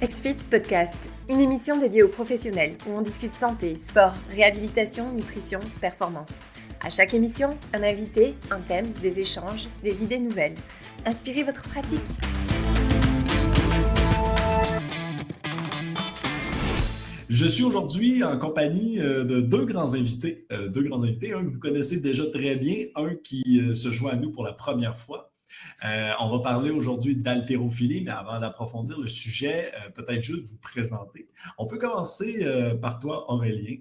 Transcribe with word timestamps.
XFIT 0.00 0.36
Podcast, 0.48 1.10
une 1.28 1.40
émission 1.40 1.76
dédiée 1.76 2.04
aux 2.04 2.08
professionnels 2.08 2.76
où 2.86 2.92
on 2.92 3.02
discute 3.02 3.32
santé, 3.32 3.74
sport, 3.74 4.14
réhabilitation, 4.30 5.12
nutrition, 5.12 5.58
performance. 5.80 6.38
À 6.80 6.88
chaque 6.88 7.14
émission, 7.14 7.58
un 7.74 7.82
invité, 7.82 8.36
un 8.52 8.60
thème, 8.60 8.92
des 9.02 9.18
échanges, 9.18 9.68
des 9.82 10.04
idées 10.04 10.20
nouvelles. 10.20 10.54
Inspirez 11.04 11.42
votre 11.42 11.64
pratique. 11.64 11.98
Je 17.28 17.46
suis 17.46 17.64
aujourd'hui 17.64 18.22
en 18.22 18.38
compagnie 18.38 19.00
euh, 19.00 19.24
de 19.24 19.40
deux 19.40 19.64
grands 19.64 19.94
invités. 19.94 20.46
Euh, 20.52 20.68
deux 20.68 20.84
grands 20.84 21.02
invités, 21.02 21.32
un 21.32 21.44
que 21.44 21.50
vous 21.50 21.58
connaissez 21.58 21.98
déjà 21.98 22.24
très 22.26 22.54
bien, 22.54 22.86
un 22.94 23.16
qui 23.16 23.60
euh, 23.60 23.74
se 23.74 23.90
joint 23.90 24.12
à 24.12 24.16
nous 24.16 24.30
pour 24.30 24.44
la 24.44 24.52
première 24.52 24.96
fois. 24.96 25.32
On 25.82 26.30
va 26.30 26.40
parler 26.42 26.70
aujourd'hui 26.70 27.16
d'haltérophilie, 27.16 28.02
mais 28.04 28.10
avant 28.10 28.40
d'approfondir 28.40 28.98
le 28.98 29.08
sujet, 29.08 29.72
peut-être 29.94 30.22
juste 30.22 30.50
vous 30.50 30.58
présenter. 30.58 31.28
On 31.58 31.66
peut 31.66 31.78
commencer 31.78 32.46
par 32.80 32.98
toi, 32.98 33.30
Aurélien, 33.30 33.78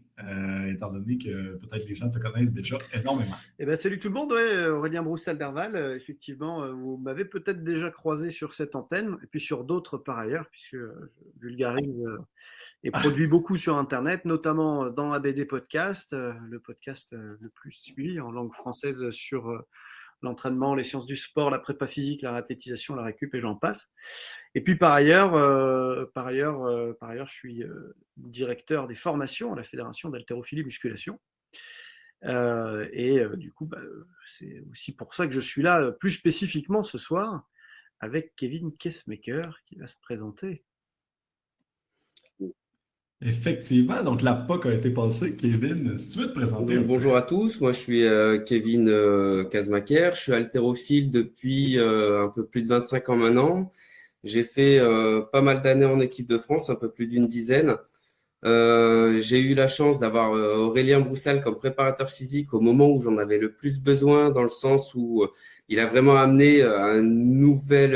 étant 0.67 0.91
donné 0.91 1.17
que 1.17 1.55
peut-être 1.55 1.87
les 1.87 1.95
gens 1.95 2.09
te 2.09 2.19
connaissent 2.19 2.53
déjà 2.53 2.77
énormément. 2.93 3.35
Eh 3.59 3.65
bien, 3.65 3.75
salut 3.75 3.99
tout 3.99 4.09
le 4.09 4.13
monde, 4.13 4.31
Aurélien 4.31 5.03
Broussel-Derval. 5.03 5.95
effectivement, 5.95 6.71
vous 6.73 6.97
m'avez 6.97 7.25
peut-être 7.25 7.63
déjà 7.63 7.89
croisé 7.89 8.29
sur 8.29 8.53
cette 8.53 8.75
antenne, 8.75 9.17
et 9.23 9.27
puis 9.27 9.41
sur 9.41 9.63
d'autres 9.63 9.97
par 9.97 10.19
ailleurs, 10.19 10.47
puisque 10.51 10.75
je 10.75 10.87
vulgarise 11.39 12.03
et 12.83 12.91
produit 12.91 13.27
beaucoup 13.27 13.57
sur 13.57 13.77
Internet, 13.77 14.25
notamment 14.25 14.85
euh, 14.85 14.89
dans 14.89 15.11
ABD 15.11 15.45
Podcast, 15.47 16.13
euh, 16.13 16.33
le 16.47 16.59
podcast 16.59 17.11
euh, 17.13 17.35
le 17.39 17.49
plus 17.49 17.71
suivi 17.71 18.19
en 18.19 18.31
langue 18.31 18.53
française 18.53 19.09
sur 19.09 19.63
l'entraînement, 20.21 20.75
les 20.75 20.83
sciences 20.83 21.05
du 21.05 21.15
sport, 21.15 21.49
la 21.49 21.59
prépa 21.59 21.87
physique, 21.87 22.21
la 22.21 22.31
réathlétisation, 22.33 22.95
la 22.95 23.03
récup 23.03 23.33
et 23.35 23.39
j'en 23.39 23.55
passe. 23.55 23.87
Et 24.55 24.61
puis 24.61 24.75
par 24.75 24.93
ailleurs, 24.93 25.31
par 26.13 26.27
ailleurs, 26.27 26.95
par 26.97 27.09
ailleurs, 27.09 27.27
je 27.27 27.35
suis 27.35 27.63
directeur 28.17 28.87
des 28.87 28.95
formations 28.95 29.53
à 29.53 29.55
la 29.55 29.63
Fédération 29.63 30.09
d'haltérophilie 30.09 30.63
musculation. 30.63 31.19
et 32.23 33.21
du 33.35 33.51
coup, 33.51 33.65
bah, 33.65 33.81
c'est 34.25 34.63
aussi 34.71 34.95
pour 34.95 35.13
ça 35.13 35.27
que 35.27 35.33
je 35.33 35.39
suis 35.39 35.61
là 35.61 35.91
plus 35.91 36.11
spécifiquement 36.11 36.83
ce 36.83 36.97
soir 36.97 37.47
avec 37.99 38.35
Kevin 38.35 38.75
Kessmaker 38.75 39.61
qui 39.65 39.75
va 39.75 39.87
se 39.87 39.97
présenter. 40.01 40.63
Effectivement, 43.21 44.03
donc 44.03 44.21
la 44.21 44.35
POC 44.35 44.67
a 44.67 44.73
été 44.73 44.91
passée. 44.91 45.35
Kevin, 45.35 45.97
si 45.97 46.11
tu 46.11 46.19
veux 46.19 46.27
te 46.27 46.33
présenter. 46.33 46.77
bonjour 46.77 47.15
à 47.15 47.23
tous, 47.23 47.59
moi 47.59 47.71
je 47.71 47.79
suis 47.79 48.05
euh, 48.05 48.37
Kevin 48.37 48.87
euh, 48.89 49.43
Kazmaker, 49.43 50.13
je 50.13 50.21
suis 50.21 50.33
haltérophile 50.33 51.09
depuis 51.09 51.79
euh, 51.79 52.23
un 52.23 52.29
peu 52.29 52.45
plus 52.45 52.61
de 52.61 52.67
25 52.67 53.09
ans 53.09 53.15
maintenant. 53.15 53.71
J'ai 54.23 54.43
fait 54.43 54.79
pas 55.31 55.41
mal 55.41 55.61
d'années 55.61 55.85
en 55.85 55.99
équipe 55.99 56.27
de 56.27 56.37
France, 56.37 56.69
un 56.69 56.75
peu 56.75 56.91
plus 56.91 57.07
d'une 57.07 57.27
dizaine. 57.27 57.77
J'ai 58.43 59.39
eu 59.39 59.53
la 59.55 59.67
chance 59.67 59.99
d'avoir 59.99 60.31
Aurélien 60.31 60.99
Broussal 60.99 61.39
comme 61.39 61.55
préparateur 61.55 62.09
physique 62.09 62.53
au 62.53 62.59
moment 62.59 62.89
où 62.89 62.99
j'en 63.01 63.17
avais 63.17 63.37
le 63.37 63.53
plus 63.53 63.79
besoin, 63.79 64.31
dans 64.31 64.41
le 64.41 64.49
sens 64.49 64.93
où 64.95 65.25
il 65.69 65.79
a 65.79 65.85
vraiment 65.85 66.17
amené 66.17 66.61
un 66.61 67.01
nouvel 67.01 67.95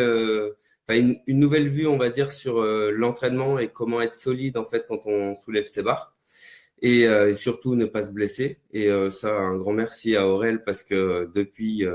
une, 0.98 1.22
nouvelle 1.28 1.68
vue, 1.68 1.88
on 1.88 1.98
va 1.98 2.10
dire, 2.10 2.32
sur 2.32 2.62
euh, 2.62 2.92
l'entraînement 2.92 3.60
et 3.60 3.70
comment 3.70 4.02
être 4.02 4.16
solide 4.16 4.58
en 4.58 4.66
fait 4.66 4.86
quand 4.88 5.06
on 5.06 5.36
soulève 5.36 5.66
ses 5.66 5.84
barres. 5.84 6.16
Et 6.82 7.08
euh, 7.08 7.36
surtout 7.36 7.76
ne 7.76 7.86
pas 7.86 8.04
se 8.04 8.12
blesser. 8.12 8.60
Et 8.72 8.88
euh, 8.88 9.12
ça, 9.12 9.38
un 9.38 9.58
grand 9.58 9.74
merci 9.74 10.16
à 10.16 10.28
Aurel 10.28 10.64
parce 10.64 10.84
que 10.84 11.30
depuis, 11.34 11.86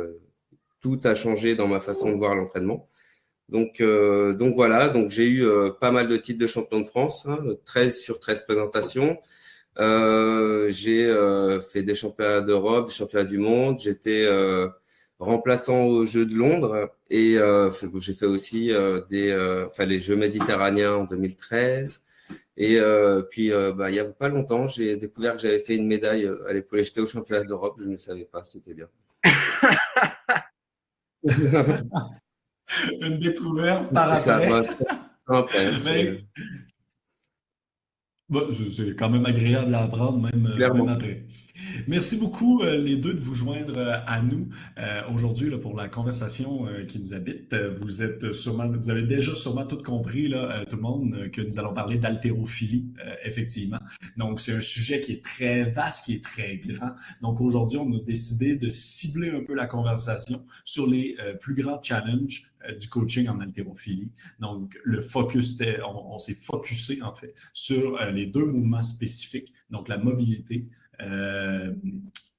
tout 0.81 1.01
a 1.05 1.15
changé 1.15 1.55
dans 1.57 1.69
ma 1.69 1.81
façon 1.81 2.13
de 2.13 2.17
voir 2.17 2.35
l'entraînement. 2.35 2.89
Donc, 3.49 3.81
donc 3.81 4.57
voilà, 4.57 4.89
donc 4.89 5.11
j'ai 5.11 5.29
eu 5.29 5.47
pas 5.81 5.93
mal 5.93 6.09
de 6.09 6.17
titres 6.17 6.41
de 6.41 6.49
champion 6.49 6.81
de 6.81 6.87
France, 6.87 7.29
13 7.65 7.87
hein, 7.87 7.91
sur 7.97 8.19
13 8.19 8.45
présentations. 8.45 9.19
j'ai 9.79 11.15
fait 11.71 11.83
des 11.83 11.95
championnats 11.95 12.41
d'Europe, 12.41 12.89
des 12.89 12.95
championnats 12.95 13.25
du 13.25 13.39
monde. 13.39 13.79
J'étais 13.81 14.27
remplaçant 15.19 15.85
aux 15.85 16.07
Jeux 16.07 16.27
de 16.27 16.35
Londres 16.35 16.91
et 17.11 17.39
euh, 17.39 17.71
j'ai 17.99 18.15
fait 18.15 18.27
aussi 18.27 18.73
euh, 18.73 19.01
des, 19.09 19.31
euh, 19.31 19.67
enfin, 19.69 19.87
les 19.87 20.01
Jeux 20.01 20.17
méditerranéens 20.17 20.95
en 20.95 21.05
2013. 21.05 22.03
Et 22.59 22.81
puis, 23.31 23.51
bah, 23.51 23.91
il 23.91 23.93
n'y 23.93 23.99
a 23.99 24.07
pas 24.07 24.29
longtemps, 24.29 24.67
j'ai 24.67 24.97
découvert 24.97 25.35
que 25.35 25.43
j'avais 25.43 25.59
fait 25.59 25.77
une 25.77 25.87
médaille 25.87 26.27
à 26.49 26.55
l'épaule 26.55 26.83
jetée 26.83 27.03
au 27.03 27.07
championnat 27.07 27.45
d'Europe. 27.45 27.77
Je 27.79 27.85
ne 27.85 27.99
savais 27.99 28.25
pas, 28.25 28.43
c'était 28.45 28.73
bien. 28.73 28.89
une 33.03 33.19
découverte 33.19 33.93
par 33.93 34.11
après. 34.11 34.63
c'est 38.71 38.97
quand 38.97 39.11
même 39.11 39.27
agréable 39.27 39.75
à 39.75 39.83
apprendre, 39.83 40.19
même, 40.19 40.57
même 40.57 40.89
après. 40.89 41.27
Merci 41.87 42.19
beaucoup, 42.19 42.63
euh, 42.63 42.77
les 42.77 42.97
deux, 42.97 43.15
de 43.15 43.21
vous 43.21 43.35
joindre 43.35 43.77
euh, 43.77 43.99
à 44.07 44.23
nous 44.23 44.49
euh, 44.79 45.03
aujourd'hui 45.13 45.51
pour 45.59 45.77
la 45.77 45.89
conversation 45.89 46.67
qui 46.89 46.99
nous 46.99 47.13
habite. 47.13 47.55
Vous 47.55 48.03
êtes 48.03 48.33
sûrement, 48.33 48.69
vous 48.69 48.91
avez 48.91 49.03
déjà 49.03 49.35
sûrement 49.35 49.65
tout 49.67 49.83
compris, 49.83 50.29
là, 50.29 50.65
tout 50.67 50.77
le 50.77 50.83
monde, 50.83 51.31
que 51.31 51.41
nous 51.41 51.59
allons 51.59 51.75
parler 51.75 51.97
d'haltérophilie, 51.97 52.87
effectivement. 53.25 53.79
Donc, 54.17 54.41
c'est 54.41 54.53
un 54.53 54.61
sujet 54.61 55.01
qui 55.01 55.13
est 55.13 55.25
très 55.25 55.71
vaste, 55.71 56.07
qui 56.07 56.15
est 56.15 56.25
très 56.25 56.57
grand. 56.57 56.93
Donc, 57.23 57.41
aujourd'hui, 57.41 57.79
on 57.79 57.93
a 57.93 58.01
décidé 58.01 58.57
de 58.57 58.71
cibler 58.71 59.31
un 59.31 59.43
peu 59.43 59.55
la 59.55 59.67
conversation 59.67 60.45
sur 60.65 60.87
les 60.87 61.17
plus 61.41 61.55
grands 61.55 61.81
challenges 61.83 62.51
du 62.81 62.89
coaching 62.89 63.29
en 63.29 63.41
haltérophilie. 63.41 64.11
Donc, 64.41 64.79
le 64.85 65.01
focus, 65.01 65.59
on, 65.85 66.15
on 66.15 66.19
s'est 66.19 66.35
focusé 66.35 67.01
en 67.03 67.15
fait 67.15 67.35
sur 67.53 67.99
les 68.13 68.27
deux 68.27 68.45
mouvements 68.45 68.83
spécifiques, 68.83 69.53
donc 69.71 69.89
la 69.89 69.99
mobilité 69.99 70.67
euh, 71.03 71.73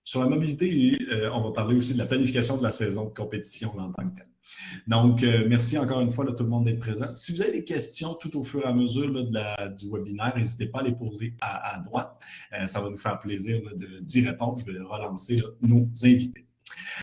sur 0.03 0.22
la 0.22 0.28
mobilité, 0.28 0.97
euh, 1.12 1.29
on 1.34 1.41
va 1.41 1.51
parler 1.51 1.75
aussi 1.75 1.94
de 1.94 1.97
la 1.97 2.06
planification 2.06 2.57
de 2.57 2.63
la 2.63 2.72
saison 2.72 3.09
de 3.09 3.13
compétition 3.13 3.69
en 3.78 3.91
tant 3.91 4.09
que 4.09 4.16
telle. 4.16 4.28
Donc, 4.88 5.22
euh, 5.22 5.45
merci 5.50 5.78
encore 5.78 6.00
une 6.00 6.12
fois 6.12 6.23
à 6.29 6.31
tout 6.31 6.44
le 6.44 6.50
monde 6.50 6.63
d'être 6.63 6.79
présent. 6.79 7.12
Si 7.12 7.34
vous 7.34 7.41
avez 7.41 7.51
des 7.51 7.63
questions 7.66 8.13
tout 8.13 8.38
au 8.38 8.41
fur 8.41 8.62
et 8.62 8.68
à 8.68 8.73
mesure 8.73 9.12
de 9.12 9.34
la, 9.34 9.68
du 9.68 9.90
webinaire, 9.91 10.34
n'hésitez 10.38 10.68
pas 10.68 10.79
à 10.79 10.84
les 10.84 10.94
poser 10.94 11.34
à, 11.41 11.81
droite. 11.84 12.18
ça 12.68 12.79
va 12.79 12.90
nous 12.90 12.97
faire 12.97 13.19
plaisir 13.19 13.59
d'y 14.01 14.25
répondre. 14.25 14.57
Je 14.66 14.72
vais 14.72 14.79
relancer 14.79 15.44
nos 15.62 15.89
invités. 16.03 16.47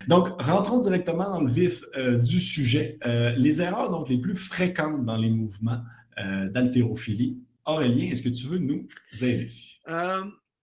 Donc, 0.09 0.29
rentrons 0.41 0.79
directement 0.79 1.29
dans 1.29 1.43
le 1.43 1.53
vif 1.53 1.85
du 2.23 2.41
sujet. 2.41 2.99
les 3.37 3.61
erreurs 3.61 3.91
donc 3.91 4.09
les 4.09 4.19
plus 4.19 4.35
fréquentes 4.35 5.05
dans 5.05 5.19
les 5.19 5.31
mouvements 5.31 5.83
d'haltérophilie. 6.17 7.39
Aurélien, 7.67 8.11
est-ce 8.11 8.23
que 8.23 8.31
tu 8.31 8.47
veux 8.47 8.59
nous 8.59 8.87
aider? 9.23 9.51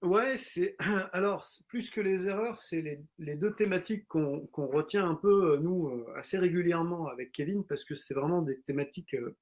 Ouais, 0.02 0.36
c'est 0.38 0.76
alors 1.14 1.48
plus 1.68 1.92
que 1.92 2.02
les 2.02 2.28
erreurs, 2.28 2.60
c'est 2.60 2.82
les, 3.20 3.36
deux 3.36 3.54
thématiques 3.54 4.08
qu'on 4.08 4.48
retient 4.56 5.08
un 5.08 5.14
peu 5.14 5.54
euh, 5.54 5.58
nous 5.58 5.90
euh, 5.90 6.12
assez 6.16 6.40
régulièrement 6.40 7.08
avec 7.08 7.32
Kevin 7.32 7.64
parce 7.64 7.84
que 7.86 7.94
c'est 7.94 8.16
vraiment 8.16 8.42
des 8.42 8.60
thématiques 8.62 9.14
euh, 9.14 9.36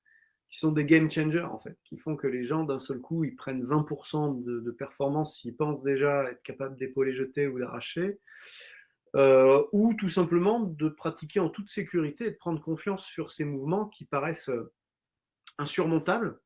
qui 0.49 0.59
sont 0.59 0.73
des 0.73 0.83
game 0.83 1.09
changers 1.09 1.43
en 1.43 1.59
fait, 1.59 1.77
qui 1.85 1.97
font 1.97 2.17
que 2.17 2.27
les 2.27 2.43
gens 2.43 2.63
d'un 2.63 2.79
seul 2.79 2.99
coup 2.99 3.23
ils 3.23 3.37
prennent 3.37 3.63
20% 3.63 4.43
de, 4.43 4.71
performance 4.71 5.37
s'ils 5.37 5.55
pensent 5.55 5.83
déjà 5.83 6.29
être 6.29 6.43
capables 6.43 6.75
d'épauler 6.75 7.13
jeter 7.13 7.47
ou 7.47 7.59
d'arracher, 7.59 8.19
ou 9.13 9.93
tout 9.93 10.09
simplement 10.09 10.59
de 10.59 10.89
pratiquer 10.89 11.39
en 11.39 11.49
toute 11.49 11.69
sécurité 11.69 12.25
et 12.25 12.31
de 12.31 12.35
prendre 12.35 12.61
confiance 12.61 13.05
sur 13.05 13.31
ces 13.31 13.45
mouvements 13.45 13.85
qui 13.85 14.05
paraissent 14.05 14.51
insurmontables 15.59 16.39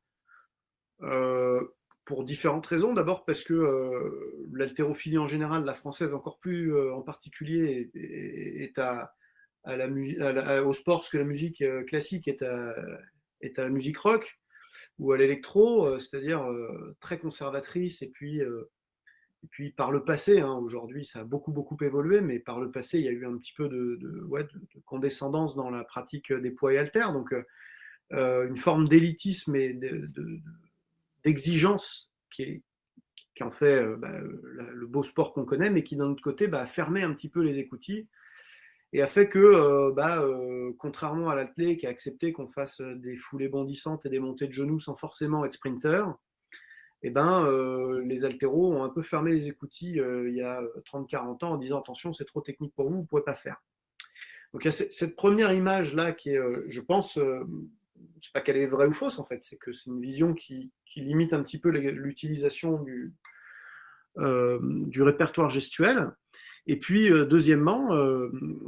pour 2.04 2.24
différentes 2.24 2.66
raisons. 2.66 2.92
D'abord 2.92 3.24
parce 3.24 3.42
que 3.42 3.54
euh, 3.54 4.48
l'haltérophilie 4.52 5.18
en 5.18 5.28
général, 5.28 5.64
la 5.64 5.74
française 5.74 6.14
encore 6.14 6.38
plus 6.38 6.74
euh, 6.74 6.94
en 6.94 7.02
particulier, 7.02 7.90
est, 7.94 8.78
à, 8.78 9.14
au 10.64 10.72
sport 10.72 11.04
ce 11.04 11.10
que 11.10 11.18
la 11.18 11.24
musique 11.24 11.62
euh, 11.62 11.82
classique 11.84 12.28
est 12.28 12.42
à, 12.42 12.74
est 13.40 13.58
à 13.58 13.62
la 13.64 13.70
musique 13.70 13.98
rock 13.98 14.38
ou 14.98 15.12
à 15.12 15.18
l'électro, 15.18 15.98
c'est-à-dire 15.98 16.46
très 17.00 17.18
conservatrice 17.18 18.00
et 18.02 18.08
puis, 18.08 18.38
et 18.38 19.46
puis 19.50 19.72
par 19.72 19.90
le 19.90 20.04
passé, 20.04 20.38
hein, 20.38 20.54
aujourd'hui 20.54 21.04
ça 21.04 21.20
a 21.20 21.24
beaucoup 21.24 21.50
beaucoup 21.50 21.76
évolué, 21.82 22.20
mais 22.20 22.38
par 22.38 22.60
le 22.60 22.70
passé 22.70 22.98
il 23.00 23.04
y 23.04 23.08
a 23.08 23.12
eu 23.12 23.26
un 23.26 23.36
petit 23.36 23.52
peu 23.54 23.68
de, 23.68 23.96
de, 24.00 24.22
ouais, 24.22 24.44
de 24.44 24.80
condescendance 24.84 25.56
dans 25.56 25.68
la 25.68 25.82
pratique 25.82 26.32
des 26.32 26.52
poids 26.52 26.74
et 26.74 26.78
haltères, 26.78 27.12
donc 27.12 27.34
une 28.12 28.56
forme 28.56 28.88
d'élitisme 28.88 29.56
et 29.56 29.74
de 29.74 30.06
d'exigence 31.24 32.12
qui, 32.30 32.62
en 33.40 33.50
fait 33.50 33.82
euh, 33.82 33.96
bah, 33.96 34.12
le 34.12 34.86
beau 34.86 35.02
sport 35.02 35.32
qu'on 35.32 35.44
connaît, 35.44 35.70
mais 35.70 35.82
qui 35.82 35.96
d'un 35.96 36.10
autre 36.10 36.22
côté 36.22 36.48
bah, 36.48 36.60
a 36.60 36.66
fermé 36.66 37.02
un 37.02 37.12
petit 37.12 37.28
peu 37.28 37.40
les 37.40 37.58
écoutilles 37.58 38.06
et 38.92 39.02
a 39.02 39.06
fait 39.06 39.28
que, 39.28 39.38
euh, 39.38 39.90
bah, 39.92 40.22
euh, 40.22 40.72
contrairement 40.78 41.30
à 41.30 41.34
l'athlète 41.34 41.78
qui 41.78 41.86
a 41.86 41.90
accepté 41.90 42.32
qu'on 42.32 42.46
fasse 42.46 42.80
des 42.80 43.16
foulées 43.16 43.48
bondissantes 43.48 44.06
et 44.06 44.08
des 44.08 44.20
montées 44.20 44.46
de 44.46 44.52
genoux 44.52 44.78
sans 44.78 44.94
forcément 44.94 45.44
être 45.44 45.54
sprinter, 45.54 46.04
eh 47.02 47.10
ben, 47.10 47.46
les 48.06 48.24
haltéros 48.24 48.72
ont 48.72 48.82
un 48.82 48.88
peu 48.88 49.02
fermé 49.02 49.32
les 49.32 49.46
écoutilles 49.46 50.02
il 50.26 50.34
y 50.34 50.40
a 50.40 50.62
30-40 50.86 51.44
ans 51.44 51.50
en 51.50 51.56
disant 51.58 51.78
attention, 51.78 52.14
c'est 52.14 52.24
trop 52.24 52.40
technique 52.40 52.74
pour 52.74 52.88
vous, 52.88 52.96
vous 52.96 53.02
ne 53.02 53.06
pouvez 53.06 53.22
pas 53.22 53.34
faire. 53.34 53.62
Donc 54.54 54.64
il 54.64 54.68
y 54.68 54.68
a 54.68 54.72
cette 54.72 55.14
première 55.14 55.52
image 55.52 55.94
là 55.94 56.12
qui 56.12 56.30
est, 56.30 56.40
je 56.68 56.80
pense, 56.80 57.18
c'est 58.20 58.32
pas 58.32 58.40
qu'elle 58.40 58.56
est 58.56 58.66
vraie 58.66 58.86
ou 58.86 58.92
fausse 58.92 59.18
en 59.18 59.24
fait, 59.24 59.42
c'est 59.44 59.56
que 59.56 59.72
c'est 59.72 59.90
une 59.90 60.00
vision 60.00 60.34
qui, 60.34 60.72
limite 60.96 61.32
un 61.32 61.42
petit 61.42 61.58
peu 61.58 61.70
l'utilisation 61.70 62.80
du, 62.82 63.12
euh, 64.18 64.58
du 64.62 65.02
répertoire 65.02 65.50
gestuel. 65.50 66.12
Et 66.66 66.78
puis 66.78 67.10
deuxièmement, 67.10 67.90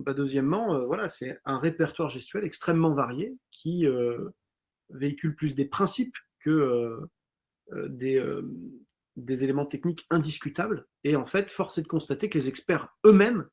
bah, 0.00 0.12
deuxièmement, 0.12 0.84
voilà, 0.84 1.08
c'est 1.08 1.38
un 1.46 1.58
répertoire 1.58 2.10
gestuel 2.10 2.44
extrêmement 2.44 2.92
varié 2.92 3.34
qui 3.50 3.86
véhicule 4.90 5.34
plus 5.34 5.54
des 5.54 5.64
principes 5.64 6.16
que 6.40 6.98
des, 7.72 8.22
des 9.16 9.44
éléments 9.44 9.66
techniques 9.66 10.06
indiscutables. 10.10 10.86
Et 11.04 11.16
en 11.16 11.26
fait, 11.26 11.50
force 11.50 11.78
est 11.78 11.82
de 11.82 11.88
constater 11.88 12.28
que 12.28 12.38
les 12.38 12.48
experts 12.48 12.88
eux-mêmes 13.04 13.48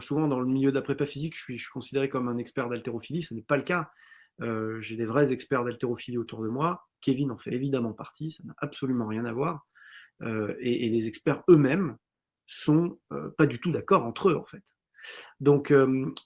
souvent 0.00 0.28
dans 0.28 0.40
le 0.40 0.46
milieu 0.46 0.70
de 0.70 0.76
la 0.76 0.82
prépa 0.82 1.06
physique, 1.06 1.34
je 1.36 1.56
suis, 1.56 1.70
considéré 1.72 2.08
comme 2.08 2.28
un 2.28 2.38
expert 2.38 2.68
d'haltérophilie, 2.68 3.22
ce 3.22 3.34
n'est 3.34 3.42
pas 3.42 3.56
le 3.56 3.62
cas. 3.62 3.90
Euh, 4.42 4.80
j'ai 4.80 4.96
des 4.96 5.04
vrais 5.04 5.32
experts 5.32 5.64
d'haltérophilie 5.64 6.18
autour 6.18 6.42
de 6.42 6.48
moi. 6.48 6.86
Kevin 7.02 7.30
en 7.30 7.38
fait 7.38 7.52
évidemment 7.52 7.92
partie, 7.92 8.30
ça 8.32 8.42
n'a 8.44 8.54
absolument 8.58 9.06
rien 9.06 9.24
à 9.24 9.32
voir. 9.32 9.66
Euh, 10.22 10.54
et, 10.60 10.88
les 10.88 11.08
experts 11.08 11.42
eux-mêmes 11.48 11.96
sont 12.46 12.98
euh, 13.12 13.30
pas 13.38 13.46
du 13.46 13.58
tout 13.58 13.72
d'accord 13.72 14.04
entre 14.04 14.30
eux 14.30 14.36
en 14.36 14.44
fait. 14.44 14.64
Donc 15.40 15.72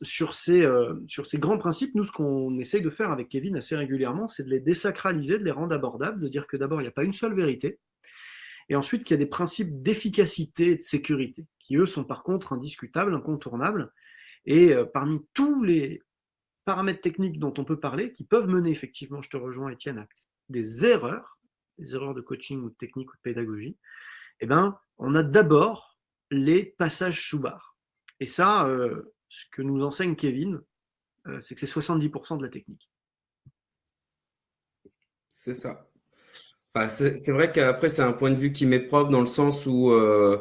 sur, 0.03 0.35
ces, 0.35 0.67
sur 1.07 1.27
ces 1.27 1.39
grands 1.39 1.59
principes, 1.59 1.95
nous 1.95 2.03
ce 2.03 2.11
qu'on 2.11 2.59
essaye 2.59 2.83
de 2.83 2.91
faire 2.91 3.13
avec 3.13 3.29
Kevin 3.29 3.57
assez 3.57 3.77
régulièrement, 3.77 4.27
c'est 4.27 4.43
de 4.43 4.51
les 4.51 4.59
désacraliser, 4.59 5.39
de 5.39 5.45
les 5.45 5.53
rendre 5.53 5.73
abordables, 5.73 6.21
de 6.21 6.27
dire 6.27 6.49
que 6.49 6.57
d'abord 6.57 6.81
il 6.81 6.85
n'y 6.85 6.89
a 6.89 6.93
pas 6.93 7.05
une 7.05 7.13
seule 7.13 7.37
vérité, 7.37 7.79
et 8.69 8.77
ensuite 8.77 9.05
qu'il 9.05 9.15
y 9.15 9.21
a 9.21 9.25
des 9.25 9.31
principes 9.31 9.83
d'efficacité 9.83 10.71
et 10.71 10.77
de 10.77 10.83
sécurité, 10.83 11.47
qui 11.59 11.77
eux 11.77 11.87
sont 11.87 12.05
par 12.05 12.23
contre 12.23 12.53
indiscutables, 12.53 13.15
incontournables, 13.15 13.93
et 14.47 14.73
euh, 14.73 14.85
parmi 14.85 15.21
tous 15.33 15.63
les 15.63 16.03
paramètres 16.65 17.01
techniques 17.01 17.39
dont 17.39 17.55
on 17.59 17.65
peut 17.65 17.79
parler, 17.79 18.13
qui 18.13 18.25
peuvent 18.25 18.49
mener 18.49 18.71
effectivement, 18.71 19.23
je 19.23 19.31
te 19.31 19.37
rejoins 19.37 19.71
Étienne, 19.71 19.99
à 19.99 20.07
des 20.49 20.87
erreurs, 20.87 21.39
des 21.79 21.95
erreurs 21.95 22.15
de 22.15 22.21
coaching 22.21 22.61
ou 22.63 22.71
de 22.71 22.75
technique 22.75 23.13
ou 23.13 23.17
de 23.17 23.23
pédagogie, 23.23 23.77
eh 24.41 24.47
ben, 24.47 24.79
on 24.99 25.15
a 25.15 25.23
d'abord 25.23 25.99
les 26.31 26.65
passages 26.65 27.29
sous 27.29 27.39
barre. 27.39 27.77
Et 28.21 28.27
ça, 28.27 28.67
euh, 28.67 29.15
ce 29.29 29.45
que 29.51 29.63
nous 29.63 29.83
enseigne 29.83 30.17
Kevin, 30.17 30.61
euh, 31.27 31.41
c'est 31.41 31.55
que 31.55 31.61
c'est 31.61 31.81
70% 31.81 32.39
de 32.39 32.43
la 32.43 32.49
technique. 32.49 32.89
C'est 35.29 35.55
ça 35.55 35.89
c'est 36.88 37.31
vrai 37.31 37.53
qu'après, 37.53 37.88
c'est 37.88 38.03
un 38.03 38.12
point 38.12 38.31
de 38.31 38.37
vue 38.37 38.53
qui 38.53 38.67
m'est 38.67 38.81
propre 38.81 39.11
dans 39.11 39.21
le 39.21 39.26
sens 39.26 39.65
où, 39.67 39.93
euh, 39.93 40.38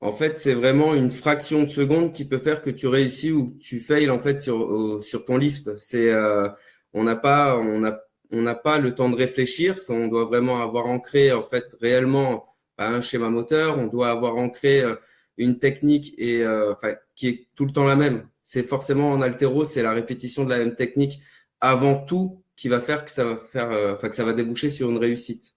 en 0.00 0.12
fait, 0.12 0.36
c'est 0.38 0.54
vraiment 0.54 0.94
une 0.94 1.10
fraction 1.10 1.62
de 1.64 1.68
seconde 1.68 2.12
qui 2.12 2.24
peut 2.24 2.38
faire 2.38 2.62
que 2.62 2.70
tu 2.70 2.86
réussis 2.86 3.32
ou 3.32 3.56
tu 3.60 3.80
fails 3.80 4.10
en 4.10 4.20
fait 4.20 4.38
sur, 4.40 5.24
ton 5.26 5.36
lift. 5.36 5.76
C'est, 5.78 6.10
euh, 6.12 6.48
on 6.92 7.04
n'a 7.04 7.16
pas, 7.16 7.58
le 7.60 8.90
temps 8.94 9.08
de 9.08 9.16
réfléchir. 9.16 9.76
On 9.88 10.08
doit 10.08 10.24
vraiment 10.24 10.62
avoir 10.62 10.86
ancré 10.86 11.32
en 11.32 11.42
fait 11.42 11.64
réellement 11.80 12.54
bah, 12.78 12.88
un 12.88 13.00
schéma 13.00 13.30
moteur. 13.30 13.78
On 13.78 13.86
doit 13.88 14.10
avoir 14.10 14.36
ancré 14.36 14.82
euh, 14.82 14.94
une 15.38 15.58
technique 15.58 16.14
qui 16.16 17.28
est 17.28 17.48
tout 17.56 17.64
le 17.64 17.72
temps 17.72 17.86
la 17.86 17.96
même. 17.96 18.28
C'est 18.44 18.68
forcément 18.68 19.10
en 19.12 19.22
altéro, 19.22 19.64
c'est 19.64 19.82
la 19.82 19.92
répétition 19.92 20.44
de 20.44 20.50
la 20.50 20.58
même 20.58 20.76
technique 20.76 21.20
avant 21.60 21.96
tout 22.04 22.44
qui 22.56 22.68
va 22.68 22.80
faire 22.80 23.04
que 23.04 23.10
ça 23.10 23.24
va 23.24 23.36
faire, 23.36 23.98
que 23.98 24.12
ça 24.12 24.24
va 24.24 24.34
déboucher 24.34 24.70
sur 24.70 24.90
une 24.90 24.98
réussite. 24.98 25.54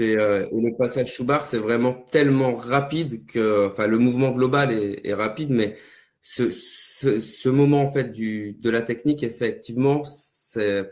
Euh, 0.00 0.48
et 0.50 0.60
le 0.60 0.76
passage 0.76 1.14
sous 1.14 1.24
barre, 1.24 1.44
c'est 1.44 1.58
vraiment 1.58 1.92
tellement 2.10 2.56
rapide 2.56 3.26
que, 3.26 3.68
enfin, 3.68 3.86
le 3.86 3.98
mouvement 3.98 4.30
global 4.30 4.72
est, 4.72 5.14
rapide, 5.14 5.50
mais 5.50 5.76
ce, 6.22 7.48
moment 7.48 7.82
en 7.82 7.90
fait 7.90 8.12
de 8.12 8.70
la 8.70 8.82
technique, 8.82 9.22
effectivement, 9.22 10.02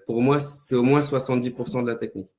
pour 0.06 0.22
moi, 0.22 0.40
c'est 0.40 0.76
au 0.76 0.82
moins 0.82 1.00
70% 1.00 1.82
de 1.82 1.88
la 1.88 1.96
technique. 1.96 2.30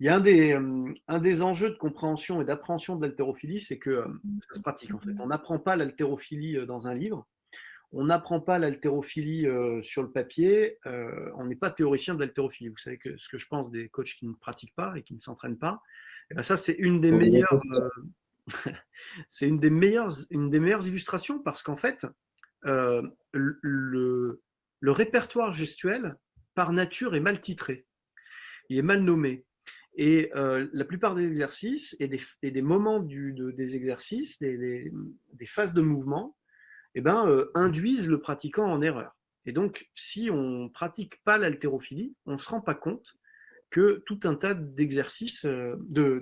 Il 0.00 0.06
y 0.06 0.08
a 0.08 0.14
un 0.14 0.20
des, 0.20 0.52
euh, 0.52 0.94
un 1.08 1.18
des 1.18 1.42
enjeux 1.42 1.70
de 1.70 1.76
compréhension 1.76 2.40
et 2.40 2.44
d'appréhension 2.44 2.94
de 2.94 3.04
l'haltérophilie, 3.04 3.60
c'est 3.60 3.78
que 3.78 3.90
euh, 3.90 4.06
ça 4.48 4.54
se 4.54 4.62
pratique 4.62 4.94
en 4.94 4.98
fait. 4.98 5.10
On 5.18 5.26
n'apprend 5.26 5.58
pas 5.58 5.74
l'haltérophilie 5.74 6.64
dans 6.66 6.86
un 6.86 6.94
livre, 6.94 7.26
on 7.92 8.04
n'apprend 8.04 8.40
pas 8.40 8.58
l'haltérophilie 8.58 9.46
sur 9.82 10.02
le 10.02 10.10
papier, 10.10 10.78
on 10.84 11.46
n'est 11.46 11.56
pas 11.56 11.70
théoricien 11.70 12.14
de 12.14 12.20
l'haltérophilie. 12.20 12.68
Vous 12.68 12.76
savez 12.76 12.98
que 12.98 13.16
ce 13.16 13.28
que 13.28 13.38
je 13.38 13.46
pense 13.46 13.70
des 13.70 13.88
coachs 13.88 14.14
qui 14.18 14.26
ne 14.26 14.34
pratiquent 14.34 14.74
pas 14.74 14.94
et 14.96 15.02
qui 15.02 15.14
ne 15.14 15.20
s'entraînent 15.20 15.58
pas, 15.58 15.82
eh 16.30 16.34
ben, 16.34 16.42
ça 16.42 16.56
c'est 16.56 16.74
une 16.74 17.00
des 17.00 17.12
meilleures, 17.12 17.62
c'est 19.28 19.48
une 19.48 19.58
des 19.58 19.70
meilleures, 19.70 20.12
une 20.30 20.50
des 20.50 20.60
meilleures 20.60 20.86
illustrations 20.86 21.38
parce 21.38 21.62
qu'en 21.62 21.76
fait, 21.76 22.06
le, 22.62 24.40
répertoire 24.82 25.54
gestuel 25.54 26.16
par 26.54 26.72
nature 26.72 27.14
est 27.14 27.20
mal 27.20 27.40
titré, 27.40 27.86
il 28.68 28.78
est 28.78 28.82
mal 28.82 29.02
nommé. 29.02 29.44
Et 30.00 30.30
la 30.34 30.84
plupart 30.84 31.14
des 31.14 31.26
exercices 31.26 31.96
et 31.98 32.06
des, 32.08 32.62
moments 32.62 33.00
des 33.00 33.76
exercices, 33.76 34.38
des, 34.38 34.92
phases 35.46 35.74
de 35.74 35.80
mouvement, 35.80 36.36
eh 36.98 37.00
ben, 37.00 37.28
euh, 37.28 37.50
induisent 37.54 38.08
le 38.08 38.20
pratiquant 38.20 38.66
en 38.66 38.82
erreur. 38.82 39.16
Et 39.46 39.52
donc, 39.52 39.88
si 39.94 40.30
on 40.30 40.64
ne 40.64 40.68
pratique 40.68 41.22
pas 41.22 41.38
l'haltérophilie, 41.38 42.16
on 42.26 42.32
ne 42.32 42.38
se 42.38 42.48
rend 42.48 42.60
pas 42.60 42.74
compte 42.74 43.14
que 43.70 44.02
tout 44.04 44.18
un 44.24 44.34
tas 44.34 44.54
d'exercices, 44.54 45.44
euh, 45.44 45.76
de, 45.78 46.18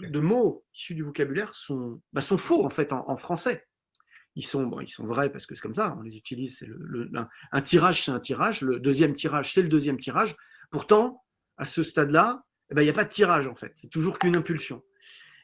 de, 0.00 0.20
mots 0.20 0.64
issus 0.74 0.94
du 0.94 1.02
vocabulaire 1.02 1.54
sont, 1.56 2.00
bah, 2.12 2.20
faux 2.20 2.64
en 2.64 2.70
fait 2.70 2.92
en, 2.92 3.16
français. 3.16 3.66
Ils 4.36 4.46
sont, 4.46 4.80
ils 4.80 4.88
sont 4.88 5.06
vrais 5.06 5.32
parce 5.32 5.44
que 5.44 5.56
c'est 5.56 5.60
comme 5.60 5.74
ça, 5.74 5.96
on 5.98 6.02
les 6.02 6.16
utilise. 6.16 6.64
Un, 7.50 7.62
tirage, 7.62 8.04
c'est 8.04 8.12
un 8.12 8.20
tirage. 8.20 8.60
Le 8.60 8.78
deuxième 8.78 9.16
tirage, 9.16 9.52
c'est 9.52 9.62
le 9.62 9.68
deuxième 9.68 9.98
tirage. 9.98 10.36
Pourtant, 10.70 11.24
à 11.56 11.64
ce 11.64 11.82
stade-là, 11.82 12.44
eh 12.70 12.74
ben, 12.74 12.82
il 12.82 12.84
n'y 12.84 12.90
a 12.90 12.94
pas 12.94 13.04
de 13.04 13.10
tirage 13.10 13.48
en 13.48 13.56
fait. 13.56 13.72
C'est 13.74 13.90
toujours 13.90 14.20
qu'une 14.20 14.36
impulsion. 14.36 14.84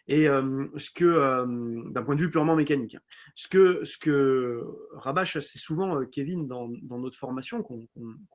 Et 0.07 0.27
ce 0.27 0.91
que, 0.91 1.91
d'un 1.91 2.03
point 2.03 2.15
de 2.15 2.21
vue 2.21 2.31
purement 2.31 2.57
mécanique, 2.57 2.99
ce 3.35 3.49
que, 3.49 3.85
ce 3.85 3.97
que 3.97 4.63
rabâche 4.93 5.37
assez 5.37 5.59
souvent 5.59 6.05
Kevin 6.07 6.47
dans, 6.47 6.69
notre 6.99 7.17
formation, 7.17 7.63
qu'on 7.63 7.89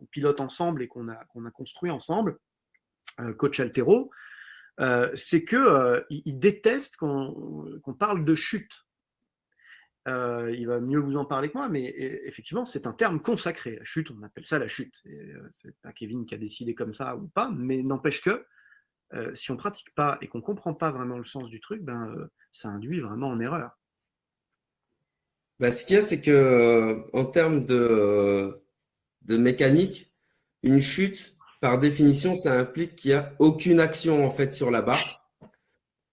pilote 0.10 0.40
ensemble 0.40 0.82
et 0.82 0.88
qu'on 0.88 1.10
a, 1.10 1.52
construit 1.54 1.92
ensemble, 1.92 2.40
coach 3.38 3.60
Altero, 3.60 4.10
c'est 5.14 5.44
que 5.44 6.04
il, 6.10 6.40
déteste 6.40 6.98
qu'on 6.98 7.96
parle 8.00 8.26
de 8.26 8.34
chute. 8.34 8.88
il 10.08 10.66
va 10.66 10.80
mieux 10.80 11.00
vous 11.00 11.18
en 11.18 11.26
parler 11.26 11.50
que 11.50 11.58
moi, 11.58 11.70
mais 11.70 11.94
effectivement, 12.26 12.66
c'est 12.66 12.88
un 12.88 12.94
terme 12.94 13.22
consacré. 13.22 13.76
La 13.76 13.86
chute, 13.86 14.10
on 14.10 14.24
appelle 14.24 14.48
ça 14.48 14.58
la 14.58 14.68
chute. 14.68 15.04
C'est 15.62 15.76
pas 15.84 15.94
Kevin 15.94 16.26
qui 16.26 16.34
a 16.34 16.40
décidé 16.40 16.74
comme 16.74 16.96
ça 16.96 17.16
ou 17.16 17.28
pas, 17.28 17.52
mais 17.56 17.84
n'empêche 17.84 18.24
que 18.24 18.44
euh, 19.14 19.34
si 19.34 19.50
on 19.50 19.56
ne 19.56 19.60
pratique 19.60 19.94
pas 19.96 20.18
et 20.22 20.28
qu'on 20.28 20.38
ne 20.38 20.44
comprend 20.44 20.74
pas 20.74 20.92
vraiment 20.92 21.18
le 21.18 21.26
sens 21.26 21.50
du 21.50 21.60
truc, 21.60 21.82
ben, 21.82 22.14
euh, 22.16 22.32
ça 22.52 22.70
induit 22.70 23.00
vraiment 23.00 23.30
en 23.30 23.40
erreur. 23.40 23.72
Bah, 25.60 25.72
ce 25.72 25.84
qu'il 25.84 25.96
y 25.96 26.00
a, 26.00 26.02
c'est 26.02 26.22
que 26.22 26.32
euh, 26.32 27.02
en 27.14 27.26
termes 27.26 27.66
de, 27.66 28.62
de 29.24 29.38
mécanique, 29.38 30.14
une 30.62 30.80
chute, 30.80 31.36
par 31.60 31.80
définition, 31.80 32.36
ça 32.36 32.54
implique 32.54 32.96
qu'il 32.96 33.12
n'y 33.12 33.18
a 33.18 33.34
aucune 33.40 33.80
action 33.80 34.26
en 34.26 34.30
fait 34.30 34.54
sur 34.54 34.72
la 34.72 34.82
barre 34.82 35.30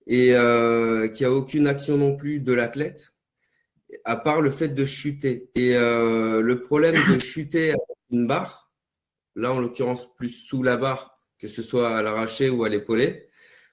et 0.09 0.29
qu'il 0.29 1.19
n'y 1.21 1.25
a 1.25 1.33
aucune 1.33 1.67
action 1.67 1.97
non 1.97 2.17
plus 2.17 2.41
de 2.41 2.53
l'athlète, 2.53 3.15
à 4.05 4.17
part 4.17 4.41
le 4.41 4.51
fait 4.51 4.69
de 4.69 4.85
chuter. 4.85 5.51
Et 5.55 5.75
le 5.75 6.61
problème 6.65 6.97
de 7.13 7.19
chuter 7.21 7.71
avec 7.71 7.81
une 8.11 8.27
barre, 8.27 8.73
là 9.37 9.53
en 9.53 9.61
l'occurrence 9.61 10.13
plus 10.17 10.31
sous 10.31 10.65
la 10.65 10.77
barre, 10.77 11.16
que 11.39 11.49
ce 11.49 11.63
soit 11.63 11.97
à 11.97 12.03
l'arraché 12.03 12.51
ou 12.51 12.65
à 12.65 12.69
l'épaulé, 12.69 13.29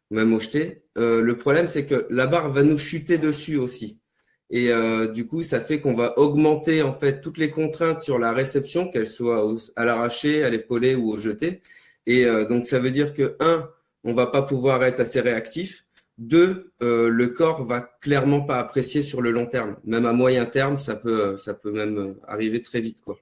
même 0.09 0.33
au 0.33 0.39
jeté. 0.39 0.83
Euh, 0.97 1.21
le 1.21 1.37
problème, 1.37 1.67
c'est 1.67 1.85
que 1.85 2.05
la 2.09 2.27
barre 2.27 2.51
va 2.51 2.63
nous 2.63 2.77
chuter 2.77 3.17
dessus 3.17 3.57
aussi. 3.57 3.99
Et 4.49 4.71
euh, 4.71 5.07
du 5.07 5.25
coup, 5.25 5.41
ça 5.41 5.61
fait 5.61 5.81
qu'on 5.81 5.95
va 5.95 6.17
augmenter 6.19 6.83
en 6.83 6.93
fait 6.93 7.21
toutes 7.21 7.37
les 7.37 7.49
contraintes 7.49 8.01
sur 8.01 8.19
la 8.19 8.33
réception, 8.33 8.89
qu'elle 8.89 9.07
soit 9.07 9.43
à 9.75 9.85
l'arraché, 9.85 10.43
à 10.43 10.49
l'épaulé 10.49 10.95
ou 10.95 11.11
au 11.11 11.17
jeté. 11.17 11.61
Et 12.05 12.25
euh, 12.25 12.45
donc, 12.45 12.65
ça 12.65 12.79
veut 12.79 12.91
dire 12.91 13.13
que, 13.13 13.35
un, 13.39 13.69
on 14.03 14.13
va 14.13 14.27
pas 14.27 14.43
pouvoir 14.43 14.83
être 14.83 14.99
assez 14.99 15.21
réactif. 15.21 15.85
Deux, 16.19 16.71
le 16.79 17.25
corps 17.27 17.65
va 17.65 17.81
clairement 17.81 18.41
pas 18.41 18.59
apprécier 18.59 19.01
sur 19.01 19.19
le 19.19 19.31
long 19.31 19.47
terme. 19.47 19.77
Même 19.83 20.05
à 20.05 20.13
moyen 20.13 20.45
terme, 20.45 20.77
ça 20.77 20.95
peut, 20.95 21.37
ça 21.37 21.55
peut 21.55 21.71
même 21.71 22.15
arriver 22.27 22.61
très 22.61 22.81
vite. 22.81 23.01
Quoi. 23.01 23.17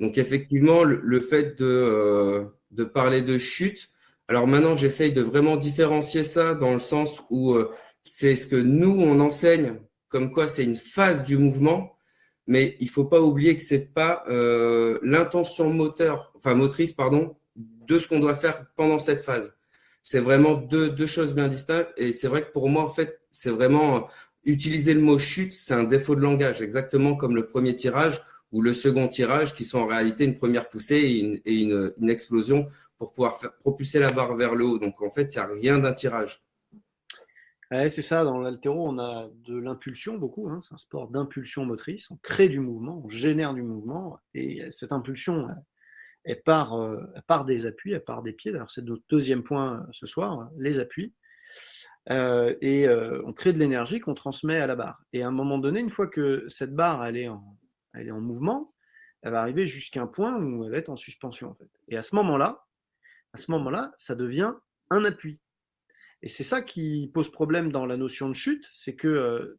Donc, 0.00 0.16
effectivement, 0.16 0.84
le 0.84 1.20
fait 1.20 1.58
de 1.60 2.46
de 2.76 2.84
parler 2.84 3.22
de 3.22 3.38
chute. 3.38 3.90
Alors 4.28 4.46
maintenant, 4.46 4.76
j'essaye 4.76 5.12
de 5.12 5.22
vraiment 5.22 5.56
différencier 5.56 6.24
ça 6.24 6.54
dans 6.54 6.72
le 6.72 6.78
sens 6.78 7.22
où 7.30 7.54
euh, 7.54 7.70
c'est 8.04 8.36
ce 8.36 8.46
que 8.46 8.56
nous, 8.56 8.90
on 9.00 9.20
enseigne, 9.20 9.80
comme 10.08 10.32
quoi 10.32 10.46
c'est 10.48 10.64
une 10.64 10.76
phase 10.76 11.24
du 11.24 11.38
mouvement, 11.38 11.96
mais 12.46 12.76
il 12.80 12.88
faut 12.88 13.04
pas 13.04 13.20
oublier 13.20 13.56
que 13.56 13.62
c'est 13.62 13.92
pas 13.92 14.24
euh, 14.28 14.98
l'intention 15.02 15.72
moteur, 15.72 16.32
enfin 16.36 16.54
motrice, 16.54 16.92
pardon, 16.92 17.36
de 17.56 17.98
ce 17.98 18.06
qu'on 18.06 18.20
doit 18.20 18.36
faire 18.36 18.66
pendant 18.76 18.98
cette 18.98 19.22
phase. 19.22 19.56
C'est 20.02 20.20
vraiment 20.20 20.54
deux, 20.54 20.88
deux 20.90 21.06
choses 21.06 21.34
bien 21.34 21.48
distinctes. 21.48 21.90
Et 21.96 22.12
c'est 22.12 22.28
vrai 22.28 22.42
que 22.42 22.52
pour 22.52 22.68
moi, 22.68 22.84
en 22.84 22.88
fait, 22.88 23.20
c'est 23.32 23.50
vraiment, 23.50 24.08
utiliser 24.46 24.94
le 24.94 25.00
mot 25.00 25.18
chute, 25.18 25.52
c'est 25.52 25.74
un 25.74 25.84
défaut 25.84 26.14
de 26.14 26.20
langage, 26.20 26.62
exactement 26.62 27.16
comme 27.16 27.34
le 27.34 27.46
premier 27.46 27.74
tirage 27.74 28.22
ou 28.56 28.62
le 28.62 28.72
second 28.72 29.06
tirage, 29.06 29.54
qui 29.54 29.66
sont 29.66 29.80
en 29.80 29.86
réalité 29.86 30.24
une 30.24 30.38
première 30.38 30.70
poussée 30.70 31.40
et 31.44 31.60
une, 31.60 32.08
explosion 32.08 32.68
pour 32.96 33.12
pouvoir 33.12 33.38
faire, 33.38 33.52
propulser 33.58 33.98
la 33.98 34.10
barre 34.10 34.34
vers 34.34 34.54
le 34.54 34.64
haut. 34.64 34.78
Donc 34.78 35.02
en 35.02 35.10
fait, 35.10 35.34
il 35.34 35.36
n'y 35.36 35.44
a 35.44 35.46
rien 35.46 35.78
d'un 35.78 35.92
tirage. 35.92 36.42
c'est 37.70 38.00
ça, 38.00 38.24
dans 38.24 38.38
l'altéro, 38.38 38.88
on 38.88 38.98
a 38.98 39.28
de 39.44 39.58
l'impulsion 39.58 40.16
beaucoup. 40.16 40.48
Hein. 40.48 40.60
c'est 40.62 40.72
un 40.72 40.78
sport 40.78 41.08
d'impulsion 41.08 41.66
motrice. 41.66 42.10
On 42.10 42.16
crée 42.16 42.48
du 42.48 42.60
mouvement, 42.60 43.02
on 43.04 43.10
génère 43.10 43.52
du 43.52 43.62
mouvement. 43.62 44.18
Et 44.32 44.62
cette 44.70 44.92
impulsion, 44.92 45.48
elle 46.24 46.42
part, 46.42 46.80
euh, 46.80 47.02
part 47.26 47.44
des 47.44 47.66
appuis, 47.66 47.92
elle 47.92 48.04
part 48.04 48.22
des 48.22 48.32
pieds. 48.32 48.54
Alors, 48.54 48.70
c'est 48.70 48.82
notre 48.82 49.04
deuxième 49.10 49.42
point 49.42 49.80
euh, 49.80 49.86
ce 49.92 50.06
soir, 50.06 50.48
les 50.56 50.78
appuis. 50.78 51.12
Euh, 52.08 52.54
et 52.62 52.88
on 52.88 53.34
crée 53.34 53.52
de 53.52 53.58
l'énergie 53.58 54.00
qu'on 54.00 54.14
transmet 54.14 54.60
à 54.60 54.66
la 54.66 54.76
barre. 54.76 55.02
Et 55.12 55.22
à 55.22 55.28
un 55.28 55.32
moment 55.32 55.58
donné, 55.58 55.80
une 55.80 55.90
fois 55.90 56.06
que 56.06 56.44
cette 56.48 56.74
barre 56.74 57.04
est 57.08 57.28
en, 57.28 57.58
elle 57.96 58.08
est 58.08 58.12
en 58.12 58.20
mouvement, 58.20 58.74
elle 59.22 59.32
va 59.32 59.40
arriver 59.40 59.66
jusqu'à 59.66 60.02
un 60.02 60.06
point 60.06 60.36
où 60.40 60.64
elle 60.64 60.70
va 60.70 60.78
être 60.78 60.88
en 60.88 60.96
suspension. 60.96 61.50
En 61.50 61.54
fait. 61.54 61.70
Et 61.88 61.96
à 61.96 62.02
ce 62.02 62.14
moment-là, 62.16 62.66
à 63.32 63.38
ce 63.38 63.50
moment-là, 63.50 63.92
ça 63.98 64.14
devient 64.14 64.52
un 64.90 65.04
appui. 65.04 65.40
Et 66.22 66.28
c'est 66.28 66.44
ça 66.44 66.62
qui 66.62 67.10
pose 67.12 67.30
problème 67.30 67.70
dans 67.70 67.86
la 67.86 67.96
notion 67.96 68.28
de 68.28 68.34
chute, 68.34 68.68
c'est 68.74 68.94
que, 68.94 69.58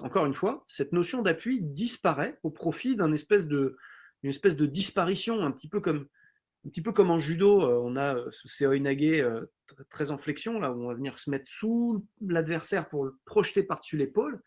encore 0.00 0.26
une 0.26 0.34
fois, 0.34 0.64
cette 0.68 0.92
notion 0.92 1.22
d'appui 1.22 1.60
disparaît 1.60 2.38
au 2.42 2.50
profit 2.50 2.96
d'un 2.96 3.12
espèce 3.12 3.46
de, 3.46 3.76
espèce 4.22 4.56
de 4.56 4.66
disparition, 4.66 5.44
un 5.44 5.50
petit 5.50 5.68
peu 5.68 5.80
comme, 5.80 6.06
un 6.66 6.68
petit 6.68 6.82
peu 6.82 6.92
comme 6.92 7.10
en 7.10 7.18
judo, 7.18 7.62
euh, 7.62 7.80
on 7.82 7.96
a 7.96 8.16
euh, 8.16 8.30
ce 8.30 8.48
seoinage 8.48 8.96
euh, 9.02 9.46
très 9.88 10.10
en 10.10 10.18
flexion, 10.18 10.60
là 10.60 10.72
où 10.72 10.82
on 10.82 10.88
va 10.88 10.94
venir 10.94 11.18
se 11.18 11.30
mettre 11.30 11.50
sous 11.50 12.06
l'adversaire 12.20 12.88
pour 12.88 13.04
le 13.04 13.18
projeter 13.24 13.62
par-dessus 13.62 13.96
l'épaule. 13.96 14.42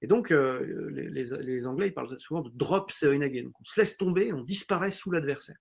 Et 0.00 0.06
donc, 0.06 0.30
les, 0.30 1.66
Anglais 1.66 1.88
ils 1.88 1.94
parlent 1.94 2.18
souvent 2.20 2.42
de 2.42 2.50
drop 2.54 2.92
seoinage. 2.92 3.42
Donc, 3.42 3.54
on 3.60 3.64
se 3.64 3.80
laisse 3.80 3.96
tomber, 3.96 4.32
on 4.32 4.42
disparaît 4.42 4.90
sous 4.90 5.10
l'adversaire. 5.10 5.56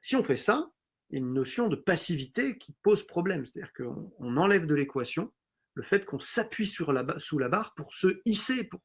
Si 0.00 0.16
on 0.16 0.24
fait 0.24 0.38
ça, 0.38 0.70
il 1.10 1.14
y 1.14 1.16
a 1.16 1.24
une 1.24 1.34
notion 1.34 1.68
de 1.68 1.76
passivité 1.76 2.56
qui 2.56 2.74
pose 2.82 3.06
problème. 3.06 3.44
C'est-à-dire 3.44 3.72
qu'on 3.74 4.36
enlève 4.36 4.66
de 4.66 4.74
l'équation 4.74 5.30
le 5.74 5.82
fait 5.82 6.04
qu'on 6.04 6.18
s'appuie 6.18 6.66
sur 6.66 6.92
la, 6.92 7.06
sous 7.18 7.38
la 7.38 7.48
barre 7.48 7.74
pour 7.74 7.94
se 7.94 8.20
hisser, 8.24 8.64
pour 8.64 8.80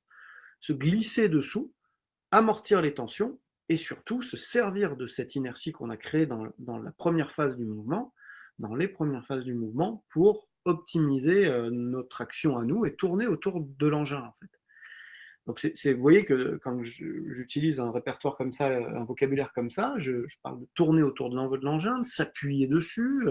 se 0.60 0.74
glisser 0.74 1.30
dessous, 1.30 1.74
amortir 2.32 2.82
les 2.82 2.94
tensions 2.94 3.40
et 3.70 3.78
surtout 3.78 4.22
se 4.22 4.38
servir 4.38 4.96
de 4.96 5.08
cette 5.08 5.36
inertie 5.36 5.72
qu'on 5.72 5.90
a 5.90 5.98
créée 5.98 6.26
dans, 6.26 6.46
la 6.46 6.92
première 6.92 7.32
phase 7.32 7.58
du 7.58 7.66
mouvement, 7.66 8.14
dans 8.60 8.76
les 8.76 8.88
premières 8.88 9.26
phases 9.26 9.44
du 9.44 9.54
mouvement, 9.54 10.06
pour 10.10 10.48
optimiser 10.68 11.48
euh, 11.48 11.70
notre 11.72 12.22
action 12.22 12.58
à 12.58 12.64
nous 12.64 12.86
et 12.86 12.96
tourner 12.96 13.28
autour 13.28 13.62
de 13.62 13.88
l'engin 13.88 14.22
en 14.22 14.34
fait. 14.40 14.52
Donc 15.46 15.62
c'est, 15.62 15.94
vous 15.94 16.02
voyez 16.02 16.24
que 16.24 16.60
quand 16.62 16.84
j'utilise 16.84 17.80
un 17.80 17.90
répertoire 17.90 18.36
comme 18.36 18.52
ça, 18.52 18.68
un 18.68 19.06
vocabulaire 19.06 19.54
comme 19.54 19.70
ça, 19.70 19.94
je, 19.98 20.26
parle 20.44 20.60
de 20.60 20.68
tourner 20.74 21.04
autour 21.04 21.30
de 21.30 21.64
l'engin, 21.64 22.00
de 22.00 22.06
s'appuyer 22.06 22.68
dessus, 22.68 23.30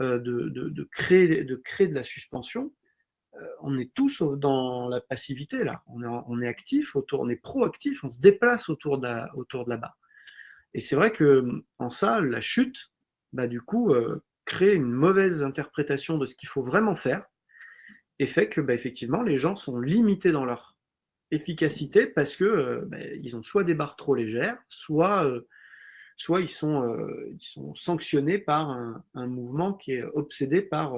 euh, 0.00 0.18
de, 0.18 0.88
créer, 0.90 1.44
de 1.44 1.56
créer 1.56 1.86
de 1.86 1.94
la 1.94 2.02
suspension, 2.02 2.72
euh, 3.34 3.46
on 3.60 3.78
est 3.78 3.92
tous 3.92 4.22
dans 4.22 4.88
la 4.88 5.02
passivité 5.02 5.64
là. 5.64 5.82
On 5.86 6.40
est, 6.40 6.48
actif 6.48 6.96
autour, 6.96 7.20
on 7.20 7.28
est 7.28 7.36
proactif, 7.36 8.04
on 8.04 8.10
se 8.10 8.22
déplace 8.22 8.70
autour 8.70 8.96
de 8.96 9.06
la, 9.06 9.30
autour 9.36 9.66
de 9.66 9.70
la 9.70 9.76
barre. 9.76 9.98
Et 10.72 10.80
c'est 10.80 10.96
vrai 10.96 11.12
que 11.12 11.62
en 11.78 11.90
ça, 11.90 12.22
la 12.22 12.40
chute, 12.40 12.90
bah, 13.34 13.48
du 13.48 13.60
coup, 13.60 13.94
crée 14.44 14.74
une 14.74 14.90
mauvaise 14.90 15.42
interprétation 15.42 16.18
de 16.18 16.26
ce 16.26 16.34
qu'il 16.34 16.48
faut 16.48 16.62
vraiment 16.62 16.94
faire 16.94 17.24
et 18.18 18.26
fait 18.26 18.48
que 18.48 18.60
bah, 18.60 18.74
effectivement 18.74 19.22
les 19.22 19.38
gens 19.38 19.56
sont 19.56 19.80
limités 19.80 20.32
dans 20.32 20.44
leur 20.44 20.76
efficacité 21.30 22.06
parce 22.06 22.36
que 22.36 22.44
euh, 22.44 22.82
bah, 22.86 22.98
ils 23.22 23.36
ont 23.36 23.42
soit 23.42 23.64
des 23.64 23.74
barres 23.74 23.96
trop 23.96 24.14
légères, 24.14 24.58
soit, 24.68 25.30
soit 26.16 26.40
ils, 26.40 26.50
sont, 26.50 26.96
ils 27.30 27.44
sont 27.44 27.74
sanctionnés 27.74 28.38
par 28.38 28.70
un, 28.70 29.26
mouvement 29.26 29.72
qui 29.74 29.92
est 29.92 30.04
obsédé 30.04 30.62
par 30.62 30.94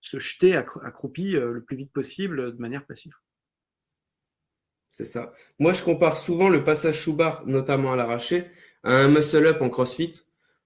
se 0.00 0.18
jeter 0.18 0.56
accroupi 0.56 1.36
euh, 1.36 1.52
le 1.52 1.62
plus 1.62 1.76
vite 1.76 1.92
possible 1.92 2.56
de 2.56 2.60
manière 2.60 2.86
passive. 2.86 3.14
C'est 4.90 5.04
ça. 5.04 5.32
Moi, 5.58 5.72
je 5.72 5.84
compare 5.84 6.16
souvent 6.16 6.48
le 6.48 6.64
passage 6.64 7.00
sous 7.00 7.14
barre, 7.14 7.46
notamment 7.46 7.92
à 7.92 7.96
l'arraché, 7.96 8.50
à 8.82 8.94
un 8.94 9.08
muscle-up 9.08 9.60
en 9.60 9.70
crossfit, 9.70 10.22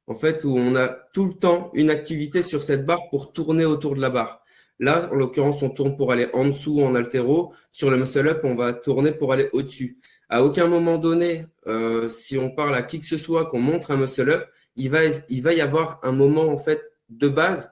en 0.06 0.14
fait, 0.14 0.44
où 0.44 0.56
on 0.56 0.76
a 0.76 0.88
tout 1.12 1.26
le 1.26 1.34
temps 1.34 1.70
une 1.74 1.90
activité 1.90 2.42
sur 2.42 2.62
cette 2.62 2.84
barre 2.84 3.08
pour 3.10 3.32
tourner 3.32 3.64
autour 3.64 3.94
de 3.96 4.00
la 4.00 4.10
barre. 4.10 4.42
Là, 4.80 5.08
en 5.12 5.14
l'occurrence, 5.14 5.62
on 5.62 5.70
tourne 5.70 5.96
pour 5.96 6.12
aller 6.12 6.28
en 6.32 6.46
dessous 6.46 6.82
en 6.82 6.94
altéro. 6.94 7.52
Sur 7.70 7.90
le 7.90 7.96
muscle-up, 7.96 8.40
on 8.44 8.54
va 8.54 8.72
tourner 8.72 9.12
pour 9.12 9.32
aller 9.32 9.48
au-dessus. 9.52 9.98
À 10.28 10.42
aucun 10.42 10.66
moment 10.66 10.98
donné, 10.98 11.46
euh, 11.66 12.08
si 12.08 12.36
on 12.38 12.50
parle 12.50 12.74
à 12.74 12.82
qui 12.82 13.00
que 13.00 13.06
ce 13.06 13.16
soit, 13.16 13.46
qu'on 13.46 13.60
montre 13.60 13.92
un 13.92 13.96
muscle-up, 13.96 14.46
il 14.76 14.90
va, 14.90 15.00
il 15.28 15.42
va 15.42 15.52
y 15.52 15.60
avoir 15.60 16.00
un 16.02 16.12
moment 16.12 16.48
en 16.48 16.58
fait 16.58 16.82
de 17.08 17.28
base 17.28 17.70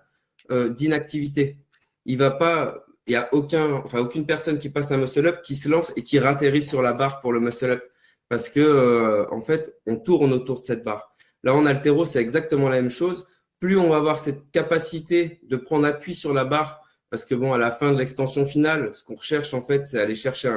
euh, 0.50 0.68
d'inactivité. 0.68 1.58
Il 2.04 2.18
va 2.18 2.30
pas, 2.30 2.84
il 3.06 3.12
y 3.14 3.16
a 3.16 3.28
aucun, 3.32 3.72
enfin 3.74 3.98
aucune 3.98 4.26
personne 4.26 4.58
qui 4.58 4.70
passe 4.70 4.92
un 4.92 4.96
muscle 4.96 5.26
up 5.26 5.42
qui 5.42 5.56
se 5.56 5.68
lance 5.68 5.92
et 5.96 6.02
qui 6.02 6.18
ratterrit 6.18 6.62
sur 6.62 6.82
la 6.82 6.92
barre 6.92 7.20
pour 7.20 7.32
le 7.32 7.40
muscle 7.40 7.70
up 7.70 7.82
parce 8.28 8.48
que 8.48 8.60
euh, 8.60 9.26
en 9.30 9.40
fait 9.40 9.76
on 9.86 9.96
tourne 9.96 10.32
autour 10.32 10.60
de 10.60 10.64
cette 10.64 10.84
barre. 10.84 11.11
Là 11.42 11.54
en 11.54 11.66
altéro 11.66 12.04
c'est 12.04 12.20
exactement 12.20 12.68
la 12.68 12.80
même 12.80 12.90
chose. 12.90 13.26
Plus 13.60 13.78
on 13.78 13.90
va 13.90 13.96
avoir 13.96 14.18
cette 14.18 14.50
capacité 14.50 15.40
de 15.44 15.56
prendre 15.56 15.86
appui 15.86 16.14
sur 16.14 16.32
la 16.32 16.44
barre 16.44 16.80
parce 17.10 17.24
que 17.24 17.34
bon 17.34 17.52
à 17.52 17.58
la 17.58 17.70
fin 17.70 17.92
de 17.92 17.98
l'extension 17.98 18.44
finale, 18.44 18.94
ce 18.94 19.04
qu'on 19.04 19.16
recherche 19.16 19.54
en 19.54 19.62
fait 19.62 19.84
c'est 19.84 20.00
aller 20.00 20.14
chercher 20.14 20.54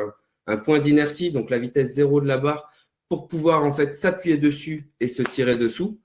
un, 0.48 0.58
point 0.58 0.80
d'inertie 0.80 1.32
donc 1.32 1.50
la 1.50 1.60
vitesse 1.60 1.96
zéro 1.96 2.22
de 2.22 2.28
la 2.28 2.38
barre 2.38 2.72
pour 3.10 3.28
pouvoir 3.28 3.64
en 3.64 3.72
fait 3.72 3.94
s'appuyer 3.94 4.38
dessus 4.38 4.90
et 5.00 5.08
se 5.08 5.22
tirer 5.22 5.56
dessous. 5.56 6.00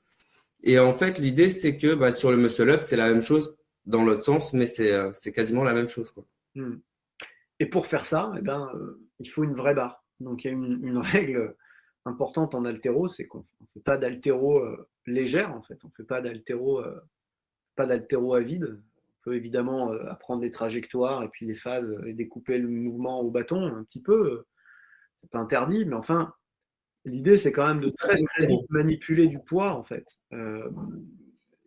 Et 0.62 0.78
en 0.78 0.92
fait, 0.92 1.18
l'idée, 1.18 1.50
c'est 1.50 1.76
que 1.76 1.94
bah, 1.94 2.12
sur 2.12 2.30
le 2.30 2.36
muscle 2.36 2.68
up, 2.68 2.82
c'est 2.82 2.96
la 2.96 3.08
même 3.08 3.22
chose 3.22 3.56
dans 3.86 4.04
l'autre 4.04 4.22
sens, 4.22 4.52
mais 4.52 4.66
c'est 4.66 4.92
euh, 4.92 5.10
quasiment 5.34 5.64
la 5.64 5.72
même 5.72 5.88
chose. 5.88 6.14
Hmm. 6.54 6.76
Et 7.58 7.66
pour 7.66 7.86
faire 7.86 8.04
ça, 8.04 8.32
eh 8.38 8.42
ben, 8.42 8.70
euh, 8.74 9.00
il 9.18 9.28
faut 9.28 9.44
une 9.44 9.54
vraie 9.54 9.74
barre. 9.74 10.04
Donc 10.20 10.44
il 10.44 10.48
y 10.48 10.50
a 10.50 10.52
une, 10.52 10.98
règle 10.98 11.56
importante 12.04 12.54
en 12.54 12.64
altéro, 12.64 13.08
c'est 13.08 13.26
qu'on 13.26 13.38
ne 13.38 13.66
fait 13.72 13.80
pas 13.80 13.98
d'altéro 13.98 14.58
euh, 14.58 14.88
légère, 15.06 15.54
en 15.54 15.62
fait. 15.62 15.78
On 15.84 15.88
ne 15.88 15.92
fait 15.92 16.04
pas 16.04 16.20
d'altéro 16.20 16.82
pas 17.76 17.86
d'altéro 17.86 18.34
à 18.34 18.40
vide. 18.40 18.80
On 18.80 19.22
peut 19.24 19.36
évidemment 19.36 19.92
apprendre 20.08 20.40
des 20.40 20.50
trajectoires 20.50 21.22
et 21.22 21.28
puis 21.28 21.46
les 21.46 21.54
phases 21.54 21.94
et 22.06 22.12
découper 22.12 22.58
le 22.58 22.68
mouvement 22.68 23.20
au 23.20 23.30
bâton 23.30 23.62
un 23.64 23.84
petit 23.84 24.00
peu. 24.00 24.44
C'est 25.16 25.30
pas 25.30 25.38
interdit, 25.38 25.84
mais 25.84 25.96
enfin, 25.96 26.32
l'idée 27.04 27.36
c'est 27.36 27.52
quand 27.52 27.66
même 27.66 27.78
de 27.78 27.90
très, 27.90 28.20
très 28.22 28.46
vite 28.46 28.68
manipuler 28.70 29.26
du 29.26 29.38
poids, 29.38 29.72
en 29.72 29.82
fait. 29.82 30.06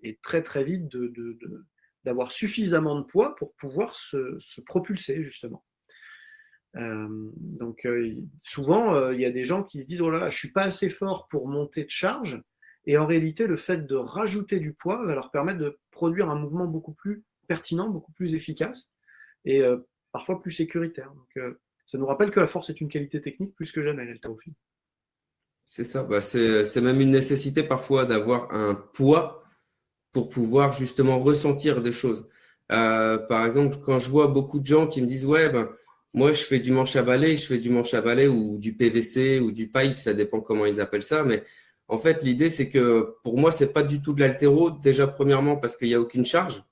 et 0.03 0.19
très 0.21 0.41
très 0.41 0.63
vite 0.63 0.87
de, 0.87 1.13
d'avoir 2.03 2.31
suffisamment 2.31 2.99
de 2.99 3.05
poids 3.05 3.35
pour 3.35 3.53
pouvoir 3.53 3.95
se, 3.95 4.61
propulser, 4.65 5.23
justement. 5.23 5.63
Euh, 6.75 7.07
donc 7.35 7.85
euh, 7.85 8.15
souvent, 8.43 8.95
euh, 8.95 9.13
il 9.13 9.21
y 9.21 9.25
a 9.25 9.31
des 9.31 9.45
gens 9.45 9.63
qui 9.63 9.81
se 9.81 9.87
disent, 9.87 10.01
oh 10.01 10.09
là 10.09 10.19
là, 10.19 10.29
je 10.29 10.37
suis 10.37 10.51
pas 10.51 10.63
assez 10.63 10.89
fort 10.89 11.27
pour 11.27 11.47
monter 11.47 11.83
de 11.83 11.89
charge, 11.89 12.41
et 12.85 12.97
en 12.97 13.05
réalité, 13.05 13.47
le 13.47 13.57
fait 13.57 13.85
de 13.85 13.95
rajouter 13.95 14.59
du 14.59 14.73
poids 14.73 15.05
va 15.05 15.13
leur 15.13 15.31
permettre 15.31 15.59
de 15.59 15.79
produire 15.91 16.29
un 16.29 16.35
mouvement 16.35 16.65
beaucoup 16.65 16.93
plus 16.93 17.23
pertinent, 17.47 17.89
beaucoup 17.89 18.11
plus 18.11 18.35
efficace, 18.35 18.91
et 19.45 19.61
parfois 20.11 20.41
plus 20.41 20.51
sécuritaire. 20.51 21.13
Donc 21.13 21.53
ça 21.85 21.97
nous 21.97 22.05
rappelle 22.05 22.31
que 22.31 22.41
la 22.41 22.45
force 22.45 22.69
est 22.69 22.81
une 22.81 22.89
qualité 22.89 23.21
technique 23.21 23.55
plus 23.55 23.71
que 23.71 23.81
jamais, 23.81 24.05
l'haltérophilie. 24.05 24.55
C'est 25.65 25.85
ça, 25.85 26.03
bah, 26.03 26.19
c'est 26.19 26.81
même 26.81 26.99
une 26.99 27.11
nécessité 27.11 27.63
parfois 27.63 28.05
d'avoir 28.05 28.53
un 28.53 28.75
poids 28.75 29.45
pour 30.11 30.27
pouvoir 30.27 30.73
justement 30.73 31.19
ressentir 31.19 31.81
des 31.81 31.93
choses. 31.93 32.29
Par 32.67 33.45
exemple, 33.45 33.77
quand 33.85 33.99
je 33.99 34.09
vois 34.09 34.27
beaucoup 34.27 34.59
de 34.59 34.65
gens 34.65 34.87
qui 34.87 35.01
me 35.01 35.07
disent 35.07 35.25
ouais 35.25 35.49
ben 35.49 35.69
moi 36.13 36.31
je 36.31 36.43
fais 36.43 36.59
du 36.59 36.71
manche 36.71 36.95
à 36.95 37.03
balai, 37.03 37.37
je 37.37 37.45
fais 37.45 37.57
du 37.57 37.69
manche 37.69 37.93
à 37.93 38.01
balai 38.01 38.27
ou 38.27 38.57
du 38.57 38.73
PVC 38.73 39.39
ou 39.39 39.51
du 39.51 39.67
pipe, 39.67 39.97
ça 39.97 40.13
dépend 40.13 40.41
comment 40.41 40.65
ils 40.65 40.79
appellent 40.81 41.03
ça, 41.03 41.23
mais 41.23 41.43
en 41.87 41.97
fait 41.97 42.23
l'idée 42.23 42.49
c'est 42.49 42.69
que 42.69 43.15
pour 43.23 43.37
moi 43.37 43.51
c'est 43.51 43.73
pas 43.73 43.83
du 43.83 44.01
tout 44.01 44.13
de 44.13 44.21
l'altéro 44.21 44.71
déjà 44.71 45.07
premièrement 45.07 45.57
parce 45.57 45.75
qu'il 45.77 45.87
n'y 45.89 45.95
a 45.95 46.01
aucune 46.01 46.25
charge, 46.25 46.63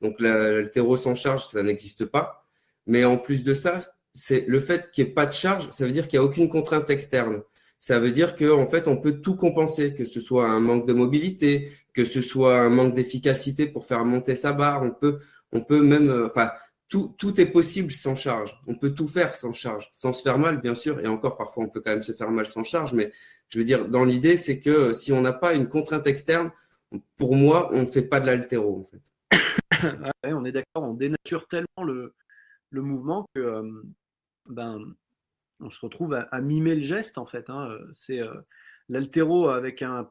donc 0.00 0.20
l'altéro 0.20 0.96
sans 0.96 1.14
charge 1.14 1.46
ça 1.46 1.62
n'existe 1.62 2.04
pas, 2.06 2.44
mais 2.86 3.04
en 3.04 3.18
plus 3.18 3.44
de 3.44 3.54
ça 3.54 3.78
c'est 4.12 4.46
le 4.48 4.60
fait 4.60 4.90
qu'il 4.90 5.04
n'y 5.04 5.10
ait 5.10 5.14
pas 5.14 5.26
de 5.26 5.32
charge, 5.32 5.70
ça 5.72 5.84
veut 5.84 5.92
dire 5.92 6.08
qu'il 6.08 6.18
n'y 6.18 6.24
a 6.24 6.28
aucune 6.28 6.48
contrainte 6.48 6.88
externe. 6.88 7.42
Ça 7.78 7.98
veut 7.98 8.10
dire 8.10 8.34
qu'en 8.34 8.62
en 8.62 8.66
fait, 8.66 8.88
on 8.88 8.96
peut 8.96 9.20
tout 9.20 9.36
compenser, 9.36 9.94
que 9.94 10.04
ce 10.04 10.20
soit 10.20 10.46
un 10.46 10.58
manque 10.58 10.86
de 10.86 10.94
mobilité, 10.94 11.70
que 11.92 12.04
ce 12.04 12.22
soit 12.22 12.58
un 12.58 12.70
manque 12.70 12.94
d'efficacité 12.94 13.66
pour 13.66 13.84
faire 13.86 14.04
monter 14.04 14.34
sa 14.34 14.54
barre. 14.54 14.82
On 14.82 14.90
peut, 14.90 15.18
on 15.52 15.60
peut 15.60 15.82
même, 15.82 16.08
euh, 16.08 16.28
enfin, 16.28 16.50
tout, 16.88 17.14
tout 17.18 17.40
est 17.40 17.50
possible 17.50 17.92
sans 17.92 18.14
charge. 18.14 18.56
On 18.66 18.76
peut 18.76 18.94
tout 18.94 19.06
faire 19.06 19.34
sans 19.34 19.52
charge, 19.52 19.88
sans 19.92 20.12
se 20.12 20.22
faire 20.22 20.38
mal, 20.38 20.60
bien 20.60 20.74
sûr. 20.74 21.00
Et 21.00 21.06
encore, 21.06 21.36
parfois, 21.36 21.64
on 21.64 21.68
peut 21.68 21.80
quand 21.80 21.90
même 21.90 22.02
se 22.02 22.12
faire 22.12 22.30
mal 22.30 22.46
sans 22.46 22.64
charge. 22.64 22.92
Mais 22.92 23.12
je 23.48 23.58
veux 23.58 23.64
dire, 23.64 23.88
dans 23.88 24.04
l'idée, 24.04 24.36
c'est 24.36 24.60
que 24.60 24.92
si 24.92 25.12
on 25.12 25.20
n'a 25.20 25.32
pas 25.32 25.54
une 25.54 25.68
contrainte 25.68 26.06
externe, 26.06 26.52
pour 27.16 27.34
moi, 27.34 27.70
on 27.72 27.80
ne 27.80 27.86
fait 27.86 28.02
pas 28.02 28.20
de 28.20 28.26
l'altéro, 28.26 28.80
en 28.80 28.84
fait. 28.84 29.02
on 30.24 30.44
est 30.44 30.52
d'accord, 30.52 30.84
on 30.84 30.94
dénature 30.94 31.48
tellement 31.48 31.82
le, 31.84 32.14
le 32.70 32.82
mouvement 32.82 33.28
que 33.34 33.62
ben, 34.48 34.94
on 35.60 35.70
se 35.70 35.80
retrouve 35.80 36.14
à, 36.14 36.40
mimer 36.40 36.74
le 36.74 36.82
geste 36.82 37.18
en 37.18 37.26
fait. 37.26 37.50
Hein. 37.50 37.76
C'est 37.96 38.20
l'altéro 38.88 39.48
avec 39.48 39.82
un, 39.82 40.08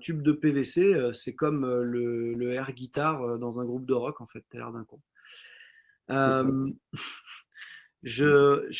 tube 0.00 0.22
de 0.22 0.32
PVC, 0.32 1.10
c'est 1.12 1.34
comme 1.34 1.66
le, 1.82 2.52
air 2.52 2.72
guitare 2.72 3.38
dans 3.38 3.60
un 3.60 3.64
groupe 3.64 3.86
de 3.86 3.94
rock 3.94 4.20
en 4.20 4.26
fait. 4.26 4.44
T'as 4.50 4.58
l'air 4.58 4.72
d'un 4.72 4.84
con. 4.84 5.00
Je, 8.06 8.70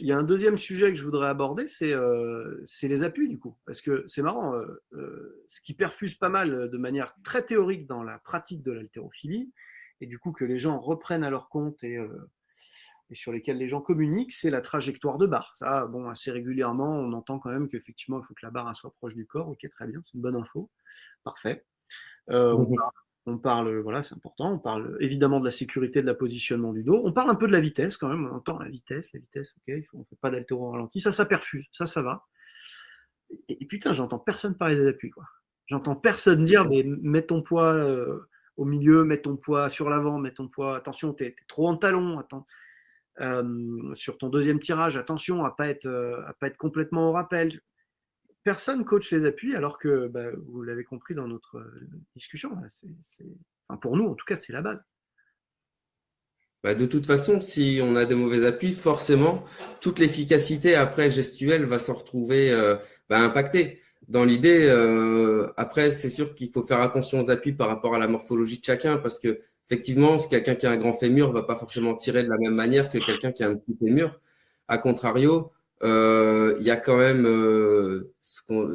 il 0.00 0.06
y 0.06 0.12
a 0.12 0.16
un 0.16 0.22
deuxième 0.22 0.56
sujet 0.56 0.92
que 0.92 0.96
je 0.96 1.02
voudrais 1.02 1.28
aborder, 1.28 1.66
c'est 1.66 1.92
euh, 1.92 2.64
les 2.82 3.02
appuis 3.02 3.28
du 3.28 3.36
coup. 3.36 3.56
Parce 3.66 3.80
que 3.80 4.04
c'est 4.06 4.22
marrant, 4.22 4.54
euh, 4.54 4.80
euh, 4.92 5.44
ce 5.48 5.60
qui 5.60 5.74
perfuse 5.74 6.14
pas 6.14 6.28
mal 6.28 6.70
de 6.70 6.78
manière 6.78 7.16
très 7.24 7.44
théorique 7.44 7.88
dans 7.88 8.04
la 8.04 8.20
pratique 8.20 8.62
de 8.62 8.70
l'haltérophilie, 8.70 9.52
et 10.00 10.06
du 10.06 10.20
coup 10.20 10.30
que 10.30 10.44
les 10.44 10.58
gens 10.58 10.78
reprennent 10.78 11.24
à 11.24 11.30
leur 11.30 11.48
compte 11.48 11.82
et, 11.82 11.98
et 13.10 13.14
sur 13.16 13.32
lesquels 13.32 13.58
les 13.58 13.66
gens 13.66 13.80
communiquent, 13.80 14.34
c'est 14.34 14.50
la 14.50 14.60
trajectoire 14.60 15.18
de 15.18 15.26
barre. 15.26 15.52
Ça, 15.56 15.88
bon, 15.88 16.08
assez 16.08 16.30
régulièrement, 16.30 16.90
on 16.90 17.12
entend 17.12 17.40
quand 17.40 17.50
même 17.50 17.68
qu'effectivement, 17.68 18.20
il 18.20 18.24
faut 18.24 18.34
que 18.34 18.46
la 18.46 18.52
barre 18.52 18.76
soit 18.76 18.94
proche 18.98 19.16
du 19.16 19.26
corps. 19.26 19.48
Ok, 19.48 19.66
très 19.70 19.88
bien, 19.88 20.00
c'est 20.04 20.14
une 20.14 20.22
bonne 20.22 20.36
info. 20.36 20.70
Parfait. 21.24 21.64
On 22.28 22.76
parle, 23.34 23.80
voilà, 23.80 24.02
c'est 24.02 24.14
important. 24.14 24.52
On 24.52 24.58
parle 24.58 24.96
évidemment 25.00 25.40
de 25.40 25.44
la 25.44 25.50
sécurité, 25.50 26.00
de 26.00 26.06
la 26.06 26.14
positionnement 26.14 26.72
du 26.72 26.84
dos. 26.84 27.02
On 27.04 27.12
parle 27.12 27.30
un 27.30 27.34
peu 27.34 27.48
de 27.48 27.52
la 27.52 27.60
vitesse 27.60 27.96
quand 27.96 28.08
même. 28.08 28.26
On 28.30 28.36
entend 28.36 28.58
la 28.58 28.68
vitesse, 28.68 29.12
la 29.12 29.20
vitesse, 29.20 29.52
ok, 29.56 29.74
il 29.76 29.82
faut, 29.82 29.96
on 29.96 30.00
ne 30.00 30.04
fait 30.04 30.18
pas 30.20 30.30
d'altéro 30.30 30.70
ralenti. 30.70 31.00
Ça, 31.00 31.10
ça 31.10 31.26
perfuse, 31.26 31.66
ça, 31.72 31.86
ça 31.86 32.02
va. 32.02 32.24
Et, 33.48 33.66
putain, 33.66 33.92
j'entends 33.92 34.20
personne 34.20 34.56
parler 34.56 34.76
des 34.76 34.86
appuis, 34.86 35.10
quoi. 35.10 35.24
J'entends 35.66 35.96
personne 35.96 36.44
dire, 36.44 36.68
mais 36.68 36.84
mets 36.84 37.22
ton 37.22 37.42
poids 37.42 37.74
euh, 37.74 38.28
au 38.56 38.64
milieu, 38.64 39.02
mets 39.02 39.20
ton 39.20 39.36
poids 39.36 39.68
sur 39.68 39.90
l'avant, 39.90 40.18
mets 40.18 40.32
ton 40.32 40.46
poids. 40.46 40.76
Attention, 40.76 41.12
tu 41.12 41.24
es, 41.24 41.34
trop 41.48 41.68
en 41.68 41.76
talon. 41.76 42.20
Attends. 42.20 42.46
Euh, 43.20 43.94
sur 43.94 44.18
ton 44.18 44.28
deuxième 44.28 44.60
tirage, 44.60 44.98
attention 44.98 45.44
à 45.46 45.50
pas 45.50 45.68
être, 45.68 45.86
euh, 45.86 46.20
à 46.26 46.34
pas 46.34 46.48
être 46.48 46.58
complètement 46.58 47.08
au 47.08 47.12
rappel 47.12 47.60
personne 48.46 48.84
coach 48.84 49.10
les 49.10 49.24
appuis, 49.24 49.56
alors 49.56 49.76
que 49.76 50.06
bah, 50.06 50.26
vous 50.46 50.62
l'avez 50.62 50.84
compris 50.84 51.16
dans 51.16 51.26
notre 51.26 51.58
euh, 51.58 51.88
discussion, 52.14 52.56
pour 53.80 53.96
nous 53.96 54.06
en 54.06 54.14
tout 54.14 54.24
cas, 54.24 54.36
c'est 54.36 54.52
la 54.52 54.62
base. 54.62 54.78
Bah, 56.62 56.76
de 56.76 56.86
toute 56.86 57.06
façon, 57.06 57.40
si 57.40 57.80
on 57.82 57.96
a 57.96 58.04
des 58.04 58.14
mauvais 58.14 58.46
appuis, 58.46 58.72
forcément, 58.72 59.44
toute 59.80 59.98
l'efficacité 59.98 60.76
après 60.76 61.10
gestuelle 61.10 61.64
va 61.64 61.80
se 61.80 61.90
retrouver 61.90 62.52
euh, 62.52 62.76
bah, 63.08 63.18
impactée. 63.18 63.80
Dans 64.06 64.24
l'idée, 64.24 64.62
euh, 64.62 65.52
après, 65.56 65.90
c'est 65.90 66.08
sûr 66.08 66.36
qu'il 66.36 66.52
faut 66.52 66.62
faire 66.62 66.80
attention 66.80 67.22
aux 67.22 67.30
appuis 67.30 67.52
par 67.52 67.66
rapport 67.66 67.96
à 67.96 67.98
la 67.98 68.06
morphologie 68.06 68.60
de 68.60 68.64
chacun, 68.64 68.96
parce 68.96 69.18
que 69.18 69.40
effectivement, 69.68 70.18
quelqu'un 70.18 70.54
qui 70.54 70.68
a 70.68 70.70
un 70.70 70.76
grand 70.76 70.92
fémur 70.92 71.32
va 71.32 71.42
pas 71.42 71.56
forcément 71.56 71.96
tirer 71.96 72.22
de 72.22 72.28
la 72.28 72.38
même 72.38 72.54
manière 72.54 72.90
que 72.90 72.98
quelqu'un 72.98 73.32
qui 73.32 73.42
a 73.42 73.48
un 73.48 73.56
petit 73.56 73.76
fémur. 73.76 74.20
A 74.68 74.78
contrario, 74.78 75.50
il 75.82 76.62
y 76.62 76.70
a 76.70 76.76
quand 76.76 76.96
même 76.96 77.26
euh, 77.26 78.14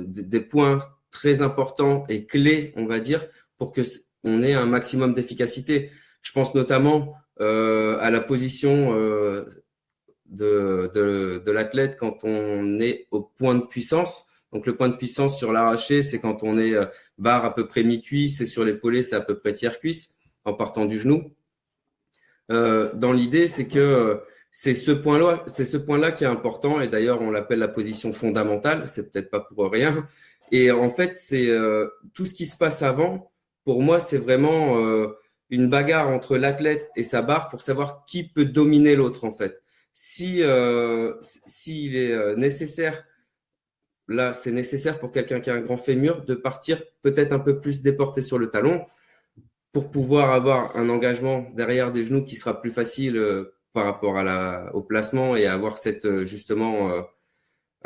des 0.06 0.42
points 0.42 0.80
très 1.10 1.42
importants 1.42 2.06
et 2.10 2.26
clés, 2.26 2.74
on 2.76 2.86
va 2.86 3.00
dire, 3.00 3.28
pour 3.58 3.72
que 3.72 3.82
on 4.24 4.44
ait 4.44 4.54
un 4.54 4.66
maximum 4.66 5.14
d'efficacité. 5.14 5.92
Je 6.22 6.32
pense 6.32 6.54
notamment 6.54 7.16
euh, 7.40 7.98
à 8.00 8.12
la 8.12 8.22
position 8.22 8.94
de, 10.28 10.92
de, 10.94 11.52
l'athlète 11.52 11.98
quand 11.98 12.24
on 12.24 12.80
est 12.80 13.08
au 13.12 13.22
point 13.22 13.56
de 13.56 13.64
puissance. 13.66 14.26
Donc 14.54 14.68
le 14.68 14.76
point 14.76 14.90
de 14.90 14.96
puissance 14.96 15.38
sur 15.38 15.52
l'arraché, 15.52 16.04
c'est 16.04 16.20
quand 16.20 16.44
on 16.44 16.60
est 16.60 16.76
barre 17.18 17.46
à 17.46 17.56
peu 17.56 17.68
près 17.68 17.84
mi-cuisse 17.84 18.42
et 18.42 18.46
sur 18.46 18.64
l'épaulé, 18.64 19.02
c'est 19.02 19.16
à 19.16 19.22
peu 19.22 19.40
près 19.40 19.54
tiers-cuisse 19.54 20.16
en 20.46 20.54
partant 20.54 20.86
du 20.86 21.00
genou. 21.00 21.34
dans 22.50 23.14
l'idée, 23.14 23.48
c'est 23.48 23.68
que 23.68 24.22
c'est 24.52 24.76
ce 24.76 24.92
point-là, 24.92 25.44
c'est 25.48 25.64
ce 25.64 25.78
point-là 25.78 26.12
qui 26.12 26.26
est 26.26 26.28
important. 26.28 26.82
Et 26.82 26.90
d'ailleurs, 26.90 27.22
on 27.22 27.32
l'appelle 27.32 27.60
la 27.60 27.70
position 27.70 28.12
fondamentale. 28.12 28.88
C'est 28.88 29.10
peut-être 29.10 29.32
pas 29.32 29.40
pour 29.40 29.72
rien. 29.72 30.06
Et 30.52 30.72
en 30.72 30.90
fait, 30.90 31.14
c'est 31.14 31.50
euh, 31.50 31.88
tout 32.14 32.26
ce 32.26 32.34
qui 32.34 32.46
se 32.46 32.58
passe 32.58 32.84
avant. 32.84 33.32
Pour 33.64 33.82
moi, 33.82 34.02
c'est 34.02 34.18
vraiment 34.18 34.78
euh, 34.86 35.08
une 35.50 35.70
bagarre 35.70 36.10
entre 36.10 36.38
l'athlète 36.38 36.90
et 36.98 37.06
sa 37.06 37.22
barre 37.22 37.48
pour 37.48 37.62
savoir 37.62 38.04
qui 38.06 38.28
peut 38.28 38.44
dominer 38.44 38.96
l'autre. 38.96 39.24
En 39.24 39.32
fait, 39.32 39.64
si 39.94 40.44
euh, 40.44 41.14
s'il 41.22 41.96
est 41.96 42.36
nécessaire, 42.36 43.06
là, 44.10 44.34
c'est 44.34 44.52
nécessaire 44.52 45.00
pour 45.00 45.14
quelqu'un 45.14 45.40
qui 45.40 45.50
a 45.50 45.54
un 45.54 45.62
grand 45.62 45.78
fémur 45.78 46.26
de 46.26 46.36
partir 46.36 46.84
peut-être 47.04 47.32
un 47.32 47.40
peu 47.40 47.62
plus 47.62 47.82
déporté 47.82 48.22
sur 48.22 48.38
le 48.38 48.50
talon 48.50 48.86
pour 49.72 49.92
pouvoir 49.92 50.34
avoir 50.34 50.76
un 50.76 50.90
engagement 50.90 51.50
derrière 51.56 51.94
des 51.94 52.04
genoux 52.04 52.26
qui 52.26 52.36
sera 52.36 52.60
plus 52.60 52.72
facile 52.72 53.18
par 53.74 53.86
rapport 53.86 54.16
au 54.74 54.82
placement 54.82 55.36
et 55.36 55.46
avoir 55.48 55.78
cette 55.78 56.06
euh, 56.06 56.26
justement 56.26 56.92
euh, 56.92 57.02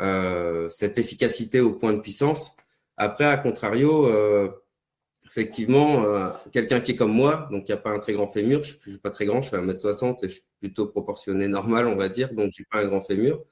euh, 0.00 0.68
cette 0.68 0.98
efficacité 0.98 1.60
au 1.60 1.72
point 1.72 1.92
de 1.92 2.00
puissance. 2.00 2.52
Après, 2.96 3.24
à 3.24 3.36
contrario, 3.36 4.10
effectivement, 5.26 6.32
quelqu'un 6.50 6.80
qui 6.80 6.92
est 6.92 6.96
comme 6.96 7.12
moi, 7.12 7.46
donc 7.50 7.68
il 7.68 7.72
n'y 7.72 7.78
a 7.78 7.80
pas 7.80 7.90
un 7.90 7.98
très 7.98 8.14
grand 8.14 8.26
fémur, 8.26 8.62
je 8.62 8.72
ne 8.72 8.78
suis 8.78 8.98
pas 8.98 9.10
très 9.10 9.26
grand, 9.26 9.42
je 9.42 9.50
fais 9.50 9.58
1m60 9.58 10.24
et 10.24 10.28
je 10.28 10.34
suis 10.34 10.46
plutôt 10.60 10.86
proportionné 10.86 11.46
normal, 11.46 11.88
on 11.88 11.96
va 11.96 12.08
dire, 12.08 12.32
donc 12.32 12.52
je 12.54 12.62
n'ai 12.62 12.66
pas 12.70 12.78
un 12.78 12.86
grand 12.86 13.02
fémur. 13.02 13.44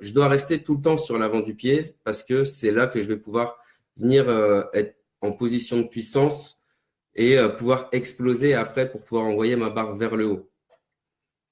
je 0.00 0.12
dois 0.12 0.28
rester 0.28 0.62
tout 0.62 0.76
le 0.76 0.80
temps 0.82 0.96
sur 0.96 1.18
l'avant 1.18 1.40
du 1.40 1.56
pied 1.56 1.96
parce 2.04 2.22
que 2.22 2.44
c'est 2.44 2.70
là 2.70 2.86
que 2.86 3.02
je 3.02 3.08
vais 3.08 3.16
pouvoir 3.16 3.58
venir 3.96 4.30
être 4.74 4.94
en 5.20 5.32
position 5.32 5.78
de 5.78 5.88
puissance 5.88 6.60
et 7.16 7.36
pouvoir 7.58 7.88
exploser 7.90 8.54
après 8.54 8.88
pour 8.88 9.02
pouvoir 9.02 9.26
envoyer 9.26 9.56
ma 9.56 9.70
barre 9.70 9.96
vers 9.96 10.14
le 10.14 10.26
haut. 10.26 10.48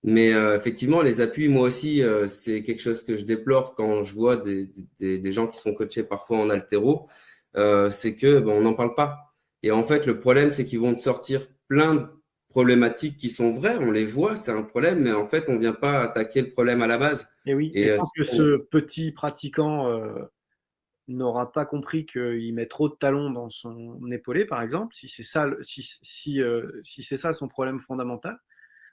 Mais 0.08 0.32
euh, 0.32 0.56
effectivement, 0.56 1.02
les 1.02 1.20
appuis, 1.20 1.48
moi 1.48 1.62
aussi, 1.66 2.00
euh, 2.00 2.28
c'est 2.28 2.62
quelque 2.62 2.80
chose 2.80 3.02
que 3.02 3.16
je 3.16 3.24
déplore 3.24 3.74
quand 3.74 4.04
je 4.04 4.14
vois 4.14 4.36
des, 4.36 4.70
des, 5.00 5.18
des 5.18 5.32
gens 5.32 5.48
qui 5.48 5.58
sont 5.58 5.74
coachés 5.74 6.04
parfois 6.04 6.38
en 6.38 6.48
altéro. 6.48 7.08
Euh, 7.56 7.90
c'est 7.90 8.14
que 8.14 8.38
ben, 8.38 8.52
on 8.52 8.60
n'en 8.60 8.74
parle 8.74 8.94
pas. 8.94 9.34
Et 9.64 9.72
en 9.72 9.82
fait, 9.82 10.06
le 10.06 10.20
problème, 10.20 10.52
c'est 10.52 10.64
qu'ils 10.64 10.78
vont 10.78 10.94
te 10.94 11.00
sortir 11.00 11.48
plein 11.66 11.96
de 11.96 12.06
problématiques 12.50 13.16
qui 13.16 13.30
sont 13.30 13.50
vraies. 13.50 13.78
On 13.80 13.90
les 13.90 14.04
voit, 14.04 14.36
c'est 14.36 14.52
un 14.52 14.62
problème, 14.62 15.00
mais 15.00 15.12
en 15.12 15.26
fait, 15.26 15.48
on 15.48 15.54
ne 15.54 15.58
vient 15.58 15.72
pas 15.72 16.00
attaquer 16.02 16.40
le 16.40 16.50
problème 16.50 16.82
à 16.82 16.86
la 16.86 16.98
base. 16.98 17.28
Et 17.44 17.54
oui, 17.54 17.72
et, 17.74 17.88
et 17.88 17.96
que 18.16 18.26
ce 18.26 18.58
petit 18.58 19.10
pratiquant 19.10 19.92
n'aura 21.08 21.50
pas 21.50 21.64
compris 21.64 22.06
qu'il 22.06 22.54
met 22.54 22.66
trop 22.66 22.88
de 22.88 22.94
talons 22.94 23.30
dans 23.30 23.50
son 23.50 23.98
épaulé, 24.12 24.44
par 24.44 24.62
exemple, 24.62 24.94
si 24.94 25.08
c'est 25.08 25.24
ça, 25.24 25.48
si, 25.62 25.82
si, 25.82 26.40
si 26.84 27.02
c'est 27.02 27.16
ça 27.16 27.32
son 27.32 27.48
problème 27.48 27.80
fondamental, 27.80 28.38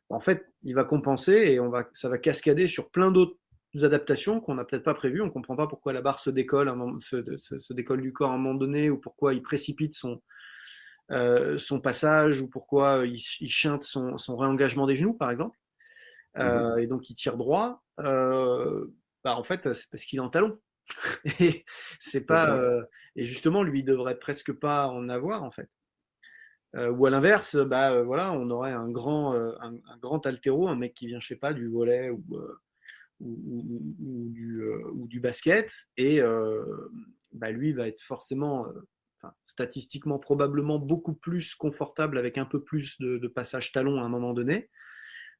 en 0.09 0.19
fait, 0.19 0.45
il 0.63 0.75
va 0.75 0.83
compenser 0.83 1.33
et 1.33 1.59
on 1.59 1.69
va, 1.69 1.87
ça 1.93 2.09
va 2.09 2.17
cascader 2.17 2.67
sur 2.67 2.89
plein 2.89 3.11
d'autres 3.11 3.37
adaptations 3.81 4.39
qu'on 4.39 4.55
n'a 4.55 4.65
peut-être 4.65 4.83
pas 4.83 4.93
prévues. 4.93 5.21
On 5.21 5.27
ne 5.27 5.31
comprend 5.31 5.55
pas 5.55 5.67
pourquoi 5.67 5.93
la 5.93 6.01
barre 6.01 6.19
se 6.19 6.29
décolle, 6.29 6.71
se, 7.01 7.73
décolle 7.73 8.01
du 8.01 8.13
corps 8.13 8.31
à 8.31 8.35
un 8.35 8.37
moment 8.37 8.55
donné, 8.57 8.89
ou 8.89 8.97
pourquoi 8.97 9.33
il 9.33 9.41
précipite 9.41 9.95
son, 9.95 10.21
euh, 11.11 11.57
son 11.57 11.79
passage, 11.79 12.41
ou 12.41 12.47
pourquoi 12.47 13.05
il, 13.05 13.19
chinte 13.19 13.83
son, 13.83 14.37
réengagement 14.37 14.85
des 14.85 14.95
genoux, 14.95 15.13
par 15.13 15.31
exemple. 15.31 15.57
Euh, 16.37 16.73
mhm. 16.73 16.79
Et 16.79 16.87
donc 16.87 17.09
il 17.09 17.15
tire 17.15 17.37
droit. 17.37 17.83
Euh, 17.99 18.85
bah, 19.23 19.35
en 19.37 19.43
fait, 19.43 19.73
c'est 19.73 19.89
parce 19.89 20.03
qu'il 20.03 20.17
est 20.17 20.23
en 20.23 20.29
talon. 20.29 20.59
et 21.39 21.65
c'est 21.99 22.25
pas. 22.25 22.61
et 23.15 23.25
justement, 23.25 23.63
lui, 23.63 23.79
il 23.79 23.85
devrait 23.85 24.19
presque 24.19 24.51
pas 24.51 24.87
en 24.87 25.09
avoir, 25.09 25.43
en 25.43 25.51
fait. 25.51 25.69
Euh, 26.75 26.89
ou 26.89 27.05
à 27.05 27.09
l'inverse, 27.09 27.55
bah, 27.55 27.93
euh, 27.93 28.03
voilà, 28.03 28.33
on 28.33 28.49
aurait 28.49 28.71
un 28.71 28.89
grand, 28.89 29.35
euh, 29.35 29.51
un, 29.61 29.97
grand 29.97 30.25
altéro, 30.25 30.67
un 30.67 30.75
mec 30.75 30.93
qui 30.95 31.07
vient, 31.07 31.19
je 31.19 31.27
sais 31.27 31.35
pas, 31.35 31.53
du 31.53 31.67
volet 31.67 32.09
ou, 32.09 32.23
ou, 33.19 34.29
du, 34.31 34.63
ou 34.93 35.07
du, 35.07 35.19
basket, 35.19 35.71
et 35.97 36.19
bah, 37.31 37.51
lui 37.51 37.73
va 37.73 37.87
être 37.87 38.01
forcément, 38.01 38.65
statistiquement 39.47 40.19
probablement 40.19 40.79
beaucoup 40.79 41.13
plus 41.13 41.55
confortable 41.55 42.17
avec 42.17 42.37
un 42.37 42.45
peu 42.45 42.61
plus 42.61 42.99
de, 42.99 43.27
passage 43.27 43.71
talon 43.71 43.99
à 43.99 44.03
un 44.03 44.09
moment 44.09 44.33
donné. 44.33 44.69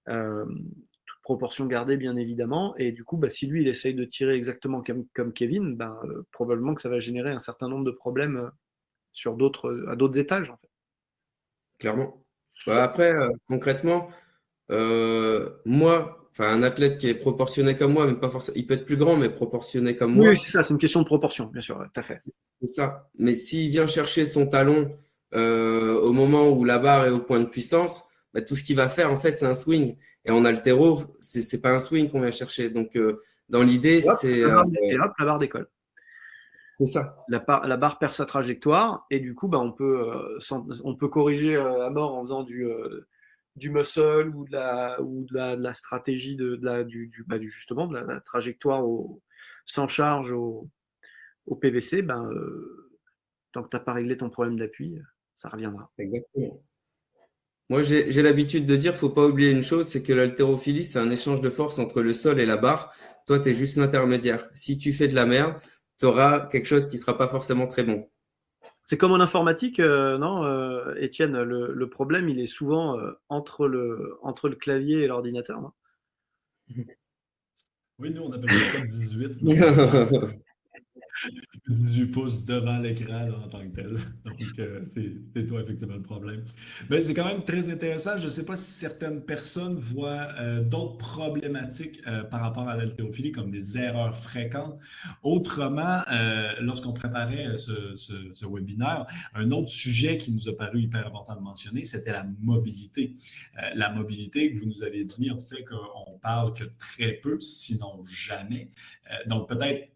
toute 0.06 1.22
proportion 1.24 1.66
gardée, 1.66 1.98
bien 1.98 2.16
évidemment. 2.16 2.76
Et 2.78 2.92
du 2.92 3.04
coup, 3.04 3.18
bah, 3.18 3.30
si 3.30 3.48
lui, 3.48 3.64
il 3.64 3.68
essaye 3.68 3.96
de 3.96 4.06
tirer 4.06 4.36
exactement 4.36 4.84
comme, 4.84 5.08
comme 5.14 5.34
Kevin, 5.34 5.76
bah, 5.76 6.00
probablement 6.32 6.76
que 6.76 6.82
ça 6.82 6.90
va 6.90 7.00
générer 7.00 7.32
un 7.32 7.40
certain 7.40 7.70
nombre 7.70 7.86
de 7.86 7.92
problèmes 7.92 8.52
sur 9.14 9.36
d'autres, 9.36 9.86
à 9.90 9.96
d'autres 9.96 10.20
étages, 10.20 10.50
en 10.52 10.58
fait 10.58 10.73
clairement. 11.84 12.24
Bah, 12.66 12.82
après, 12.82 13.14
euh, 13.14 13.30
concrètement, 13.50 14.08
euh, 14.72 15.50
moi, 15.66 16.30
enfin 16.32 16.50
un 16.50 16.64
athlète 16.64 16.98
qui 16.98 17.10
est 17.10 17.14
proportionné 17.14 17.76
comme 17.76 17.92
moi, 17.92 18.08
pas 18.20 18.30
forcément, 18.30 18.56
il 18.56 18.66
peut 18.66 18.76
être 18.76 18.86
plus 18.86 18.96
grand, 18.96 19.18
mais 19.18 19.30
proportionné 19.30 19.98
comme 19.98 20.14
moi. 20.14 20.30
Oui, 20.30 20.38
c'est 20.38 20.50
ça, 20.50 20.64
c'est 20.64 20.74
une 20.74 20.80
question 20.80 21.02
de 21.02 21.06
proportion, 21.06 21.48
bien 21.48 21.60
sûr, 21.60 21.78
tout 21.94 22.00
à 22.00 22.04
fait. 22.04 22.22
C'est 22.62 22.70
ça. 22.70 23.10
Mais 23.20 23.36
s'il 23.36 23.70
vient 23.70 23.86
chercher 23.86 24.26
son 24.26 24.48
talon 24.48 24.98
euh, 25.36 26.00
au 26.00 26.14
moment 26.14 26.50
où 26.50 26.64
la 26.64 26.80
barre 26.80 27.06
est 27.06 27.10
au 27.10 27.20
point 27.20 27.42
de 27.42 27.46
puissance, 27.46 28.06
bah, 28.34 28.42
tout 28.42 28.56
ce 28.56 28.64
qu'il 28.64 28.78
va 28.78 28.88
faire, 28.88 29.12
en 29.12 29.18
fait, 29.18 29.36
c'est 29.36 29.46
un 29.46 29.54
swing. 29.54 29.98
Et 30.24 30.32
en 30.32 30.46
altéro, 30.46 31.02
c'est, 31.20 31.44
n'est 31.52 31.60
pas 31.60 31.72
un 31.72 31.80
swing 31.80 32.10
qu'on 32.10 32.22
vient 32.22 32.32
chercher. 32.32 32.70
Donc, 32.70 32.98
dans 33.50 33.62
l'idée, 33.62 34.00
c'est. 34.22 34.40
La 34.40 34.64
barre 35.20 35.40
décolle. 35.40 35.68
C'est 36.84 36.92
ça. 36.92 37.16
La, 37.30 37.40
barre 37.40 38.00
perd 38.00 38.12
sa 38.12 38.26
trajectoire 38.26 39.06
et 39.10 39.20
du 39.20 39.36
coup, 39.36 39.48
bah, 39.48 39.60
on, 39.60 39.72
peut, 39.72 40.10
euh, 40.10 40.40
on 40.84 40.96
peut 40.96 41.08
corriger 41.08 41.56
euh, 41.56 41.86
à 41.86 41.90
mort 41.90 42.16
en 42.16 42.24
faisant 42.24 42.44
du, 42.44 42.66
euh, 42.66 43.08
du 43.56 43.70
muscle 43.70 44.32
ou 44.34 44.46
de 44.46 44.52
la, 44.52 45.02
ou 45.02 45.26
de 45.30 45.34
la, 45.34 45.74
stratégie 45.74 46.36
de, 46.36 46.60
la, 46.62 46.84
du, 46.84 47.24
bah, 47.28 47.40
du, 47.40 47.50
justement 47.52 47.88
de 47.88 47.98
la, 47.98 48.20
trajectoire 48.22 48.86
au, 48.86 49.22
sans 49.66 49.88
charge 49.88 50.34
au, 50.34 50.70
au 51.46 51.56
PVC, 51.56 52.02
ben, 52.02 52.30
euh, 52.32 52.92
tant 53.54 53.64
que 53.64 53.70
tu 53.70 53.78
n'as 53.78 53.84
pas 53.84 53.94
réglé 53.94 54.18
ton 54.18 54.30
problème 54.30 54.58
d'appui, 54.58 54.98
ça 55.38 55.50
reviendra. 55.50 55.90
Exactement. 55.98 56.62
Moi, 57.70 57.82
j'ai 57.82 58.22
l'habitude 58.22 58.66
de 58.66 58.76
dire, 58.76 58.92
il 58.92 58.96
ne 58.96 59.00
faut 59.00 59.10
pas 59.10 59.26
oublier 59.26 59.50
une 59.50 59.64
chose, 59.64 59.88
c'est 59.88 60.04
que 60.04 60.12
l'haltérophilie, 60.12 60.84
c'est 60.84 61.00
un 61.00 61.10
échange 61.10 61.40
de 61.40 61.50
force 61.50 61.80
entre 61.80 62.02
le 62.02 62.12
sol 62.14 62.40
et 62.40 62.46
la 62.46 62.58
barre. 62.58 62.94
Toi, 63.26 63.40
tu 63.40 63.50
es 63.50 63.54
juste 63.54 63.78
l'intermédiaire. 63.78 64.50
Si 64.54 64.78
tu 64.78 64.92
fais 64.92 65.08
de 65.08 65.16
la 65.16 65.26
merde, 65.26 65.56
tu 66.00 66.06
auras 66.06 66.48
quelque 66.48 66.66
chose 66.66 66.88
qui 66.88 66.96
ne 66.96 67.02
sera 67.02 67.18
pas 67.18 67.28
forcément 67.28 67.68
très 67.68 67.84
bon. 67.84 68.10
C'est 68.86 68.98
comme 68.98 69.12
en 69.14 69.20
informatique, 69.20 69.80
euh, 69.80 70.18
non, 70.18 70.44
euh, 70.44 70.96
Étienne 70.98 71.42
le, 71.42 71.90
problème, 71.90 72.28
il 72.30 72.40
est 72.40 72.46
souvent 72.46 73.00
euh, 73.00 73.12
entre, 73.30 73.68
le, 73.68 74.18
entre 74.22 74.50
le 74.50 74.56
clavier 74.56 75.04
et 75.04 75.08
l'ordinateur, 75.08 75.62
non? 75.62 75.72
Oui, 78.00 78.12
nous, 78.12 78.24
on 78.24 78.32
appelle 78.32 78.52
ça 78.52 78.72
code 78.72 78.88
18. 78.88 79.38
18 81.68 82.08
pouces 82.08 82.46
devant 82.46 82.80
l'écran 82.80 83.30
en 83.44 83.48
tant 83.48 83.62
que 83.70 83.76
tel. 83.76 83.96
Donc, 84.26 84.40
euh, 84.60 84.84
c'est 84.84 85.46
toi 85.46 85.62
effectivement 85.62 85.96
le 85.96 86.02
problème. 86.02 86.44
Mais 86.90 87.02
c'est 87.02 87.14
quand 87.14 87.26
même 87.26 87.44
très 87.44 87.70
intéressant. 87.70 88.18
Je 88.18 88.26
ne 88.26 88.30
sais 88.30 88.46
pas 88.46 88.56
si 88.56 88.72
certaines 88.72 89.22
personnes 89.22 89.80
voient 89.80 90.28
euh, 90.40 90.62
d'autres 90.62 90.98
problématiques 90.98 92.02
euh, 92.08 92.24
par 92.24 92.42
rapport 92.42 92.68
à 92.68 92.76
l'haltérophilie 92.76 93.32
comme 93.32 93.52
des 93.52 93.78
erreurs 93.78 94.16
fréquentes. 94.16 94.80
Autrement, 95.22 96.02
lorsqu'on 96.60 96.94
préparait 96.94 97.56
ce, 97.58 97.96
ce, 97.96 98.46
webinaire, 98.46 99.06
un 99.34 99.52
autre 99.52 99.70
sujet 99.70 100.18
qui 100.18 100.32
nous 100.32 100.48
a 100.50 100.56
paru 100.56 100.82
hyper 100.82 101.08
important 101.08 101.36
de 101.36 101.42
mentionner, 101.42 101.84
c'était 101.84 102.12
la 102.12 102.26
mobilité. 102.42 103.16
la 103.76 103.90
mobilité 103.90 104.54
que 104.54 104.60
vous 104.60 104.66
nous 104.66 104.84
avez 104.84 105.04
dit, 105.04 105.32
en 105.32 105.40
fait, 105.40 105.64
qu'on 105.64 106.18
parle 106.20 106.54
que 106.54 106.64
très 106.78 107.14
peu, 107.14 107.40
sinon 107.40 108.04
jamais. 108.06 108.70
donc, 109.28 109.50
peut-être 109.50 109.93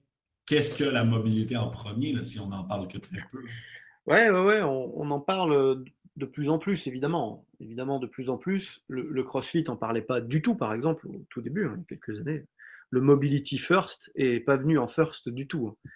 qu'est-ce 0.48 0.76
que 0.76 0.90
la 0.90 1.04
mobilité 1.04 1.56
en 1.56 1.70
premier, 1.70 2.24
si 2.24 2.40
on 2.40 2.48
n'en 2.48 2.64
parle 2.64 2.88
que 2.88 2.98
très 2.98 3.18
peu? 3.32 3.44
Ouais, 4.08 4.30
ouais, 4.30 4.40
ouais 4.40 4.62
on, 4.64 5.12
en 5.12 5.20
parle 5.20 5.84
de 6.16 6.26
plus 6.26 6.50
en 6.50 6.58
plus, 6.58 6.88
évidemment. 6.88 7.46
Évidemment, 7.60 8.00
de 8.00 8.08
plus 8.08 8.30
en 8.30 8.38
plus. 8.38 8.84
Le, 8.88 9.24
CrossFit 9.24 9.64
n'en 9.64 9.76
parlait 9.76 10.02
pas 10.02 10.22
du 10.22 10.42
tout, 10.42 10.56
par 10.56 10.74
exemple, 10.74 11.08
au 11.08 11.26
tout 11.30 11.42
début, 11.42 11.66
hein, 11.66 11.76
il 11.76 11.80
y 11.80 11.84
a 11.84 11.86
quelques 12.00 12.20
années. 12.20 12.46
Le 12.90 13.02
Mobility 13.02 13.58
First 13.58 14.10
n'est 14.16 14.40
pas 14.40 14.58
venu 14.58 14.80
en 14.80 14.88
first 14.88 15.30
du 15.30 15.48
tout. 15.48 15.68
Hein. 15.68 15.90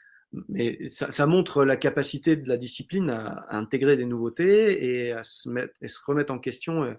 Mais 0.50 0.90
ça, 0.92 1.26
montre 1.26 1.66
la 1.66 1.76
capacité 1.76 2.36
de 2.36 2.48
la 2.48 2.58
discipline 2.58 3.10
à, 3.10 3.48
intégrer 3.50 3.98
des 3.98 4.06
nouveautés 4.06 5.08
et 5.08 5.12
à 5.12 5.24
se, 5.24 5.50
mettre, 5.50 5.74
et 5.82 5.88
se 5.88 6.00
remettre 6.06 6.34
en 6.34 6.40
question. 6.40 6.96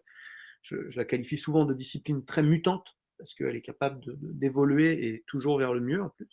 Je, 0.62 0.90
je, 0.90 0.98
la 0.98 1.04
qualifie 1.04 1.38
souvent 1.38 1.64
de 1.64 1.74
discipline 1.74 2.24
très 2.24 2.42
mutante 2.42 2.96
parce 3.18 3.34
qu'elle 3.34 3.56
est 3.56 3.62
capable 3.62 4.00
d'évoluer 4.18 5.06
et 5.06 5.24
toujours 5.26 5.58
vers 5.58 5.72
le 5.72 5.80
mieux 5.80 6.02
en 6.02 6.08
plus. 6.10 6.28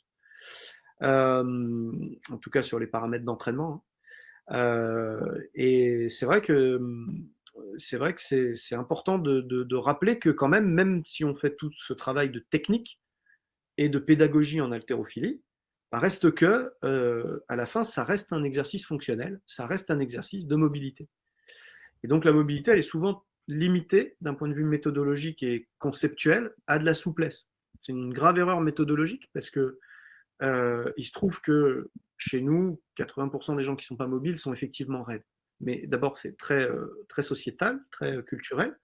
Euh, 1.01 1.91
en 2.29 2.38
tout 2.38 2.49
cas 2.49 2.62
sur 2.62 2.79
les 2.79 2.88
paramètres 2.88 3.25
d'entraînement. 3.25 3.85
Hein. 4.49 4.55
Euh, 4.57 5.41
et 5.53 6.09
c'est 6.09 6.25
vrai 6.25 6.41
que 6.41 6.79
c'est 7.77 7.97
vrai 7.97 8.13
que 8.13 8.53
c'est 8.55 8.75
important 8.75 9.17
de, 9.17 9.75
rappeler 9.75 10.19
que 10.19 10.29
quand 10.29 10.47
même, 10.47 10.69
même 10.69 11.03
si 11.05 11.23
on 11.23 11.35
fait 11.35 11.55
tout 11.55 11.71
ce 11.73 11.93
travail 11.93 12.29
de 12.29 12.39
technique 12.39 12.99
et 13.77 13.89
de 13.89 13.99
pédagogie 13.99 14.62
en 14.62 14.71
haltérophilie, 14.71 15.41
reste 15.91 16.31
que 16.31 16.73
euh, 16.83 17.39
à 17.47 17.55
la 17.55 17.65
fin, 17.65 17.83
ça 17.83 18.03
reste 18.03 18.31
un 18.33 18.43
exercice 18.43 18.85
fonctionnel, 18.85 19.39
ça 19.47 19.65
reste 19.65 19.91
un 19.91 19.99
exercice 19.99 20.47
de 20.47 20.55
mobilité. 20.55 21.07
Et 22.03 22.07
donc 22.07 22.25
la 22.25 22.31
mobilité, 22.31 22.71
elle 22.71 22.79
est 22.79 22.83
souvent 22.83 23.23
limitée 23.47 24.15
d'un 24.21 24.35
point 24.35 24.47
de 24.47 24.53
vue 24.53 24.63
méthodologique 24.63 25.43
et 25.43 25.67
conceptuel 25.79 26.53
à 26.67 26.79
de 26.79 26.85
la 26.85 26.93
souplesse. 26.93 27.47
C'est 27.81 27.91
une 27.91 28.13
grave 28.13 28.38
erreur 28.38 28.62
méthodologique 28.62 29.29
parce 29.33 29.49
que 29.49 29.79
euh, 30.41 30.91
il 30.97 31.06
se 31.06 31.12
trouve 31.12 31.41
que 31.41 31.89
chez 32.17 32.41
nous, 32.41 32.82
80% 32.97 33.58
des 33.58 33.63
gens 33.63 33.75
qui 33.75 33.84
ne 33.86 33.88
sont 33.88 33.97
pas 33.97 34.08
mobiles 34.08 34.39
sont 34.39 34.54
effectivement 34.54 35.04
raides. 35.04 35.23
Mais 35.62 35.86
d'abord, 35.88 36.17
c'est 36.17 36.38
très, 36.38 36.69
euh, 36.69 37.06
très 37.10 37.21
sociétal, 37.21 37.80
très 37.91 38.17
euh, 38.17 38.21
culturel. 38.21 38.78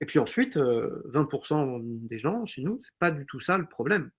Et 0.00 0.06
puis 0.06 0.18
ensuite, 0.18 0.58
20% 0.58 1.80
des 2.06 2.18
gens 2.18 2.44
chez 2.44 2.62
nous, 2.62 2.80
c'est 2.82 2.98
pas 2.98 3.10
du 3.10 3.24
tout 3.24 3.40
ça 3.40 3.56
le 3.56 3.66
problème. 3.66 4.10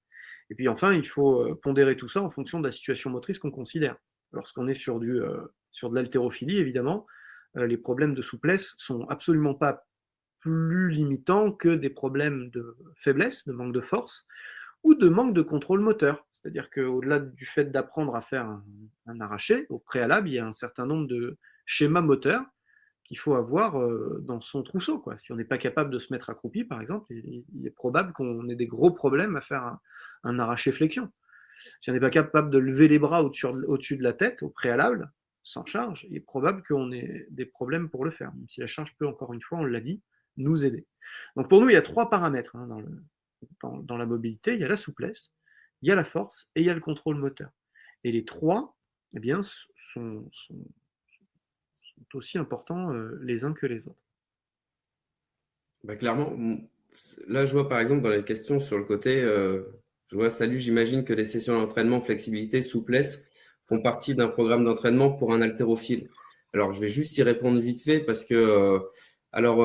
Et 0.49 0.55
puis 0.55 0.67
enfin, 0.67 0.93
il 0.93 1.07
faut 1.07 1.53
pondérer 1.57 1.95
tout 1.95 2.07
ça 2.07 2.21
en 2.21 2.31
fonction 2.31 2.59
de 2.59 2.65
la 2.65 2.71
situation 2.71 3.11
motrice 3.11 3.37
qu'on 3.37 3.51
considère. 3.51 3.95
Lorsqu'on 4.31 4.67
est 4.67 4.73
sur, 4.73 4.99
du, 4.99 5.19
sur 5.71 5.91
de 5.91 5.95
l'haltérophilie, 5.95 6.57
évidemment, 6.57 7.05
les 7.53 7.77
problèmes 7.77 8.15
de 8.15 8.23
souplesse 8.23 8.73
sont 8.79 9.05
absolument 9.07 9.53
pas 9.53 9.85
plus 10.39 10.89
limitants 10.89 11.51
que 11.51 11.69
des 11.69 11.89
problèmes 11.91 12.49
de 12.49 12.75
faiblesse, 12.95 13.45
de 13.45 13.51
manque 13.51 13.73
de 13.73 13.81
force 13.81 14.25
ou 14.83 14.95
de 14.95 15.09
manque 15.09 15.33
de 15.33 15.41
contrôle 15.41 15.81
moteur. 15.81 16.26
C'est-à-dire 16.41 16.69
qu'au-delà 16.69 17.19
du 17.19 17.45
fait 17.45 17.65
d'apprendre 17.65 18.15
à 18.15 18.21
faire 18.21 18.59
un, 19.05 19.19
arraché, 19.19 19.65
au 19.69 19.79
préalable, 19.79 20.29
il 20.29 20.35
y 20.35 20.39
a 20.39 20.45
un 20.45 20.53
certain 20.53 20.85
nombre 20.85 21.07
de 21.07 21.37
schémas 21.65 22.01
moteurs 22.01 22.45
qu'il 23.03 23.17
faut 23.17 23.35
avoir 23.35 23.81
euh, 23.81 24.21
dans 24.25 24.41
son 24.41 24.63
trousseau. 24.63 25.03
Si 25.17 25.31
on 25.31 25.35
n'est 25.35 25.45
pas 25.45 25.57
capable 25.57 25.89
de 25.89 25.99
se 25.99 26.13
mettre 26.13 26.29
accroupi, 26.29 26.63
par 26.63 26.81
exemple, 26.81 27.11
il, 27.13 27.65
est 27.65 27.71
probable 27.71 28.13
qu'on 28.13 28.47
ait 28.49 28.55
des 28.55 28.67
gros 28.67 28.91
problèmes 28.91 29.35
à 29.35 29.41
faire 29.41 29.77
un, 30.23 30.39
arraché 30.39 30.71
flexion. 30.71 31.09
Si 31.81 31.89
on 31.89 31.93
n'est 31.93 31.99
pas 31.99 32.09
capable 32.09 32.49
de 32.49 32.57
lever 32.57 32.87
les 32.87 32.99
bras 32.99 33.23
au-dessus 33.23 33.97
de 33.97 34.03
la 34.03 34.13
tête, 34.13 34.43
au 34.43 34.49
préalable, 34.49 35.11
sans 35.43 35.65
charge, 35.65 36.05
il 36.09 36.17
est 36.17 36.21
probable 36.21 36.61
qu'on 36.63 36.91
ait 36.91 37.27
des 37.31 37.45
problèmes 37.45 37.89
pour 37.89 38.03
le 38.03 38.11
faire, 38.11 38.33
même 38.35 38.47
si 38.49 38.59
la 38.59 38.67
charge 38.67 38.93
peut, 38.97 39.07
encore 39.07 39.33
une 39.33 39.41
fois, 39.41 39.59
on 39.59 39.63
l'a 39.63 39.79
dit, 39.79 40.01
nous 40.35 40.65
aider. 40.65 40.85
Donc 41.35 41.49
pour 41.49 41.61
nous, 41.61 41.69
il 41.69 41.73
y 41.73 41.77
a 41.77 41.81
trois 41.81 42.09
paramètres 42.09 42.55
hein, 42.57 42.67
dans 43.61 43.97
la 43.97 44.05
mobilité. 44.05 44.53
Il 44.53 44.59
y 44.59 44.63
a 44.65 44.67
la 44.67 44.77
souplesse, 44.77 45.31
il 45.81 45.89
y 45.89 45.91
a 45.91 45.95
la 45.95 46.05
force 46.05 46.49
et 46.55 46.61
il 46.61 46.65
y 46.65 46.69
a 46.69 46.73
le 46.73 46.79
contrôle 46.79 47.17
moteur. 47.17 47.49
Et 48.03 48.11
les 48.11 48.25
trois 48.25 48.77
eh 49.15 49.19
bien, 49.19 49.41
sont, 49.43 50.29
aussi 52.13 52.37
importants 52.37 52.93
euh, 52.93 53.19
les 53.23 53.43
uns 53.43 53.53
que 53.53 53.65
les 53.65 53.87
autres. 53.87 53.97
Bah, 55.83 55.95
clairement, 55.95 56.35
là 57.27 57.45
je 57.45 57.53
vois 57.53 57.69
par 57.69 57.79
exemple 57.79 58.01
dans 58.01 58.09
les 58.09 58.23
questions 58.23 58.59
sur 58.59 58.77
le 58.77 58.83
côté, 58.83 59.21
euh, 59.21 59.63
je 60.09 60.15
vois 60.15 60.29
salut, 60.29 60.59
j'imagine 60.59 61.03
que 61.03 61.13
les 61.13 61.25
sessions 61.25 61.59
d'entraînement, 61.59 62.01
flexibilité, 62.01 62.61
souplesse 62.61 63.27
font 63.67 63.81
partie 63.81 64.15
d'un 64.15 64.27
programme 64.27 64.63
d'entraînement 64.63 65.11
pour 65.11 65.33
un 65.33 65.41
haltérophile. 65.41 66.09
Alors 66.53 66.71
je 66.71 66.79
vais 66.79 66.89
juste 66.89 67.17
y 67.17 67.23
répondre 67.23 67.59
vite 67.59 67.83
fait 67.83 67.99
parce 67.99 68.25
que, 68.25 68.33
euh, 68.33 68.79
alors, 69.31 69.57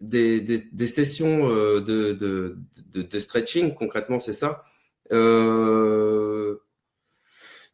des, 0.00 0.86
sessions 0.86 1.48
euh, 1.48 1.80
de, 1.80 3.18
stretching, 3.18 3.74
concrètement, 3.74 4.18
c'est 4.18 4.32
ça. 4.32 4.64
Euh, 5.12 6.56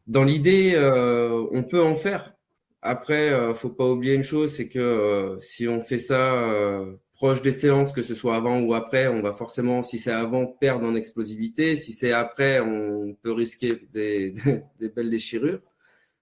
dans 0.06 0.24
l'idée, 0.24 0.72
euh, 0.74 1.46
on 1.52 1.62
peut 1.62 1.83
en 1.83 1.94
faire. 1.94 2.35
Après, 2.83 3.28
il 3.28 3.54
faut 3.54 3.70
pas 3.70 3.87
oublier 3.87 4.14
une 4.14 4.24
chose, 4.24 4.52
c'est 4.52 4.68
que 4.68 5.38
si 5.42 5.68
on 5.68 5.83
fait 5.83 5.98
ça 5.98 6.83
proche 7.12 7.42
des 7.42 7.52
séances, 7.52 7.92
que 7.92 8.02
ce 8.02 8.14
soit 8.14 8.37
avant 8.37 8.61
ou 8.61 8.72
après, 8.72 9.06
on 9.06 9.20
va 9.20 9.35
forcément, 9.35 9.83
si 9.83 9.98
c'est 9.98 10.11
avant, 10.11 10.46
perdre 10.46 10.87
en 10.87 10.94
explosivité. 10.94 11.76
Si 11.76 11.92
c'est 11.92 12.12
après, 12.12 12.61
on 12.61 13.14
peut 13.22 13.33
risquer 13.33 13.87
des, 13.92 14.33
belles 14.96 15.11
déchirures. 15.11 15.61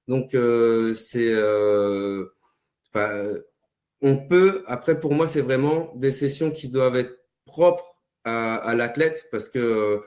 Donc, 0.09 0.31
c'est 0.97 1.33
on 4.03 4.17
peut, 4.17 4.65
après 4.67 5.01
pour 5.01 5.15
moi, 5.15 5.27
c'est 5.27 5.41
vraiment 5.41 5.93
des 5.97 6.13
sessions 6.13 6.51
qui 6.51 6.69
doivent 6.69 6.97
être 6.97 7.19
propres 7.47 7.97
à, 8.25 8.75
l'athlète 8.75 9.27
parce 9.31 9.49
que, 9.49 10.01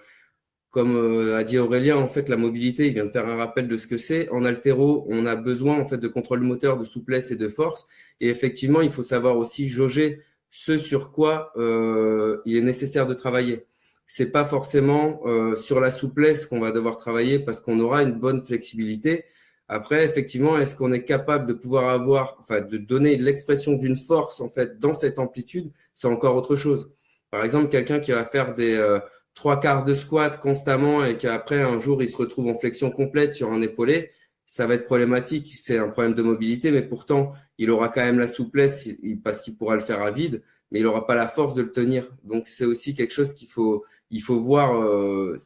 comme 0.69 0.95
euh, 0.95 1.37
a 1.37 1.43
dit 1.43 1.57
Aurélien, 1.57 1.97
en 1.97 2.07
fait, 2.07 2.29
la 2.29 2.37
mobilité, 2.37 2.87
il 2.87 2.93
vient 2.93 3.05
de 3.05 3.11
faire 3.11 3.27
un 3.27 3.35
rappel 3.35 3.67
de 3.67 3.77
ce 3.77 3.87
que 3.87 3.97
c'est. 3.97 4.29
En 4.29 4.45
altéro, 4.45 5.05
on 5.09 5.25
a 5.25 5.35
besoin 5.35 5.79
en 5.79 5.85
fait 5.85 5.97
de 5.97 6.07
contrôle 6.07 6.41
moteur, 6.41 6.77
de 6.77 6.85
souplesse 6.85 7.31
et 7.31 7.35
de 7.35 7.49
force. 7.49 7.87
Et 8.19 8.29
effectivement, 8.29 8.81
il 8.81 8.91
faut 8.91 9.03
savoir 9.03 9.37
aussi 9.37 9.67
jauger 9.67 10.21
ce 10.51 10.77
sur 10.77 11.11
quoi 11.11 11.51
euh, 11.57 12.41
il 12.45 12.57
est 12.57 12.61
nécessaire 12.61 13.07
de 13.07 13.13
travailler. 13.13 13.65
C'est 14.05 14.31
pas 14.31 14.45
forcément 14.45 15.21
euh, 15.25 15.55
sur 15.55 15.79
la 15.79 15.89
souplesse 15.89 16.45
qu'on 16.45 16.59
va 16.59 16.71
devoir 16.71 16.97
travailler 16.97 17.39
parce 17.39 17.61
qu'on 17.61 17.79
aura 17.79 18.03
une 18.03 18.13
bonne 18.13 18.41
flexibilité, 18.41 19.25
après, 19.71 20.03
effectivement, 20.03 20.59
est-ce 20.59 20.75
qu'on 20.75 20.91
est 20.91 21.05
capable 21.05 21.47
de 21.47 21.53
pouvoir 21.53 21.91
avoir, 21.91 22.35
enfin, 22.41 22.59
de 22.59 22.75
donner 22.75 23.15
l'expression 23.15 23.71
d'une 23.71 23.95
force 23.95 24.41
en 24.41 24.49
fait 24.49 24.79
dans 24.79 24.93
cette 24.93 25.17
amplitude 25.17 25.71
C'est 25.93 26.09
encore 26.09 26.35
autre 26.35 26.57
chose. 26.57 26.91
Par 27.29 27.41
exemple, 27.45 27.69
quelqu'un 27.69 28.01
qui 28.01 28.11
va 28.11 28.25
faire 28.25 28.53
des 28.53 28.75
euh, 28.75 28.99
trois 29.33 29.61
quarts 29.61 29.85
de 29.85 29.93
squat 29.93 30.41
constamment 30.41 31.05
et 31.05 31.17
qu'après 31.17 31.61
un 31.61 31.79
jour 31.79 32.03
il 32.03 32.09
se 32.09 32.17
retrouve 32.17 32.47
en 32.47 32.55
flexion 32.55 32.91
complète 32.91 33.33
sur 33.33 33.49
un 33.49 33.61
épaulé, 33.61 34.11
ça 34.45 34.67
va 34.67 34.73
être 34.73 34.83
problématique. 34.83 35.53
C'est 35.57 35.77
un 35.77 35.87
problème 35.87 36.15
de 36.15 36.21
mobilité, 36.21 36.71
mais 36.71 36.81
pourtant 36.81 37.31
il 37.57 37.71
aura 37.71 37.87
quand 37.87 38.01
même 38.01 38.19
la 38.19 38.27
souplesse 38.27 38.89
parce 39.23 39.39
qu'il 39.39 39.55
pourra 39.55 39.75
le 39.75 39.81
faire 39.81 40.01
à 40.01 40.11
vide, 40.11 40.43
mais 40.71 40.79
il 40.79 40.83
n'aura 40.83 41.07
pas 41.07 41.15
la 41.15 41.29
force 41.29 41.55
de 41.55 41.61
le 41.61 41.71
tenir. 41.71 42.11
Donc 42.25 42.45
c'est 42.45 42.65
aussi 42.65 42.93
quelque 42.93 43.13
chose 43.13 43.33
qu'il 43.33 43.47
faut, 43.47 43.85
il 44.09 44.21
faut 44.21 44.41
voir. 44.41 44.75
Euh, 44.75 45.37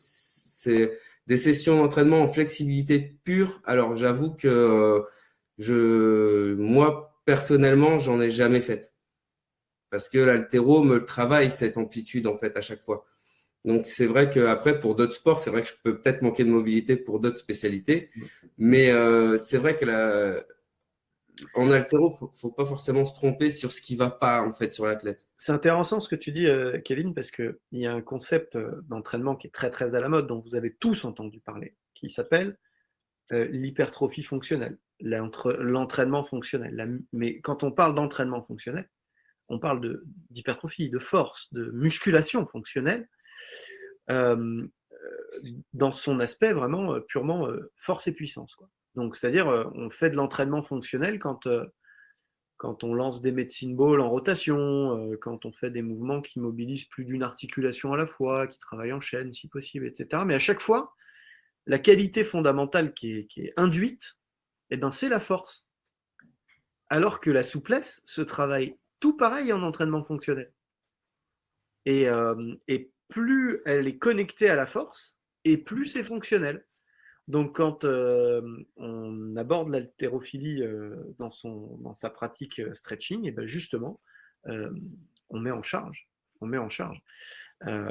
des 1.28 1.38
sessions 1.38 1.78
d'entraînement 1.78 2.22
en 2.22 2.28
flexibilité 2.28 3.00
pure, 3.24 3.62
alors 3.66 3.96
j'avoue 3.96 4.32
que 4.32 5.04
je, 5.58 6.54
moi, 6.56 7.20
personnellement, 7.26 8.00
j'en 8.00 8.22
ai 8.22 8.32
jamais 8.32 8.62
fait. 8.62 8.92
parce 9.90 10.10
que 10.10 10.18
l'altéro 10.18 10.84
me 10.84 11.06
travaille 11.06 11.52
cette 11.52 11.78
amplitude 11.78 12.28
en 12.28 12.36
fait 12.36 12.58
à 12.58 12.62
chaque 12.62 12.82
fois. 12.82 13.06
Donc 13.66 13.86
c'est 13.86 14.06
vrai 14.06 14.30
qu'après 14.30 14.80
pour 14.80 14.96
d'autres 14.96 15.14
sports, 15.14 15.40
c'est 15.40 15.50
vrai 15.50 15.62
que 15.64 15.70
je 15.70 15.74
peux 15.84 16.00
peut-être 16.00 16.22
manquer 16.22 16.44
de 16.44 16.50
mobilité 16.50 16.96
pour 16.98 17.20
d'autres 17.20 17.38
spécialités, 17.38 18.10
mais 18.58 18.92
euh, 18.92 19.38
c'est 19.38 19.58
vrai 19.58 19.76
que 19.76 19.86
la, 19.86 20.44
en 21.54 21.72
altéro, 21.72 22.12
faut, 22.12 22.30
faut 22.32 22.52
pas 22.52 22.66
forcément 22.66 23.06
se 23.06 23.14
tromper 23.14 23.50
sur 23.50 23.72
ce 23.72 23.82
qui 23.82 23.96
va 23.96 24.10
pas 24.10 24.42
en 24.42 24.54
fait 24.54 24.72
sur 24.72 24.86
l'athlète. 24.86 25.28
C'est 25.38 25.52
intéressant 25.52 26.00
ce 26.00 26.10
que 26.10 26.16
tu 26.16 26.32
dis, 26.32 26.48
euh, 26.48 26.80
Kevin, 26.80 27.14
parce 27.14 27.32
que 27.32 27.60
il 27.72 27.82
y 27.82 27.88
a 27.88 27.94
un 27.94 28.02
concept 28.02 28.56
euh, 28.56 28.82
d'entraînement 28.88 29.36
qui 29.36 29.48
est 29.48 29.52
très 29.52 29.70
très 29.70 29.96
à 29.96 30.00
la 30.00 30.10
mode, 30.10 30.28
dont 30.28 30.40
vous 30.40 30.56
avez 30.56 30.74
tous 30.76 31.06
entendu 31.06 31.40
parler, 31.40 31.76
qui 31.94 32.10
s'appelle 32.10 32.58
euh, 33.32 33.46
l'hypertrophie 33.46 34.24
fonctionnelle, 34.24 34.78
l'entraînement 35.02 36.24
fonctionnel. 36.24 37.02
mais 37.12 37.40
quand 37.42 37.64
on 37.64 37.72
parle 37.72 37.96
d'entraînement 37.96 38.44
fonctionnel, 38.44 38.90
on 39.48 39.60
parle 39.60 40.02
d'hypertrophie, 40.30 40.90
de, 40.90 41.00
force, 41.00 41.54
de 41.54 41.70
musculation 41.72 42.48
fonctionnelle, 42.48 43.08
dans 45.74 45.92
son 45.92 46.20
aspect 46.20 46.54
vraiment 46.54 47.00
purement 47.02 47.48
force 47.76 48.08
et 48.08 48.12
puissance. 48.14 48.56
Quoi. 48.56 48.70
Donc, 48.96 49.16
c'est-à-dire, 49.16 49.50
euh, 49.50 49.66
on 49.74 49.90
fait 49.90 50.10
de 50.10 50.16
l'entraînement 50.16 50.62
fonctionnel 50.62 51.20
quand, 51.20 51.48
euh, 51.48 51.66
quand 52.58 52.84
on 52.84 52.94
lance 52.94 53.22
des 53.22 53.32
medicine 53.32 53.76
balls 53.76 54.00
en 54.00 54.10
rotation, 54.10 54.58
euh, 55.12 55.18
quand 55.18 55.46
on 55.46 55.52
fait 55.52 55.70
des 55.70 55.82
mouvements 55.82 56.22
qui 56.22 56.40
mobilisent 56.40 56.86
plus 56.86 57.04
d'une 57.06 57.24
articulation 57.24 57.94
à 57.94 57.98
la 57.98 58.06
fois, 58.06 58.48
qui 58.48 58.60
travaillent 58.60 58.94
en 58.94 59.02
chaîne 59.02 59.34
si 59.34 59.50
possible, 59.50 59.86
etc. 59.86 60.24
Mais 60.26 60.36
à 60.36 60.40
chaque 60.40 60.62
fois, 60.62 60.94
la 61.66 61.80
qualité 61.80 62.24
fondamentale 62.24 62.94
qui 62.94 63.28
est, 63.36 63.54
induite, 63.58 64.18
eh 64.70 64.78
ben, 64.78 64.92
c'est 64.92 65.10
la 65.10 65.20
force. 65.20 65.68
Alors 66.90 67.20
que 67.20 67.32
la 67.32 67.44
souplesse 67.44 68.02
se 68.06 68.22
travaille 68.22 68.78
tout 69.00 69.18
pareil 69.18 69.52
en 69.52 69.62
entraînement 69.64 70.04
fonctionnel. 70.04 70.54
Et, 71.88 72.08
et 72.68 72.92
plus 73.10 73.62
elle 73.66 73.88
est 73.88 73.98
connectée 73.98 74.50
à 74.50 74.56
la 74.56 74.66
force, 74.66 75.16
et 75.44 75.58
plus 75.58 75.88
c'est 75.88 76.04
fonctionnel. 76.04 76.66
Donc, 77.28 77.56
quand 77.56 77.86
euh, 77.86 78.42
on 78.78 79.36
aborde 79.36 79.70
l'haltérophilie 79.70 80.62
euh, 80.62 80.96
dans, 81.18 81.30
dans 81.80 81.96
sa 81.96 82.10
pratique 82.10 82.60
euh, 82.60 82.76
stretching, 82.76 83.26
et 83.26 83.32
ben 83.32 83.48
justement, 83.48 84.00
on 85.30 85.40
met 85.40 85.50
en 85.50 85.64
charge. 85.64 86.08
On 86.40 86.46
met 86.46 86.60
en 86.60 86.70
charge. 86.70 87.02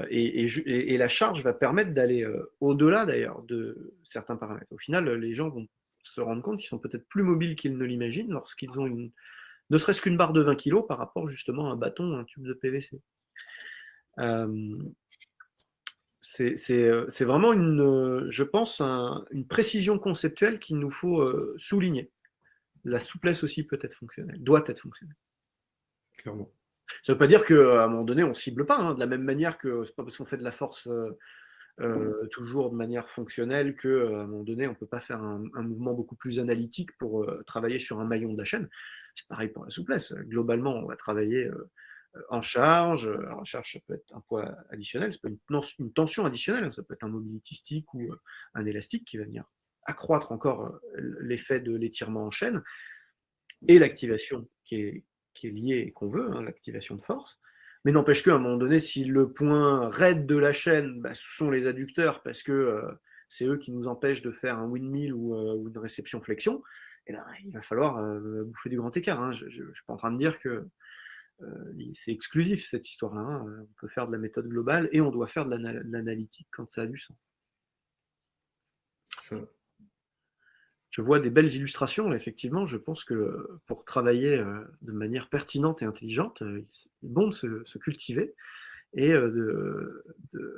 Et, 0.08 0.96
la 0.96 1.08
charge 1.08 1.42
va 1.42 1.52
permettre 1.52 1.92
d'aller 1.92 2.24
au-delà 2.60 3.06
d'ailleurs 3.06 3.42
de 3.42 3.92
certains 4.04 4.36
paramètres. 4.36 4.70
Au 4.70 4.78
final, 4.78 5.12
les 5.14 5.34
gens 5.34 5.48
vont 5.48 5.66
se 6.04 6.20
rendre 6.20 6.42
compte 6.42 6.60
qu'ils 6.60 6.68
sont 6.68 6.78
peut-être 6.78 7.08
plus 7.08 7.24
mobiles 7.24 7.56
qu'ils 7.56 7.76
ne 7.76 7.84
l'imaginent 7.84 8.30
lorsqu'ils 8.30 8.78
ont 8.78 8.86
une, 8.86 9.10
ne 9.70 9.78
serait-ce 9.78 10.00
qu'une 10.00 10.16
barre 10.16 10.32
de 10.32 10.42
20 10.42 10.54
kg 10.54 10.86
par 10.86 10.98
rapport 10.98 11.28
justement 11.28 11.68
à 11.68 11.72
un 11.72 11.76
bâton, 11.76 12.16
un 12.16 12.22
tube 12.22 12.46
de 12.46 12.52
PVC. 12.52 13.00
C'est 16.24 17.24
vraiment, 17.24 17.52
une, 17.52 17.80
euh, 17.80 18.26
je 18.30 18.42
pense, 18.42 18.80
une 18.80 19.46
précision 19.46 19.98
conceptuelle 19.98 20.58
qu'il 20.58 20.78
nous 20.78 20.90
faut 20.90 21.20
euh, 21.20 21.54
souligner. 21.58 22.10
La 22.84 22.98
souplesse 22.98 23.44
aussi 23.44 23.62
peut 23.62 23.78
être 23.82 23.94
fonctionnelle, 23.94 24.42
doit 24.42 24.64
être 24.66 24.80
fonctionnelle. 24.80 25.16
Clairement. 26.16 26.50
Ça 27.02 27.12
ne 27.12 27.14
veut 27.14 27.18
pas 27.18 27.26
dire 27.26 27.44
qu'à 27.44 27.84
un 27.84 27.88
moment 27.88 28.04
donné, 28.04 28.24
on 28.24 28.28
ne 28.28 28.34
cible 28.34 28.64
pas, 28.64 28.78
hein, 28.78 28.94
de 28.94 29.00
la 29.00 29.06
même 29.06 29.22
manière 29.22 29.58
que 29.58 29.84
c'est 29.84 29.94
pas 29.94 30.02
parce 30.02 30.16
qu'on 30.16 30.24
fait 30.24 30.37
de 30.37 30.44
la 30.44 30.52
force 30.52 30.88
toujours 32.30 32.70
de 32.70 32.76
manière 32.76 33.10
fonctionnelle 33.10 33.76
qu'à 33.76 33.88
un 33.88 34.26
moment 34.26 34.44
donné, 34.44 34.66
on 34.66 34.70
ne 34.70 34.76
peut 34.76 34.87
pas 34.87 35.00
faire 35.00 35.22
un, 35.22 35.44
un, 35.54 35.62
mouvement 35.62 35.92
beaucoup 35.92 36.14
plus 36.14 36.38
analytique 36.38 36.96
pour 36.98 37.26
travailler 37.46 37.78
sur 37.78 38.00
un 38.00 38.04
maillon 38.04 38.32
de 38.32 38.38
la 38.38 38.44
chaîne. 38.44 38.68
C'est 39.14 39.26
pareil 39.26 39.48
pour 39.48 39.64
la 39.64 39.70
souplesse. 39.70 40.12
Globalement, 40.12 40.74
on 40.74 40.87
va 40.87 40.96
travailler 40.96 41.50
en 42.29 42.42
charge. 42.42 43.11
en 43.33 43.44
charge, 43.44 43.72
ça 43.72 43.79
peut 43.87 43.94
être 43.94 44.14
un 44.14 44.20
poids 44.20 44.57
additionnel, 44.70 45.12
ça 45.12 45.18
peut 45.22 45.29
être 45.29 45.74
une, 45.79 45.92
tension 45.92 46.24
additionnelle, 46.24 46.72
ça 46.72 46.83
peut 46.83 46.94
être 46.94 47.05
un 47.05 47.09
mobility 47.09 47.55
stick 47.55 47.92
ou 47.94 48.03
euh, 48.03 48.20
un 48.55 48.64
élastique 48.66 49.05
qui 49.05 49.18
va 49.18 49.24
venir 49.24 49.44
accroître 49.87 50.33
encore 50.33 50.66
euh, 50.66 51.16
l'effet 51.20 51.61
de 51.61 51.74
l'étirement 51.77 52.24
en 52.24 52.31
chaîne 52.31 52.62
et 53.68 53.79
l'activation 53.79 54.48
qui 54.64 54.77
est, 54.77 55.05
qui 55.35 55.48
est 55.48 55.50
liée 55.50 55.85
et 55.87 55.92
qu'on 55.92 56.09
veut, 56.09 56.31
hein, 56.33 56.42
l'activation 56.42 56.96
de 56.96 57.03
force. 57.03 57.38
Mais 57.85 57.92
n'empêche 57.92 58.22
qu'à 58.22 58.35
un 58.35 58.38
moment 58.38 58.57
donné, 58.57 58.79
si 58.79 59.05
le 59.05 59.31
point 59.31 59.90
raide 59.90 60.27
de 60.27 60.37
la 60.37 60.53
chaîne, 60.53 61.00
bah, 61.03 61.14
ce 61.14 61.37
sont 61.37 61.50
les 61.50 61.66
adducteurs 61.66 62.22
parce 62.22 62.42
que 62.42 62.53
euh, 62.53 62.83
c'est 63.29 63.44
eux 63.44 63.59
qui 63.59 63.72
nous 63.72 63.88
empêchent 63.88 64.22
de 64.22 64.33
faire 64.33 64.59
un 64.59 64.66
windmill 64.66 65.12
ou, 65.12 65.35
ou 65.35 65.68
une 65.68 65.79
réception 65.79 66.20
flexion, 66.20 66.62
et 67.07 67.11
eh 67.11 67.12
ben, 67.12 67.24
il 67.44 67.53
va 67.53 67.61
falloir 67.61 68.03
bouffer 68.46 68.70
du 68.70 68.79
grand 68.79 68.96
écart. 68.96 69.22
Hein. 69.22 69.33
Je 69.33 69.44
ne 69.44 69.74
suis 69.74 69.85
pas 69.87 69.92
en 69.92 69.98
train 69.98 70.11
de 70.11 70.16
dire 70.16 70.38
que 70.38 70.48
euh, 70.48 70.70
c'est 71.94 72.12
exclusif 72.12 72.66
cette 72.66 72.88
histoire-là. 72.88 73.20
Hein. 73.20 73.46
On 73.62 73.80
peut 73.80 73.88
faire 73.88 74.06
de 74.06 74.12
la 74.12 74.18
méthode 74.18 74.48
globale 74.48 74.88
et 74.92 75.00
on 75.00 75.10
doit 75.10 75.26
faire 75.26 75.46
de 75.46 75.56
l'analytique 75.56 76.48
quand 76.50 76.68
ça 76.70 76.82
a 76.82 76.86
du 76.86 76.98
sens. 76.98 77.16
Je 80.90 81.02
vois 81.02 81.18
des 81.18 81.30
belles 81.30 81.52
illustrations, 81.52 82.12
effectivement. 82.12 82.66
Je 82.66 82.76
pense 82.76 83.04
que 83.04 83.60
pour 83.66 83.84
travailler 83.84 84.38
euh, 84.38 84.60
de 84.82 84.92
manière 84.92 85.28
pertinente 85.28 85.82
et 85.82 85.84
intelligente, 85.84 86.42
euh, 86.42 86.64
c'est 86.70 86.88
bon 87.02 87.28
de 87.28 87.32
se, 87.32 87.78
cultiver 87.78 88.34
et 88.92 89.12
de, 89.12 90.04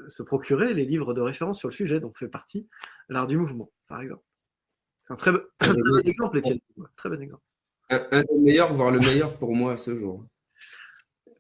se 0.09 0.23
procurer 0.23 0.75
les 0.75 0.85
livres 0.85 1.15
de 1.15 1.23
référence 1.23 1.59
sur 1.59 1.69
le 1.69 1.75
sujet. 1.75 2.01
Donc, 2.01 2.19
fait 2.19 2.29
partie 2.29 2.69
l'art 3.09 3.27
du 3.27 3.39
mouvement, 3.39 3.73
par 3.89 4.03
exemple. 4.03 4.25
C'est 5.07 5.15
un 5.15 5.17
très, 5.17 5.33
bon 5.61 6.01
exemple, 6.05 6.39
Étienne. 6.39 6.61
Très 6.97 7.09
bon 7.09 7.23
exemple. 7.23 7.43
Un, 7.89 8.07
un, 8.11 8.23
des 8.23 8.39
meilleurs, 8.39 8.75
voire 8.75 8.91
le 8.91 8.99
meilleur 8.99 9.39
pour 9.39 9.55
moi 9.55 9.73
à 9.73 9.77
ce 9.79 9.97
jour 9.97 10.27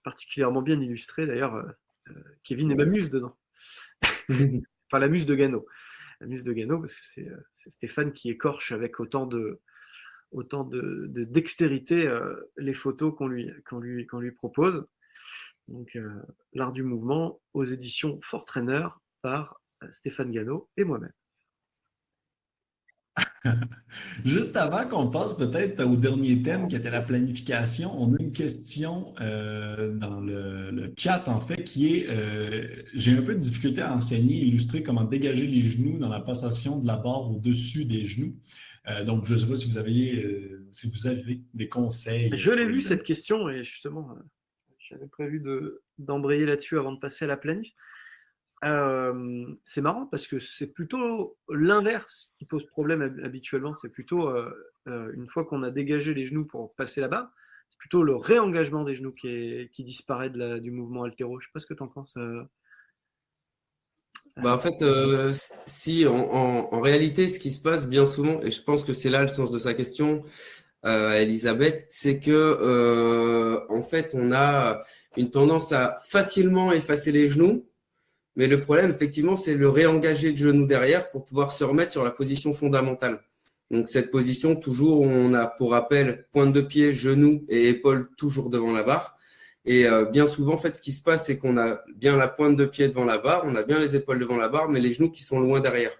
particulièrement 0.06 0.62
bien 0.62 0.80
illustré. 0.80 1.26
D'ailleurs, 1.26 1.56
euh, 1.56 1.64
euh, 2.10 2.22
Kevin 2.44 2.70
et 2.70 2.76
ma 2.76 2.84
muse 2.84 3.10
dedans. 3.10 3.36
enfin, 4.30 5.00
la 5.00 5.08
muse 5.08 5.26
de 5.26 5.34
Gano. 5.34 5.66
La 6.20 6.28
muse 6.28 6.44
de 6.44 6.52
Gano, 6.52 6.78
parce 6.78 6.94
que 6.94 7.04
c'est 7.04 7.28
euh, 7.28 7.36
Stéphane 7.66 8.12
qui 8.12 8.30
écorche 8.30 8.70
avec 8.70 9.00
autant 9.00 9.26
de, 9.26 9.60
autant 10.30 10.62
de, 10.62 11.10
dextérité 11.24 12.08
les 12.56 12.72
photos 12.72 13.16
qu'on 13.16 13.26
lui, 13.26 13.50
lui, 13.72 14.06
lui 14.12 14.30
propose. 14.30 14.86
Donc, 15.66 15.98
L'art 16.52 16.72
du 16.72 16.84
mouvement 16.84 17.40
aux 17.52 17.64
éditions 17.64 18.20
Fort 18.22 18.44
Trainer 18.44 18.86
par 19.22 19.60
Stéphane 19.90 20.30
Gano 20.30 20.70
et 20.76 20.84
moi-même. 20.84 21.12
Juste 24.24 24.56
avant 24.56 24.86
qu'on 24.88 25.08
passe 25.08 25.34
peut-être 25.34 25.84
au 25.84 25.96
dernier 25.96 26.42
thème 26.42 26.68
qui 26.68 26.76
était 26.76 26.90
la 26.90 27.00
planification, 27.00 27.90
on 27.98 28.14
a 28.14 28.16
une 28.20 28.32
question 28.32 29.06
euh, 29.20 29.92
dans 29.94 30.20
le, 30.20 30.92
chat 30.96 31.28
en 31.28 31.40
fait 31.40 31.62
qui 31.64 31.94
est 31.94 32.06
euh, 32.08 32.82
j'ai 32.94 33.16
un 33.16 33.22
peu 33.22 33.34
de 33.34 33.38
difficulté 33.38 33.80
à 33.80 33.94
enseigner, 33.94 34.36
illustrer 34.36 34.82
comment 34.82 35.04
dégager 35.04 35.46
les 35.46 35.62
genoux 35.62 35.98
dans 35.98 36.08
la 36.08 36.20
passation 36.20 36.78
de 36.78 36.86
la 36.86 36.96
barre 36.96 37.30
au-dessus 37.30 37.84
des 37.84 38.04
genoux. 38.04 38.36
Euh, 38.88 39.04
donc 39.04 39.24
je 39.24 39.34
ne 39.34 39.38
sais 39.38 39.46
pas 39.46 39.56
si 39.56 39.68
vous 39.68 39.78
avez 39.78 40.50
si 40.70 40.90
vous 40.90 41.06
avez 41.06 41.40
des 41.54 41.68
conseils. 41.68 42.30
Je 42.34 42.50
l'ai 42.50 42.66
vu 42.66 42.78
cette 42.78 43.02
question 43.02 43.48
et 43.48 43.64
justement 43.64 44.16
j'avais 44.78 45.08
prévu 45.08 45.42
d'embrayer 45.98 46.46
là-dessus 46.46 46.78
avant 46.78 46.92
de 46.92 46.98
passer 46.98 47.24
à 47.24 47.28
la 47.28 47.36
planif 47.36 47.72
c'est 48.62 49.80
marrant 49.80 50.06
parce 50.06 50.26
que 50.26 50.38
c'est 50.38 50.68
plutôt 50.68 51.36
l'inverse 51.48 52.32
qui 52.38 52.46
pose 52.46 52.66
problème 52.66 53.02
habituellement. 53.22 53.74
C'est 53.80 53.90
plutôt 53.90 54.30
une 54.86 55.28
fois 55.28 55.44
qu'on 55.44 55.62
a 55.62 55.70
dégagé 55.70 56.14
les 56.14 56.26
genoux 56.26 56.46
pour 56.46 56.74
passer 56.74 57.00
là-bas, 57.00 57.32
c'est 57.68 57.78
plutôt 57.78 58.02
le 58.02 58.16
réengagement 58.16 58.84
des 58.84 58.94
genoux 58.94 59.12
qui, 59.12 59.68
qui 59.72 59.84
disparaît 59.84 60.30
de 60.30 60.58
du 60.58 60.70
mouvement 60.70 61.04
altéro. 61.04 61.40
Je 61.40 61.46
sais 61.46 61.52
pas 61.52 61.60
ce 61.60 61.66
que 61.66 61.74
tu 61.74 61.82
en 61.82 61.88
penses. 61.88 62.16
Bah 64.38 64.54
en 64.54 64.58
fait, 64.58 64.84
si 65.64 66.06
en, 66.06 66.80
réalité, 66.80 67.28
ce 67.28 67.38
qui 67.38 67.50
se 67.50 67.62
passe 67.62 67.88
bien 67.88 68.06
souvent, 68.06 68.40
et 68.42 68.50
je 68.50 68.62
pense 68.62 68.84
que 68.84 68.92
c'est 68.92 69.10
là 69.10 69.22
le 69.22 69.28
sens 69.28 69.50
de 69.50 69.58
sa 69.58 69.74
question, 69.74 70.24
Elisabeth, 70.84 71.86
c'est 71.88 72.20
que 72.20 73.66
en 73.68 73.82
fait, 73.82 74.14
on 74.14 74.32
a 74.32 74.82
une 75.16 75.30
tendance 75.30 75.72
à 75.72 75.98
facilement 76.04 76.72
effacer 76.72 77.12
les 77.12 77.28
genoux 77.28 77.66
mais 78.36 78.46
le 78.46 78.60
problème, 78.60 78.90
effectivement, 78.90 79.34
c'est 79.34 79.54
le 79.54 79.68
réengager 79.68 80.32
de 80.32 80.36
genou 80.36 80.66
derrière 80.66 81.10
pour 81.10 81.24
pouvoir 81.24 81.52
se 81.52 81.64
remettre 81.64 81.92
sur 81.92 82.04
la 82.04 82.10
position 82.10 82.52
fondamentale. 82.52 83.20
Donc, 83.70 83.88
cette 83.88 84.10
position, 84.10 84.54
toujours, 84.54 85.00
on 85.00 85.34
a 85.34 85.46
pour 85.46 85.72
rappel 85.72 86.26
pointe 86.32 86.52
de 86.52 86.60
pied, 86.60 86.94
genou 86.94 87.44
et 87.48 87.68
épaule 87.68 88.10
toujours 88.16 88.50
devant 88.50 88.72
la 88.72 88.82
barre. 88.82 89.16
Et 89.64 89.86
euh, 89.86 90.04
bien 90.04 90.28
souvent, 90.28 90.54
en 90.54 90.58
fait, 90.58 90.74
ce 90.74 90.80
qui 90.80 90.92
se 90.92 91.02
passe, 91.02 91.26
c'est 91.26 91.38
qu'on 91.38 91.58
a 91.58 91.82
bien 91.96 92.16
la 92.16 92.28
pointe 92.28 92.56
de 92.56 92.66
pied 92.66 92.86
devant 92.86 93.04
la 93.04 93.18
barre, 93.18 93.42
on 93.44 93.56
a 93.56 93.64
bien 93.64 93.80
les 93.80 93.96
épaules 93.96 94.20
devant 94.20 94.36
la 94.36 94.48
barre, 94.48 94.68
mais 94.68 94.78
les 94.78 94.92
genoux 94.92 95.10
qui 95.10 95.24
sont 95.24 95.40
loin 95.40 95.60
derrière. 95.60 95.90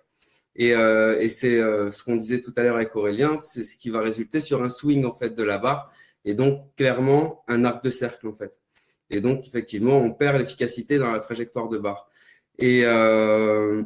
Et, 0.55 0.75
euh, 0.75 1.29
c'est 1.29 1.59
euh, 1.59 1.91
ce 1.91 2.05
qu'on 2.05 2.17
disait 2.17 2.41
tout 2.41 2.53
à 2.57 2.63
l'heure 2.63 2.77
avec 2.77 2.95
Aurélien, 2.95 3.37
c'est 3.37 3.65
ce 3.65 3.77
qui 3.77 3.91
va 3.91 4.01
résulter 4.01 4.41
sur 4.41 4.63
un 4.63 4.69
swing 4.69 5.05
en 5.05 5.13
fait 5.13 5.35
de 5.35 5.43
la 5.43 5.59
barre, 5.59 5.93
et 6.25 6.35
donc 6.35 6.75
clairement 6.77 7.45
un 7.49 7.65
arc 7.65 7.85
de 7.85 7.91
cercle 7.91 8.29
en 8.29 8.35
fait. 8.35 8.61
Et 9.11 9.21
donc 9.21 9.47
effectivement, 9.47 9.99
on 9.99 10.13
perd 10.13 10.39
l'efficacité 10.39 10.99
dans 10.99 11.13
la 11.13 11.21
trajectoire 11.21 11.69
de 11.69 11.79
barre. 11.79 12.09
Et 12.59 12.83
euh, 12.85 13.83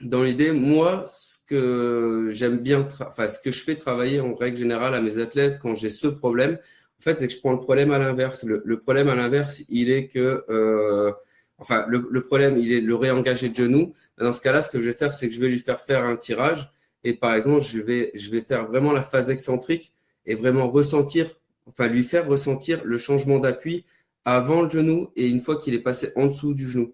dans 0.00 0.22
l'idée, 0.22 0.52
moi, 0.52 1.06
ce 1.08 1.38
que 1.46 2.28
j'aime 2.32 2.58
bien, 2.58 2.86
enfin, 3.00 3.28
ce 3.28 3.40
que 3.40 3.50
je 3.50 3.62
fais 3.62 3.76
travailler 3.76 4.20
en 4.20 4.34
règle 4.34 4.58
générale 4.58 4.94
à 4.94 5.00
mes 5.00 5.18
athlètes 5.18 5.58
quand 5.60 5.74
j'ai 5.74 5.90
ce 5.90 6.06
problème, 6.06 6.58
En 7.00 7.02
fait, 7.02 7.18
c'est 7.18 7.28
que 7.28 7.32
je 7.34 7.40
prends 7.40 7.52
le 7.52 7.60
problème 7.60 7.92
à 7.92 7.98
l'inverse. 7.98 8.44
Le, 8.44 8.80
problème 8.80 9.08
à 9.08 9.14
l'inverse, 9.14 9.62
il 9.68 9.90
est 9.90 10.08
que, 10.08 10.44
euh, 10.50 11.12
enfin, 11.58 11.86
le, 11.88 12.20
problème, 12.24 12.58
il 12.58 12.72
est 12.72 12.80
le 12.80 12.94
réengager 12.94 13.48
de 13.48 13.56
genou. 13.56 13.94
Dans 14.18 14.32
ce 14.32 14.40
cas-là, 14.40 14.62
ce 14.62 14.70
que 14.70 14.80
je 14.80 14.86
vais 14.86 14.94
faire, 14.94 15.12
c'est 15.12 15.28
que 15.28 15.34
je 15.34 15.40
vais 15.40 15.48
lui 15.48 15.58
faire 15.58 15.80
faire 15.80 16.04
un 16.04 16.16
tirage. 16.16 16.70
Et 17.04 17.14
par 17.14 17.34
exemple, 17.34 17.62
je 17.62 17.80
vais, 17.80 18.10
je 18.14 18.30
vais 18.30 18.42
faire 18.42 18.66
vraiment 18.66 18.92
la 18.92 19.02
phase 19.02 19.30
excentrique 19.30 19.92
et 20.26 20.34
vraiment 20.34 20.70
ressentir, 20.70 21.30
enfin, 21.66 21.86
lui 21.86 22.02
faire 22.02 22.26
ressentir 22.26 22.84
le 22.84 22.98
changement 22.98 23.38
d'appui 23.38 23.84
avant 24.24 24.62
le 24.62 24.68
genou 24.68 25.10
et 25.16 25.28
une 25.28 25.40
fois 25.40 25.56
qu'il 25.56 25.74
est 25.74 25.82
passé 25.82 26.10
en 26.16 26.26
dessous 26.26 26.52
du 26.52 26.68
genou. 26.68 26.92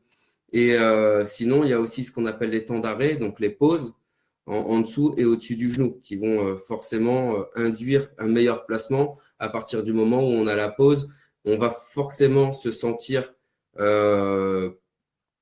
Et 0.52 0.74
euh, 0.74 1.24
sinon, 1.24 1.64
il 1.64 1.70
y 1.70 1.72
a 1.72 1.80
aussi 1.80 2.04
ce 2.04 2.12
qu'on 2.12 2.26
appelle 2.26 2.50
les 2.50 2.64
temps 2.64 2.78
d'arrêt, 2.78 3.16
donc 3.16 3.40
les 3.40 3.50
pauses 3.50 3.94
en, 4.46 4.80
dessous 4.80 5.14
et 5.16 5.24
au-dessus 5.24 5.54
du 5.56 5.72
genou, 5.72 6.00
qui 6.02 6.16
vont 6.16 6.46
euh, 6.46 6.56
forcément 6.56 7.36
euh, 7.36 7.44
induire 7.54 8.08
un 8.18 8.26
meilleur 8.26 8.66
placement 8.66 9.18
à 9.38 9.48
partir 9.48 9.84
du 9.84 9.92
moment 9.92 10.18
où 10.18 10.32
on 10.32 10.46
a 10.46 10.56
la 10.56 10.68
pause. 10.68 11.12
On 11.44 11.58
va 11.58 11.70
forcément 11.70 12.52
se 12.52 12.70
sentir 12.70 13.34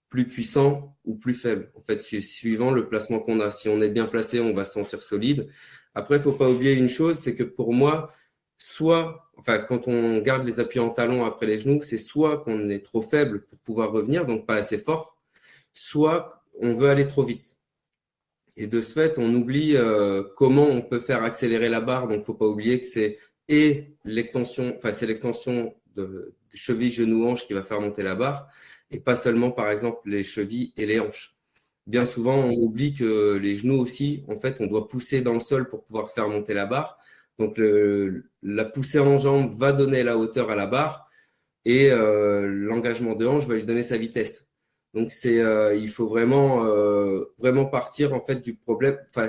plus 0.09 0.27
puissant 0.29 0.96
ou 1.05 1.16
plus 1.16 1.35
faible. 1.35 1.73
En 1.75 1.83
fait, 1.83 2.01
suivant 2.01 2.70
le 2.70 2.88
placement 2.88 3.18
qu'on 3.18 3.40
a. 3.40 3.51
Si 3.51 3.68
on 3.68 3.81
est 3.81 3.88
bien 3.88 4.07
placé, 4.07 4.40
on 4.40 4.55
va 4.55 4.64
se 4.64 4.75
sentir 4.75 5.03
solide. 5.03 5.49
Après, 5.94 6.16
il 6.16 6.18
ne 6.18 6.23
faut 6.23 6.33
pas 6.33 6.49
oublier 6.49 6.73
une 6.73 6.88
chose, 6.88 7.18
c'est 7.18 7.35
que 7.35 7.42
pour 7.42 7.73
moi, 7.73 8.12
soit 8.61 9.31
enfin, 9.37 9.59
quand 9.59 9.88
on 9.88 10.18
garde 10.18 10.46
les 10.46 10.61
appuis 10.61 10.81
en 10.81 10.90
talon 10.90 11.25
après 11.25 11.46
les 11.46 11.59
genoux, 11.59 11.81
c'est 11.83 11.99
soit 11.99 12.38
qu'on 12.44 12.68
est 12.68 12.85
trop 12.85 13.01
faible 13.01 13.46
pour 13.46 13.59
pouvoir 13.61 13.90
revenir, 13.90 14.27
donc 14.27 14.46
pas 14.46 14.55
assez 14.57 14.79
fort, 14.79 15.16
soit 15.73 16.44
on 16.61 16.75
veut 16.75 16.90
aller 16.90 17.07
trop 17.07 17.25
vite. 17.25 17.57
Et 18.57 18.66
de 18.66 18.83
ce 18.83 18.92
fait, 18.92 19.18
on 19.18 19.33
oublie 19.35 19.77
euh, 19.77 20.23
comment 20.37 20.66
on 20.66 20.83
peut 20.83 21.01
faire 21.01 21.23
accélérer 21.25 21.70
la 21.70 21.81
barre. 21.81 22.09
Donc, 22.09 22.23
faut 22.25 22.35
pas 22.35 22.46
oublier 22.46 22.79
que 22.79 22.87
c'est 22.87 23.18
et 23.49 23.96
l'extension, 24.05 24.75
enfin, 24.77 24.92
c'est 24.92 25.07
l'extension 25.07 25.75
de, 25.96 26.03
de 26.05 26.57
cheville, 26.57 26.90
genou, 26.90 27.27
hanche 27.27 27.46
qui 27.46 27.55
va 27.55 27.62
faire 27.64 27.81
monter 27.81 28.03
la 28.03 28.14
barre, 28.14 28.46
et 28.90 29.01
pas 29.01 29.16
seulement, 29.16 29.51
par 29.51 29.70
exemple, 29.70 30.09
les 30.09 30.23
chevilles 30.23 30.73
et 30.77 30.87
les 30.87 31.01
hanches. 31.01 31.35
Bien 31.87 32.05
souvent, 32.05 32.37
on 32.37 32.53
oublie 32.53 32.94
que 32.94 33.35
les 33.35 33.57
genoux 33.57 33.81
aussi, 33.81 34.25
en 34.29 34.37
fait, 34.37 34.59
on 34.61 34.66
doit 34.66 34.87
pousser 34.87 35.23
dans 35.23 35.33
le 35.33 35.40
sol 35.40 35.68
pour 35.68 35.83
pouvoir 35.85 36.11
faire 36.11 36.29
monter 36.29 36.55
la 36.55 36.66
barre. 36.66 37.00
Donc 37.40 37.59
la 38.42 38.64
poussée 38.66 38.98
en 38.98 39.16
jambe 39.16 39.55
va 39.55 39.72
donner 39.72 40.03
la 40.03 40.18
hauteur 40.18 40.50
à 40.50 40.55
la 40.55 40.66
barre 40.66 41.11
et 41.64 41.90
euh, 41.90 42.46
l'engagement 42.46 43.14
de 43.14 43.26
hanche 43.26 43.46
va 43.46 43.55
lui 43.55 43.64
donner 43.64 43.83
sa 43.83 43.96
vitesse. 43.96 44.46
Donc 44.92 45.11
c'est, 45.11 45.40
euh, 45.40 45.74
il 45.74 45.88
faut 45.88 46.07
vraiment, 46.07 46.66
euh, 46.66 47.33
vraiment 47.38 47.64
partir 47.64 48.12
en 48.12 48.22
fait 48.22 48.37
du 48.42 48.55
problème. 48.55 48.98
Enfin, 49.09 49.29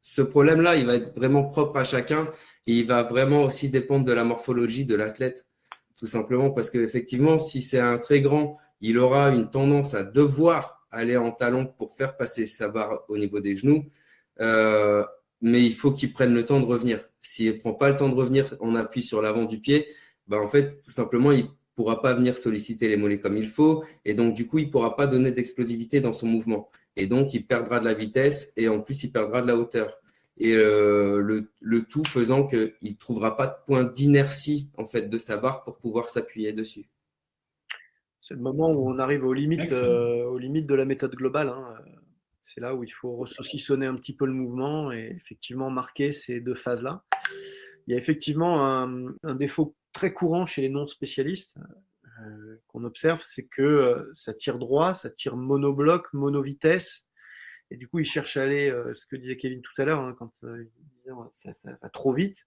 ce 0.00 0.22
problème-là, 0.22 0.76
il 0.76 0.86
va 0.86 0.94
être 0.94 1.14
vraiment 1.14 1.44
propre 1.44 1.76
à 1.76 1.84
chacun 1.84 2.24
et 2.66 2.72
il 2.72 2.86
va 2.86 3.02
vraiment 3.02 3.44
aussi 3.44 3.68
dépendre 3.68 4.06
de 4.06 4.12
la 4.12 4.24
morphologie 4.24 4.86
de 4.86 4.94
l'athlète, 4.94 5.46
tout 5.98 6.06
simplement 6.06 6.50
parce 6.50 6.70
qu'effectivement, 6.70 7.38
si 7.38 7.60
c'est 7.60 7.80
un 7.80 7.98
très 7.98 8.22
grand, 8.22 8.56
il 8.80 8.98
aura 8.98 9.28
une 9.28 9.50
tendance 9.50 9.92
à 9.92 10.04
devoir 10.04 10.86
aller 10.90 11.18
en 11.18 11.32
talon 11.32 11.66
pour 11.66 11.92
faire 11.92 12.16
passer 12.16 12.46
sa 12.46 12.68
barre 12.68 13.04
au 13.08 13.18
niveau 13.18 13.40
des 13.40 13.56
genoux 13.56 13.84
mais 15.42 15.62
il 15.64 15.74
faut 15.74 15.92
qu'il 15.92 16.12
prenne 16.12 16.32
le 16.32 16.46
temps 16.46 16.60
de 16.60 16.64
revenir. 16.64 17.04
S'il 17.20 17.52
ne 17.52 17.58
prend 17.58 17.74
pas 17.74 17.90
le 17.90 17.96
temps 17.96 18.08
de 18.08 18.14
revenir 18.14 18.54
en 18.60 18.74
appui 18.74 19.02
sur 19.02 19.20
l'avant 19.20 19.44
du 19.44 19.58
pied, 19.58 19.88
ben 20.28 20.38
en 20.38 20.48
fait, 20.48 20.80
tout 20.82 20.90
simplement, 20.90 21.32
il 21.32 21.44
ne 21.44 21.50
pourra 21.74 22.00
pas 22.00 22.14
venir 22.14 22.38
solliciter 22.38 22.88
les 22.88 22.96
mollets 22.96 23.20
comme 23.20 23.36
il 23.36 23.48
faut. 23.48 23.84
Et 24.04 24.14
donc, 24.14 24.34
du 24.34 24.46
coup, 24.46 24.58
il 24.58 24.66
ne 24.66 24.70
pourra 24.70 24.96
pas 24.96 25.06
donner 25.06 25.32
d'explosivité 25.32 26.00
dans 26.00 26.12
son 26.12 26.26
mouvement. 26.26 26.70
Et 26.96 27.06
donc, 27.06 27.34
il 27.34 27.46
perdra 27.46 27.80
de 27.80 27.84
la 27.84 27.94
vitesse 27.94 28.52
et 28.56 28.68
en 28.68 28.80
plus, 28.80 29.02
il 29.04 29.12
perdra 29.12 29.42
de 29.42 29.48
la 29.48 29.56
hauteur. 29.56 29.98
Et 30.38 30.54
euh, 30.54 31.18
le, 31.18 31.50
le, 31.60 31.82
tout 31.84 32.04
faisant 32.04 32.46
qu'il 32.46 32.72
ne 32.82 32.92
trouvera 32.92 33.36
pas 33.36 33.46
de 33.46 33.54
point 33.66 33.84
d'inertie 33.84 34.70
en 34.76 34.86
fait, 34.86 35.10
de 35.10 35.18
sa 35.18 35.36
barre 35.36 35.62
pour 35.62 35.76
pouvoir 35.76 36.08
s'appuyer 36.08 36.52
dessus. 36.52 36.88
C'est 38.18 38.34
le 38.34 38.40
moment 38.40 38.70
où 38.70 38.88
on 38.88 38.98
arrive 38.98 39.24
aux 39.24 39.32
limites, 39.32 39.72
euh, 39.72 40.24
aux 40.24 40.38
limites 40.38 40.66
de 40.66 40.74
la 40.74 40.84
méthode 40.84 41.14
globale. 41.14 41.48
Hein. 41.48 41.74
C'est 42.42 42.60
là 42.60 42.74
où 42.74 42.84
il 42.84 42.90
faut 42.90 43.14
ressaucissonner 43.16 43.86
un 43.86 43.94
petit 43.94 44.14
peu 44.14 44.26
le 44.26 44.32
mouvement 44.32 44.92
et 44.92 45.14
effectivement 45.16 45.70
marquer 45.70 46.12
ces 46.12 46.40
deux 46.40 46.54
phases-là. 46.54 47.04
Il 47.86 47.92
y 47.92 47.94
a 47.94 47.98
effectivement 47.98 48.64
un, 48.64 49.34
défaut 49.34 49.76
très 49.92 50.12
courant 50.12 50.46
chez 50.46 50.62
les 50.62 50.68
non-spécialistes 50.68 51.56
euh, 52.20 52.56
qu'on 52.68 52.84
observe, 52.84 53.22
c'est 53.24 53.46
que 53.46 53.62
euh, 53.62 54.10
ça 54.14 54.32
tire 54.32 54.58
droit, 54.58 54.94
ça 54.94 55.10
tire 55.10 55.36
monobloc, 55.36 56.12
monovitesse. 56.12 57.06
Et 57.70 57.76
du 57.76 57.88
coup, 57.88 58.00
ils 58.00 58.04
cherchent 58.04 58.36
à 58.36 58.42
aller, 58.42 58.70
euh, 58.70 58.94
ce 58.94 59.06
que 59.06 59.16
disait 59.16 59.36
Kevin 59.36 59.62
tout 59.62 59.80
à 59.80 59.84
l'heure, 59.84 60.00
hein, 60.00 60.14
quand 60.18 60.32
il 60.42 60.68
disait 60.98 61.10
ça, 61.30 61.52
ça, 61.54 61.70
va 61.80 61.88
trop 61.88 62.12
vite. 62.12 62.46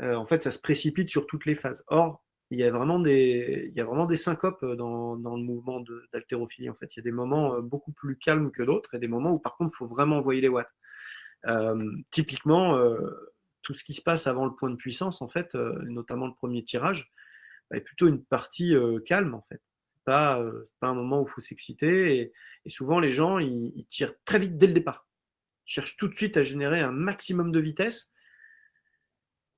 en 0.00 0.24
fait, 0.24 0.42
ça 0.42 0.50
se 0.50 0.58
précipite 0.58 1.08
sur 1.08 1.26
toutes 1.26 1.46
les 1.46 1.54
phases. 1.54 1.82
Or, 1.88 2.24
il 2.50 2.58
y 2.58 2.64
a 2.64 2.70
vraiment 2.70 3.00
des, 3.00 3.68
il 3.70 3.76
y 3.76 3.80
a 3.80 3.84
vraiment 3.84 4.06
des 4.06 4.16
syncopes 4.16 4.62
euh, 4.62 4.76
dans, 4.76 5.16
dans 5.16 5.36
le 5.36 5.42
mouvement 5.42 5.82
d'haltérophilie. 6.12 6.70
En 6.70 6.74
fait, 6.74 6.94
il 6.94 6.98
y 6.98 7.00
a 7.00 7.02
des 7.02 7.12
moments 7.12 7.54
euh, 7.54 7.60
beaucoup 7.60 7.92
plus 7.92 8.16
calmes 8.16 8.50
que 8.50 8.62
d'autres 8.62 8.94
et 8.94 8.98
des 8.98 9.08
moments 9.08 9.32
où, 9.32 9.38
par 9.38 9.56
contre, 9.56 9.72
il 9.74 9.78
faut 9.78 9.88
vraiment 9.88 10.18
envoyer 10.18 10.40
les 10.40 10.48
watts. 10.48 10.70
Euh, 11.46 11.92
typiquement, 12.10 12.78
tout 13.62 13.74
ce 13.74 13.84
qui 13.84 13.94
se 13.94 14.02
passe 14.02 14.26
avant 14.26 14.44
le 14.46 14.54
point 14.54 14.70
de 14.70 14.76
puissance, 14.76 15.22
en 15.22 15.28
fait, 15.28 15.54
notamment 15.54 16.26
le 16.26 16.34
premier 16.34 16.62
tirage, 16.64 17.12
est 17.72 17.80
plutôt 17.80 18.08
une 18.08 18.24
partie 18.24 18.74
calme, 19.04 19.34
en 19.34 19.42
fait. 19.48 19.60
Pas, 20.04 20.40
pas 20.78 20.86
un 20.86 20.94
moment 20.94 21.20
où 21.20 21.26
il 21.26 21.30
faut 21.30 21.40
s'exciter. 21.40 22.18
Et, 22.18 22.32
et, 22.64 22.70
souvent, 22.70 23.00
les 23.00 23.10
gens, 23.10 23.38
ils, 23.38 23.72
ils 23.74 23.86
tirent 23.86 24.14
très 24.24 24.38
vite 24.38 24.56
dès 24.56 24.68
le 24.68 24.72
départ. 24.72 25.08
Ils 25.66 25.72
cherchent 25.72 25.96
tout 25.96 26.08
de 26.08 26.14
suite 26.14 26.36
à 26.36 26.44
générer 26.44 26.80
un 26.80 26.92
maximum 26.92 27.50
de 27.50 27.60
vitesse 27.60 28.08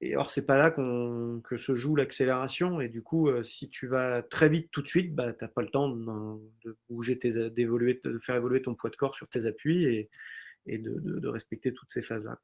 et 0.00 0.16
or, 0.16 0.30
c'est 0.30 0.46
pas 0.46 0.56
là 0.56 0.70
qu'on 0.70 1.40
que 1.42 1.56
se 1.56 1.74
joue 1.74 1.96
l'accélération. 1.96 2.80
Et 2.80 2.88
du 2.88 3.02
coup, 3.02 3.28
euh, 3.28 3.42
si 3.42 3.68
tu 3.68 3.88
vas 3.88 4.22
très 4.22 4.48
vite 4.48 4.68
tout 4.70 4.80
de 4.80 4.86
suite, 4.86 5.14
bah, 5.14 5.32
tu 5.32 5.42
n'as 5.42 5.48
pas 5.48 5.62
le 5.62 5.70
temps 5.70 5.88
de, 5.88 6.76
bouger, 6.88 7.18
tes, 7.18 7.50
d'évoluer, 7.50 8.00
de 8.04 8.18
faire 8.20 8.36
évoluer 8.36 8.62
ton 8.62 8.74
poids 8.74 8.90
de 8.90 8.96
corps 8.96 9.14
sur 9.14 9.28
tes 9.28 9.46
appuis 9.46 9.84
et, 9.84 10.08
et 10.66 10.78
de, 10.78 11.00
de, 11.00 11.28
respecter 11.28 11.72
toutes 11.72 11.90
ces 11.90 12.02
phases-là. 12.02 12.38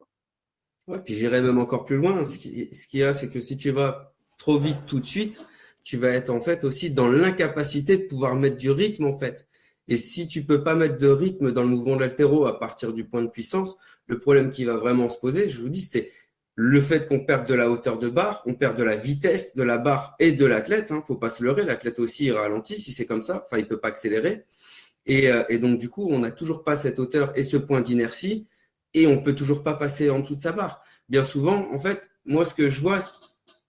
Ouais, 0.88 0.98
puis 1.04 1.14
j'irai 1.14 1.40
même 1.42 1.58
encore 1.58 1.84
plus 1.84 1.96
loin. 1.96 2.24
Ce 2.24 2.38
qu'il 2.38 2.74
ce 2.74 2.96
y 2.96 3.04
a, 3.04 3.14
c'est 3.14 3.30
que 3.30 3.40
si 3.40 3.56
tu 3.56 3.70
vas 3.70 4.14
trop 4.36 4.58
vite 4.58 4.86
tout 4.86 4.98
de 4.98 5.06
suite, 5.06 5.46
tu 5.84 5.96
vas 5.96 6.10
être 6.10 6.30
en 6.30 6.40
fait 6.40 6.64
aussi 6.64 6.90
dans 6.90 7.08
l'incapacité 7.08 7.96
de 7.98 8.06
pouvoir 8.06 8.34
mettre 8.34 8.56
du 8.56 8.70
rythme 8.70 9.04
en 9.04 9.16
fait. 9.16 9.46
Et 9.86 9.96
si 9.96 10.26
tu 10.26 10.44
peux 10.44 10.64
pas 10.64 10.74
mettre 10.74 10.98
de 10.98 11.08
rythme 11.08 11.52
dans 11.52 11.62
le 11.62 11.68
mouvement 11.68 11.94
de 11.94 12.00
l'altéro 12.00 12.46
à 12.46 12.58
partir 12.58 12.92
du 12.92 13.04
point 13.04 13.22
de 13.22 13.28
puissance, 13.28 13.76
le 14.06 14.18
problème 14.18 14.50
qui 14.50 14.64
va 14.64 14.76
vraiment 14.76 15.08
se 15.08 15.18
poser, 15.18 15.48
je 15.48 15.60
vous 15.60 15.68
dis, 15.68 15.82
c'est 15.82 16.10
le 16.56 16.80
fait 16.80 17.08
qu'on 17.08 17.20
perde 17.20 17.48
de 17.48 17.54
la 17.54 17.68
hauteur 17.68 17.98
de 17.98 18.08
barre, 18.08 18.42
on 18.46 18.54
perd 18.54 18.76
de 18.78 18.84
la 18.84 18.96
vitesse 18.96 19.56
de 19.56 19.62
la 19.62 19.78
barre 19.78 20.14
et 20.20 20.32
de 20.32 20.46
l'athlète. 20.46 20.92
Hein, 20.92 21.02
faut 21.06 21.16
pas 21.16 21.30
se 21.30 21.42
leurrer, 21.42 21.64
l'athlète 21.64 21.98
aussi 21.98 22.26
il 22.26 22.32
ralentit 22.32 22.78
si 22.78 22.92
c'est 22.92 23.06
comme 23.06 23.22
ça. 23.22 23.44
Enfin, 23.46 23.58
il 23.58 23.66
peut 23.66 23.80
pas 23.80 23.88
accélérer. 23.88 24.44
Et, 25.06 25.30
euh, 25.30 25.42
et 25.48 25.58
donc 25.58 25.78
du 25.78 25.88
coup, 25.88 26.08
on 26.10 26.20
n'a 26.20 26.30
toujours 26.30 26.64
pas 26.64 26.76
cette 26.76 26.98
hauteur 26.98 27.32
et 27.36 27.42
ce 27.42 27.56
point 27.56 27.80
d'inertie, 27.80 28.46
et 28.94 29.06
on 29.06 29.22
peut 29.22 29.34
toujours 29.34 29.62
pas 29.62 29.74
passer 29.74 30.10
en 30.10 30.20
dessous 30.20 30.36
de 30.36 30.40
sa 30.40 30.52
barre. 30.52 30.82
Bien 31.08 31.24
souvent, 31.24 31.68
en 31.72 31.78
fait, 31.78 32.10
moi 32.24 32.44
ce 32.44 32.54
que 32.54 32.70
je 32.70 32.80
vois 32.80 33.00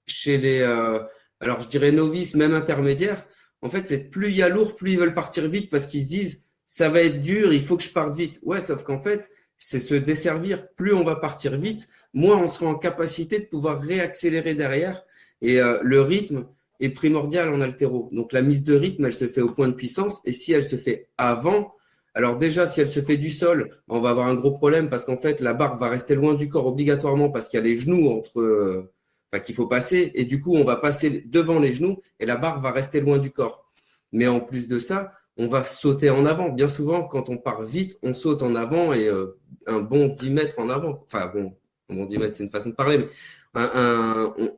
chez 0.06 0.38
les, 0.38 0.60
euh, 0.62 1.00
alors 1.40 1.62
je 1.62 1.68
dirais 1.68 1.92
novices, 1.92 2.36
même 2.36 2.54
intermédiaires, 2.54 3.26
en 3.62 3.70
fait, 3.70 3.86
c'est 3.86 4.10
plus 4.10 4.30
il 4.30 4.38
y 4.38 4.44
a 4.44 4.50
lourd, 4.50 4.76
plus 4.76 4.92
ils 4.92 5.00
veulent 5.00 5.16
partir 5.16 5.50
vite 5.50 5.72
parce 5.72 5.88
qu'ils 5.88 6.04
se 6.04 6.08
disent 6.08 6.44
ça 6.68 6.90
va 6.90 7.02
être 7.02 7.22
dur, 7.22 7.54
il 7.54 7.64
faut 7.64 7.78
que 7.78 7.84
je 7.84 7.90
parte 7.90 8.16
vite. 8.16 8.40
Ouais, 8.44 8.60
sauf 8.60 8.84
qu'en 8.84 9.00
fait, 9.00 9.32
c'est 9.68 9.80
se 9.80 9.96
desservir. 9.96 10.68
Plus 10.76 10.94
on 10.94 11.04
va 11.04 11.16
partir 11.16 11.58
vite, 11.58 11.88
moins 12.14 12.38
on 12.38 12.48
sera 12.48 12.70
en 12.70 12.76
capacité 12.76 13.40
de 13.40 13.46
pouvoir 13.46 13.82
réaccélérer 13.82 14.54
derrière. 14.54 15.04
Et 15.42 15.60
euh, 15.60 15.80
le 15.82 16.02
rythme 16.02 16.46
est 16.80 16.92
primordial 16.92 17.50
en 17.52 17.62
altéro. 17.62 18.10
Donc 18.12 18.32
la 18.32 18.44
mise 18.44 18.62
de 18.62 18.76
rythme, 18.76 19.06
elle 19.06 19.14
se 19.14 19.28
fait 19.28 19.42
au 19.42 19.50
point 19.50 19.68
de 19.68 19.74
puissance. 19.74 20.22
Et 20.26 20.34
si 20.34 20.54
elle 20.54 20.64
se 20.64 20.76
fait 20.76 21.10
avant, 21.18 21.74
alors 22.14 22.38
déjà, 22.38 22.68
si 22.68 22.80
elle 22.80 22.88
se 22.88 23.02
fait 23.02 23.18
du 23.18 23.32
sol, 23.32 23.72
on 23.88 24.02
va 24.02 24.12
avoir 24.12 24.28
un 24.28 24.36
gros 24.36 24.52
problème 24.52 24.88
parce 24.88 25.04
qu'en 25.06 25.18
fait, 25.18 25.40
la 25.40 25.56
barre 25.56 25.78
va 25.80 25.90
rester 25.90 26.14
loin 26.14 26.36
du 26.36 26.48
corps 26.48 26.68
obligatoirement 26.68 27.32
parce 27.32 27.50
qu'il 27.50 27.58
y 27.60 27.64
a 27.64 27.66
les 27.66 27.78
genoux 27.78 28.10
entre, 28.12 28.42
euh, 28.42 28.94
enfin, 29.34 29.42
qu'il 29.42 29.56
faut 29.56 29.66
passer. 29.66 30.12
Et 30.14 30.26
du 30.26 30.42
coup, 30.42 30.56
on 30.56 30.64
va 30.64 30.76
passer 30.76 31.24
devant 31.26 31.58
les 31.58 31.74
genoux 31.74 32.04
et 32.20 32.28
la 32.28 32.38
barre 32.38 32.62
va 32.62 32.70
rester 32.70 33.02
loin 33.02 33.18
du 33.18 33.32
corps. 33.32 33.72
Mais 34.12 34.28
en 34.28 34.42
plus 34.42 34.68
de 34.68 34.78
ça, 34.78 35.12
on 35.38 35.48
va 35.48 35.64
sauter 35.64 36.10
en 36.10 36.26
avant. 36.26 36.50
Bien 36.50 36.68
souvent, 36.68 37.04
quand 37.04 37.30
on 37.30 37.38
part 37.38 37.62
vite, 37.64 37.98
on 38.04 38.14
saute 38.14 38.44
en 38.44 38.56
avant 38.56 38.94
et 38.94 39.08
euh, 39.08 39.38
un 39.68 39.80
bon 39.80 40.08
10 40.08 40.30
mètres 40.30 40.60
en 40.60 40.70
avant. 40.70 41.04
Enfin, 41.06 41.28
bon, 41.34 41.56
un 41.90 41.96
bon 41.96 42.06
10 42.06 42.18
mètres, 42.18 42.36
c'est 42.38 42.44
une 42.44 42.50
façon 42.50 42.70
de 42.70 42.76
parler, 42.76 42.98
mais 42.98 43.10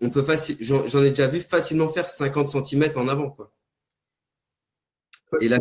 on, 0.02 0.10
peut 0.10 0.24
facile, 0.24 0.58
j'en 0.62 1.04
ai 1.04 1.10
déjà 1.10 1.28
vu 1.28 1.40
facilement 1.40 1.90
faire 1.90 2.10
50 2.10 2.48
cm 2.48 2.92
en 2.96 3.08
avant. 3.08 3.30
Quoi. 3.30 3.54
Et 5.42 5.50
là, 5.50 5.60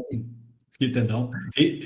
ce 0.71 0.79
qui 0.79 0.85
est 0.85 0.97
énorme. 0.97 1.31
Et, 1.57 1.81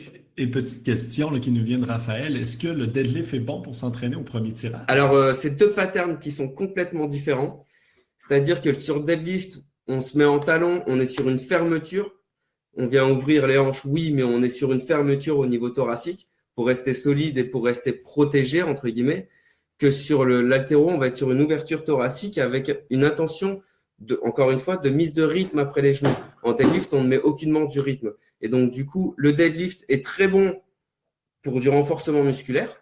petite 0.46 0.84
question 0.84 1.38
qui 1.38 1.50
nous 1.50 1.62
vient 1.62 1.78
de 1.78 1.84
Raphaël, 1.84 2.34
est-ce 2.34 2.56
que 2.56 2.68
le 2.68 2.86
deadlift 2.86 3.34
est 3.34 3.40
bon 3.40 3.60
pour 3.60 3.74
s'entraîner 3.74 4.16
au 4.16 4.22
premier 4.22 4.54
tirage? 4.54 4.84
Alors, 4.88 5.12
euh, 5.12 5.34
c'est 5.34 5.50
deux 5.50 5.72
patterns 5.72 6.18
qui 6.18 6.32
sont 6.32 6.48
complètement 6.48 7.06
différents. 7.06 7.66
C'est-à-dire 8.16 8.62
que 8.62 8.72
sur 8.72 9.04
deadlift, 9.04 9.62
on 9.86 10.00
se 10.00 10.16
met 10.16 10.24
en 10.24 10.38
talon, 10.38 10.82
on 10.86 10.98
est 10.98 11.06
sur 11.06 11.28
une 11.28 11.38
fermeture 11.38 12.10
on 12.76 12.86
vient 12.86 13.08
ouvrir 13.08 13.46
les 13.46 13.58
hanches, 13.58 13.84
oui, 13.84 14.12
mais 14.12 14.22
on 14.22 14.42
est 14.42 14.50
sur 14.50 14.72
une 14.72 14.80
fermeture 14.80 15.38
au 15.38 15.46
niveau 15.46 15.70
thoracique 15.70 16.28
pour 16.54 16.66
rester 16.66 16.94
solide 16.94 17.38
et 17.38 17.44
pour 17.44 17.64
rester 17.64 17.92
protégé, 17.92 18.62
entre 18.62 18.88
guillemets, 18.88 19.28
que 19.78 19.90
sur 19.90 20.24
l'altéro, 20.24 20.90
on 20.90 20.98
va 20.98 21.08
être 21.08 21.16
sur 21.16 21.32
une 21.32 21.40
ouverture 21.40 21.84
thoracique 21.84 22.38
avec 22.38 22.70
une 22.90 23.04
intention 23.04 23.62
encore 24.22 24.50
une 24.50 24.60
fois, 24.60 24.76
de 24.76 24.90
mise 24.90 25.12
de 25.12 25.22
rythme 25.22 25.58
après 25.58 25.82
les 25.82 25.94
genoux. 25.94 26.16
En 26.42 26.52
deadlift, 26.52 26.92
on 26.94 27.02
ne 27.02 27.08
met 27.08 27.18
aucunement 27.18 27.64
du 27.64 27.80
rythme. 27.80 28.12
Et 28.40 28.48
donc, 28.48 28.70
du 28.70 28.86
coup, 28.86 29.14
le 29.16 29.32
deadlift 29.32 29.84
est 29.88 30.04
très 30.04 30.28
bon 30.28 30.60
pour 31.42 31.60
du 31.60 31.68
renforcement 31.68 32.22
musculaire 32.22 32.76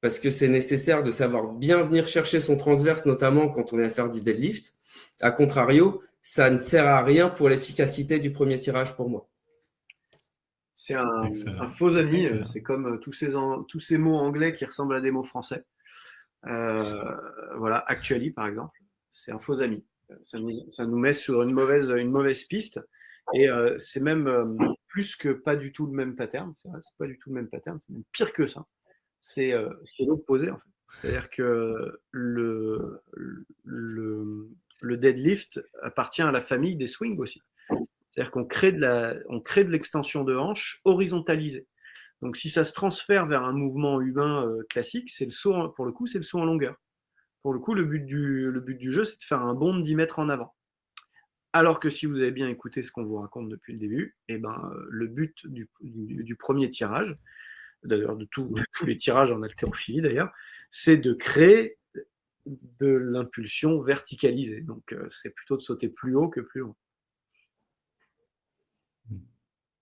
parce 0.00 0.18
que 0.18 0.30
c'est 0.30 0.48
nécessaire 0.48 1.02
de 1.02 1.10
savoir 1.10 1.52
bien 1.52 1.82
venir 1.82 2.06
chercher 2.06 2.40
son 2.40 2.56
transverse, 2.56 3.04
notamment 3.06 3.48
quand 3.48 3.72
on 3.72 3.78
vient 3.78 3.90
faire 3.90 4.10
du 4.10 4.20
deadlift. 4.20 4.74
A 5.20 5.30
contrario, 5.30 6.02
ça 6.28 6.50
ne 6.50 6.58
sert 6.58 6.86
à 6.86 7.02
rien 7.02 7.30
pour 7.30 7.48
l'efficacité 7.48 8.18
du 8.18 8.34
premier 8.34 8.58
tirage 8.58 8.94
pour 8.94 9.08
moi. 9.08 9.30
C'est 10.74 10.92
un, 10.92 11.32
faux 11.68 11.96
ami, 11.96 12.26
c'est 12.44 12.60
comme 12.60 12.96
euh, 12.96 12.98
tous 12.98 13.14
ces, 13.14 13.32
tous 13.66 13.80
ces 13.80 13.96
mots 13.96 14.18
anglais 14.18 14.54
qui 14.54 14.66
ressemblent 14.66 14.94
à 14.94 15.00
des 15.00 15.10
mots 15.10 15.22
français. 15.22 15.64
Euh, 16.46 17.16
voilà, 17.56 17.82
actually 17.86 18.30
par 18.30 18.46
exemple, 18.46 18.78
c'est 19.10 19.32
un 19.32 19.38
faux 19.38 19.62
ami. 19.62 19.86
Ça 20.20 20.38
nous, 20.38 20.98
met 20.98 21.14
sur 21.14 21.42
une 21.42 21.54
mauvaise, 21.54 21.94
une 21.96 22.10
mauvaise 22.10 22.44
piste. 22.44 22.78
Et 23.32 23.48
euh, 23.48 23.78
c'est 23.78 24.00
même 24.00 24.74
plus 24.86 25.16
que 25.16 25.30
pas 25.30 25.56
du 25.56 25.72
tout 25.72 25.86
le 25.86 25.92
même 25.92 26.14
pattern. 26.14 26.52
C'est 26.56 26.68
vrai, 26.68 26.80
c'est 26.82 26.98
pas 26.98 27.06
du 27.06 27.18
tout 27.18 27.30
le 27.30 27.36
même 27.36 27.48
pattern, 27.48 27.80
c'est 27.80 27.90
même 27.90 28.04
pire 28.12 28.34
que 28.34 28.46
ça. 28.46 28.66
C'est 29.22 29.54
l'opposé 30.00 30.50
en 30.50 30.58
fait. 30.58 30.68
C'est-à-dire 30.90 31.30
que 31.30 32.00
le, 32.10 33.00
le, 33.64 34.50
le 34.82 34.96
deadlift 34.96 35.60
appartient 35.82 36.22
à 36.22 36.30
la 36.30 36.40
famille 36.40 36.76
des 36.76 36.88
swings 36.88 37.18
aussi. 37.18 37.42
C'est-à-dire 38.10 38.30
qu'on 38.30 38.44
crée 38.44 38.72
de 38.72 39.70
l'extension 39.70 40.24
de 40.24 40.34
hanche 40.34 40.80
horizontalisée. 40.84 41.66
Donc 42.22 42.36
si 42.36 42.50
ça 42.50 42.64
se 42.64 42.72
transfère 42.72 43.26
vers 43.26 43.44
un 43.44 43.52
mouvement 43.52 44.00
humain 44.00 44.44
euh, 44.46 44.64
classique, 44.68 45.10
c'est 45.10 45.24
le 45.24 45.30
saut 45.30 45.68
pour 45.70 45.86
le 45.86 45.92
coup, 45.92 46.06
c'est 46.06 46.18
le 46.18 46.24
saut 46.24 46.40
en 46.40 46.44
longueur. 46.44 46.76
Pour 47.42 47.52
le 47.52 47.60
coup, 47.60 47.74
le 47.74 47.84
but 47.84 48.04
du, 48.04 48.50
le 48.50 48.60
but 48.60 48.76
du 48.76 48.92
jeu, 48.92 49.04
c'est 49.04 49.18
de 49.18 49.22
faire 49.22 49.42
un 49.42 49.54
bond 49.54 49.76
de 49.76 49.82
10 49.82 49.94
mètres 49.94 50.18
en 50.18 50.28
avant. 50.28 50.54
Alors 51.52 51.80
que 51.80 51.88
si 51.88 52.06
vous 52.06 52.20
avez 52.20 52.30
bien 52.30 52.48
écouté 52.48 52.82
ce 52.82 52.90
qu'on 52.90 53.04
vous 53.04 53.16
raconte 53.16 53.48
depuis 53.48 53.72
le 53.72 53.78
début, 53.78 54.16
eh 54.28 54.38
ben, 54.38 54.70
euh, 54.74 54.86
le 54.90 55.06
but 55.06 55.46
du, 55.46 56.36
premier 56.36 56.68
tirage, 56.70 57.14
d'ailleurs 57.84 58.16
de 58.16 58.24
tous 58.30 58.54
les 58.84 58.96
tirages 58.96 59.30
en 59.30 59.42
haltérophilie 59.42 60.02
d'ailleurs, 60.02 60.32
c'est 60.70 60.96
de 60.96 61.14
créer 61.14 61.77
de 62.80 62.86
l'impulsion 62.86 63.80
verticalisée. 63.82 64.60
Donc, 64.60 64.92
euh, 64.92 65.06
c'est 65.10 65.30
plutôt 65.30 65.56
de 65.56 65.62
sauter 65.62 65.88
plus 65.88 66.14
haut 66.14 66.28
que 66.28 66.40
plus 66.40 66.62
haut. 66.62 66.76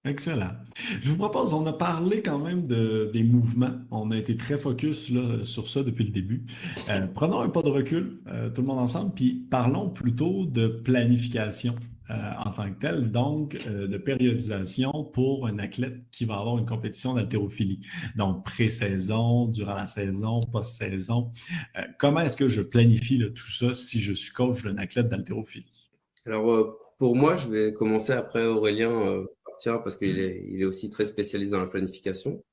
Excellent. 0.07 0.53
Je 1.01 1.11
vous 1.11 1.17
propose, 1.17 1.53
on 1.53 1.67
a 1.67 1.73
parlé 1.73 2.23
quand 2.23 2.39
même 2.39 2.67
de, 2.67 3.11
des 3.13 3.25
mouvements. 3.25 3.73
On 3.91 4.13
a 4.13 4.17
été 4.17 4.37
très 4.37 4.57
focus 4.57 5.11
là, 5.11 5.45
sur 5.45 5.67
ça 5.67 5.83
depuis 5.83 6.05
le 6.05 6.11
début. 6.11 6.45
Euh, 6.91 7.09
prenons 7.09 7.41
un 7.41 7.49
pas 7.49 7.63
de 7.63 7.71
recul, 7.71 8.21
euh, 8.29 8.49
tout 8.49 8.61
le 8.61 8.69
monde 8.69 8.79
ensemble, 8.79 9.15
puis 9.15 9.47
parlons 9.51 9.91
plutôt 9.91 10.47
de 10.47 10.69
planification. 10.69 11.75
Euh, 12.11 12.15
en 12.45 12.53
tant 12.53 12.73
que 12.73 12.79
tel, 12.79 13.11
donc 13.11 13.59
euh, 13.67 13.89
de 13.89 13.99
périodisation 13.99 14.93
pour 15.13 15.49
un 15.49 15.59
athlète 15.59 15.97
qui 16.13 16.25
va 16.25 16.37
avoir 16.37 16.57
une 16.57 16.65
compétition 16.65 17.15
d'haltérophilie. 17.15 17.81
Donc, 18.15 18.45
pré-saison, 18.45 19.47
durant 19.47 19.75
la 19.75 19.89
saison, 19.89 20.39
post-saison. 20.53 21.33
Euh, 21.77 21.81
comment 21.99 22.21
est-ce 22.21 22.37
que 22.37 22.47
je 22.47 22.63
planifie 22.63 23.19
tout 23.35 23.51
ça 23.51 23.75
si 23.75 23.99
je 23.99 24.13
suis 24.13 24.33
coach 24.33 24.63
d'un 24.63 24.79
athlète 24.79 25.09
d'haltérophilie? 25.09 25.91
Alors, 26.27 26.79
pour 26.99 27.17
moi, 27.17 27.35
je 27.35 27.49
vais 27.49 27.73
commencer 27.73 28.13
après 28.13 28.47
Aurélien 28.47 29.25
partir 29.45 29.83
parce 29.83 29.97
qu'il 29.97 30.21
est, 30.21 30.65
aussi 30.65 30.91
très 30.91 31.07
spécialisé 31.07 31.51
dans 31.51 31.61
la 31.61 31.67
planification. 31.67 32.45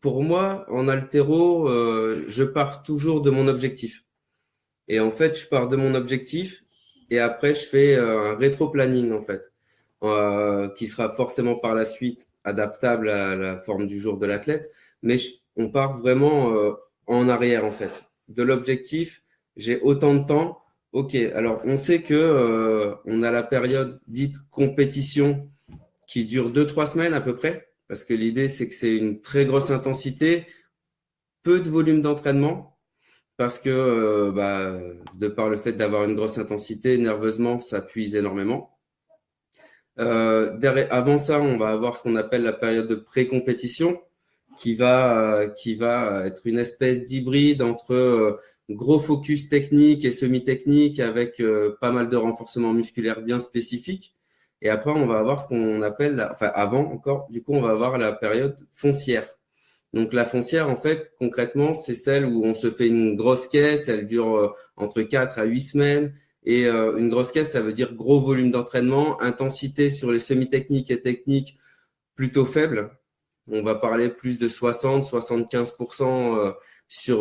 pour 0.00 0.22
moi, 0.22 0.66
en 0.70 0.86
haltéro, 0.86 1.68
je 2.28 2.44
pars 2.44 2.84
toujours 2.84 3.22
de 3.22 3.30
mon 3.30 3.48
objectif. 3.48 4.04
Et 4.86 5.00
en 5.00 5.10
fait, 5.10 5.36
je 5.36 5.48
pars 5.48 5.66
de 5.66 5.76
mon 5.76 5.94
objectif 5.96 6.62
et 7.10 7.18
après, 7.18 7.54
je 7.54 7.66
fais 7.66 7.96
euh, 7.96 8.32
un 8.32 8.36
rétro-planning, 8.36 9.12
en 9.12 9.22
fait, 9.22 9.52
euh, 10.02 10.68
qui 10.70 10.86
sera 10.86 11.14
forcément 11.14 11.56
par 11.56 11.74
la 11.74 11.84
suite 11.84 12.28
adaptable 12.44 13.08
à 13.08 13.36
la 13.36 13.56
forme 13.56 13.86
du 13.86 14.00
jour 14.00 14.18
de 14.18 14.26
l'athlète. 14.26 14.70
Mais 15.02 15.16
on 15.56 15.70
part 15.70 15.94
vraiment 15.94 16.52
euh, 16.52 16.72
en 17.06 17.28
arrière, 17.28 17.64
en 17.64 17.70
fait. 17.70 18.04
De 18.28 18.42
l'objectif, 18.42 19.22
j'ai 19.56 19.80
autant 19.80 20.14
de 20.14 20.24
temps. 20.24 20.62
OK, 20.92 21.14
alors 21.14 21.60
on 21.64 21.76
sait 21.76 22.00
que 22.00 22.96
on 23.04 23.22
a 23.22 23.30
la 23.30 23.42
période 23.42 24.00
dite 24.06 24.36
compétition 24.50 25.50
qui 26.06 26.24
dure 26.24 26.50
deux, 26.50 26.66
trois 26.66 26.86
semaines 26.86 27.12
à 27.12 27.20
peu 27.20 27.36
près, 27.36 27.68
parce 27.88 28.04
que 28.04 28.14
l'idée, 28.14 28.48
c'est 28.48 28.68
que 28.68 28.74
c'est 28.74 28.96
une 28.96 29.20
très 29.20 29.44
grosse 29.44 29.70
intensité, 29.70 30.46
peu 31.42 31.60
de 31.60 31.68
volume 31.68 32.00
d'entraînement, 32.00 32.77
parce 33.38 33.60
que 33.60 33.70
euh, 33.70 34.32
bah, 34.32 34.78
de 35.14 35.28
par 35.28 35.48
le 35.48 35.56
fait 35.56 35.72
d'avoir 35.72 36.04
une 36.04 36.16
grosse 36.16 36.38
intensité, 36.38 36.98
nerveusement, 36.98 37.58
ça 37.60 37.80
puise 37.80 38.16
énormément. 38.16 38.76
Euh, 40.00 40.58
avant 40.90 41.18
ça, 41.18 41.40
on 41.40 41.56
va 41.56 41.70
avoir 41.70 41.96
ce 41.96 42.02
qu'on 42.02 42.16
appelle 42.16 42.42
la 42.42 42.52
période 42.52 42.88
de 42.88 42.96
pré-compétition, 42.96 44.00
qui 44.58 44.74
va, 44.74 45.46
qui 45.56 45.76
va 45.76 46.26
être 46.26 46.42
une 46.46 46.58
espèce 46.58 47.04
d'hybride 47.04 47.62
entre 47.62 47.94
euh, 47.94 48.40
gros 48.70 48.98
focus 48.98 49.48
technique 49.48 50.04
et 50.04 50.10
semi-technique 50.12 51.00
avec 51.00 51.42
pas 51.80 51.92
mal 51.92 52.08
de 52.08 52.16
renforcement 52.16 52.72
musculaire 52.72 53.22
bien 53.22 53.40
spécifique. 53.40 54.14
Et 54.62 54.68
après, 54.68 54.90
on 54.90 55.06
va 55.06 55.20
avoir 55.20 55.40
ce 55.40 55.48
qu'on 55.48 55.82
appelle, 55.82 56.28
enfin 56.32 56.50
avant 56.54 56.90
encore, 56.90 57.28
du 57.30 57.42
coup, 57.42 57.54
on 57.54 57.62
va 57.62 57.70
avoir 57.70 57.98
la 57.98 58.12
période 58.12 58.58
foncière. 58.72 59.37
Donc 59.94 60.12
la 60.12 60.26
foncière, 60.26 60.68
en 60.68 60.76
fait, 60.76 61.12
concrètement, 61.18 61.74
c'est 61.74 61.94
celle 61.94 62.26
où 62.26 62.44
on 62.44 62.54
se 62.54 62.70
fait 62.70 62.88
une 62.88 63.16
grosse 63.16 63.48
caisse, 63.48 63.88
elle 63.88 64.06
dure 64.06 64.36
euh, 64.36 64.48
entre 64.76 65.02
4 65.02 65.38
à 65.38 65.44
8 65.44 65.62
semaines. 65.62 66.14
Et 66.44 66.66
euh, 66.66 66.96
une 66.98 67.08
grosse 67.08 67.32
caisse, 67.32 67.52
ça 67.52 67.60
veut 67.60 67.72
dire 67.72 67.94
gros 67.94 68.20
volume 68.20 68.50
d'entraînement, 68.50 69.20
intensité 69.22 69.90
sur 69.90 70.12
les 70.12 70.18
semi-techniques 70.18 70.90
et 70.90 71.00
techniques 71.00 71.58
plutôt 72.14 72.44
faible. 72.44 72.90
On 73.50 73.62
va 73.62 73.74
parler 73.74 74.10
plus 74.10 74.38
de 74.38 74.48
60-75% 74.48 76.36
euh, 76.36 76.52
sur 76.88 77.18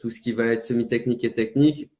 tout 0.00 0.10
ce 0.10 0.20
qui 0.20 0.32
va 0.32 0.46
être 0.46 0.62
semi-technique 0.62 1.24
et 1.24 1.32
technique. 1.32 1.90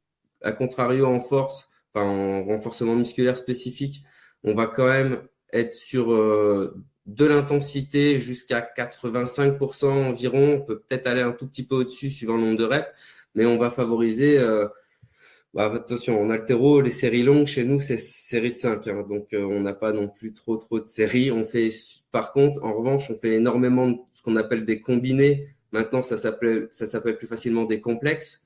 A 0.42 0.52
contrario, 0.52 1.06
en 1.06 1.20
force, 1.20 1.68
enfin 1.92 2.06
en 2.06 2.44
renforcement 2.44 2.96
musculaire 2.96 3.36
spécifique, 3.36 4.04
on 4.42 4.54
va 4.54 4.66
quand 4.66 4.86
même 4.86 5.22
être 5.52 5.72
sur 5.72 6.10
de 7.07 7.24
l'intensité 7.26 8.18
jusqu'à 8.18 8.61
85% 8.61 9.86
environ. 9.86 10.55
On 10.55 10.61
peut 10.61 10.80
peut-être 10.80 11.07
aller 11.07 11.20
un 11.20 11.32
tout 11.32 11.46
petit 11.46 11.64
peu 11.66 11.76
au-dessus 11.76 12.11
suivant 12.11 12.36
le 12.36 12.42
nombre 12.42 12.59
de 12.59 12.64
reps, 12.64 12.88
mais 13.34 13.46
on 13.46 13.59
va 13.59 13.70
favoriser. 13.70 14.38
Euh, 14.38 14.66
bah, 15.55 15.72
attention, 15.72 16.20
en 16.20 16.30
altéro, 16.30 16.80
les 16.80 16.90
séries 16.90 17.22
longues 17.22 17.46
chez 17.46 17.64
nous, 17.64 17.78
c'est 17.80 17.98
série 17.98 18.52
de 18.52 18.57
5. 18.57 18.88
Hein. 18.88 19.07
donc, 19.09 19.32
euh, 19.32 19.44
on 19.44 19.61
n'a 19.61 19.74
pas 19.74 19.92
non 19.92 20.09
plus 20.09 20.32
trop 20.32 20.57
trop 20.57 20.80
de 20.80 20.86
séries. 20.86 21.30
On 21.30 21.44
fait, 21.44 21.70
par 22.11 22.32
contre, 22.32 22.64
en 22.64 22.72
revanche, 22.74 23.11
on 23.11 23.16
fait 23.16 23.32
énormément 23.34 23.88
de 23.88 23.98
ce 24.14 24.22
qu'on 24.22 24.36
appelle 24.36 24.64
des 24.64 24.80
combinés. 24.80 25.48
Maintenant, 25.72 26.02
ça 26.02 26.16
s'appelle 26.16 26.68
plus 27.18 27.26
facilement 27.26 27.64
des 27.64 27.80
complexes 27.80 28.40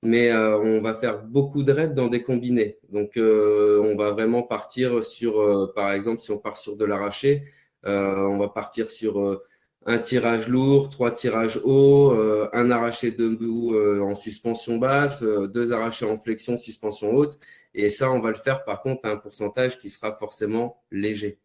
mais 0.00 0.30
euh, 0.30 0.56
on 0.56 0.80
va 0.80 0.94
faire 0.94 1.24
beaucoup 1.24 1.64
de 1.64 1.72
reps 1.72 1.92
dans 1.92 2.06
des 2.06 2.22
combinés. 2.22 2.78
Donc, 2.90 3.14
on 3.16 3.96
va 3.96 4.12
vraiment 4.12 4.44
partir 4.44 5.02
sur, 5.02 5.72
par 5.74 5.90
exemple, 5.90 6.20
si 6.20 6.30
on 6.30 6.38
part 6.38 6.56
sur 6.56 6.76
de 6.76 6.84
l'arraché, 6.84 7.42
euh, 7.42 7.46
on 7.88 8.38
va 8.38 8.48
partir 8.48 8.90
sur 8.90 9.20
euh, 9.20 9.44
un 9.86 9.98
tirage 9.98 10.48
lourd, 10.48 10.90
trois 10.90 11.10
tirages 11.10 11.60
hauts, 11.64 12.12
euh, 12.12 12.48
un 12.52 12.70
arraché 12.70 13.10
debout 13.10 13.76
en 14.02 14.14
suspension 14.14 14.76
basse, 14.78 15.22
deux 15.22 15.72
arrachés 15.72 16.04
en 16.04 16.18
flexion, 16.18 16.58
suspension 16.58 17.14
haute. 17.14 17.38
Et 17.74 17.90
ça, 17.90 18.10
on 18.10 18.20
va 18.20 18.30
le 18.30 18.36
faire 18.36 18.64
par 18.64 18.82
contre 18.82 19.06
à 19.06 19.12
un 19.12 19.16
pourcentage 19.16 19.78
qui 19.78 19.90
sera 19.90 20.12
forcément 20.12 20.82
léger. 20.90 21.38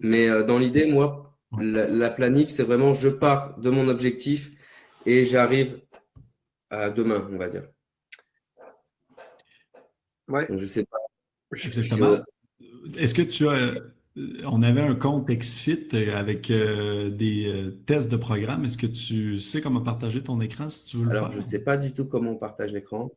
Mais 0.00 0.28
dans 0.44 0.58
l'idée, 0.58 0.86
moi, 0.86 1.38
la, 1.58 2.10
planif, 2.10 2.50
c'est 2.50 2.64
vraiment 2.64 2.94
je 2.94 3.08
pars 3.08 3.58
de 3.58 3.70
mon 3.70 3.88
objectif 3.88 4.50
et 5.06 5.24
j'arrive 5.24 5.80
à 6.70 6.90
demain, 6.90 7.28
on 7.32 7.36
va 7.36 7.48
dire. 7.48 7.68
Ouais. 10.28 10.46
je 10.50 10.66
sais 10.66 10.84
pas. 10.84 10.98
Est-ce 12.96 13.14
que 13.14 13.22
tu 13.22 13.48
as 13.48 13.74
on 14.16 14.62
avait 14.62 14.80
un 14.80 14.94
compte 14.94 15.26
XFIT 15.28 16.10
avec 16.12 16.50
euh, 16.50 17.10
des 17.10 17.46
euh, 17.46 17.70
tests 17.86 18.10
de 18.10 18.16
programme. 18.16 18.64
Est-ce 18.64 18.78
que 18.78 18.86
tu 18.86 19.38
sais 19.38 19.60
comment 19.60 19.80
partager 19.80 20.22
ton 20.22 20.40
écran 20.40 20.68
si 20.68 20.86
tu 20.86 20.98
veux 20.98 21.04
le 21.04 21.10
faire? 21.10 21.32
je 21.32 21.38
ne 21.38 21.42
sais 21.42 21.58
pas 21.58 21.76
du 21.76 21.92
tout 21.92 22.04
comment 22.04 22.32
on 22.32 22.36
partage 22.36 22.72
l'écran. 22.72 23.10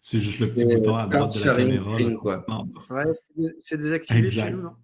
C'est 0.00 0.18
juste 0.18 0.40
le 0.40 0.52
petit 0.52 0.64
bouton 0.64 0.96
à 0.96 1.06
droite 1.06 1.34
de 1.36 1.44
la 1.44 1.54
caméra. 1.54 2.66
c'est 3.60 3.76
désactivé 3.78 4.26
chez 4.26 4.50
nous, 4.50 4.62
non? 4.62 4.76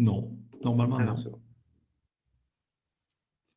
Non, 0.00 0.36
normalement 0.62 0.96
ah, 0.98 1.04
non. 1.04 1.40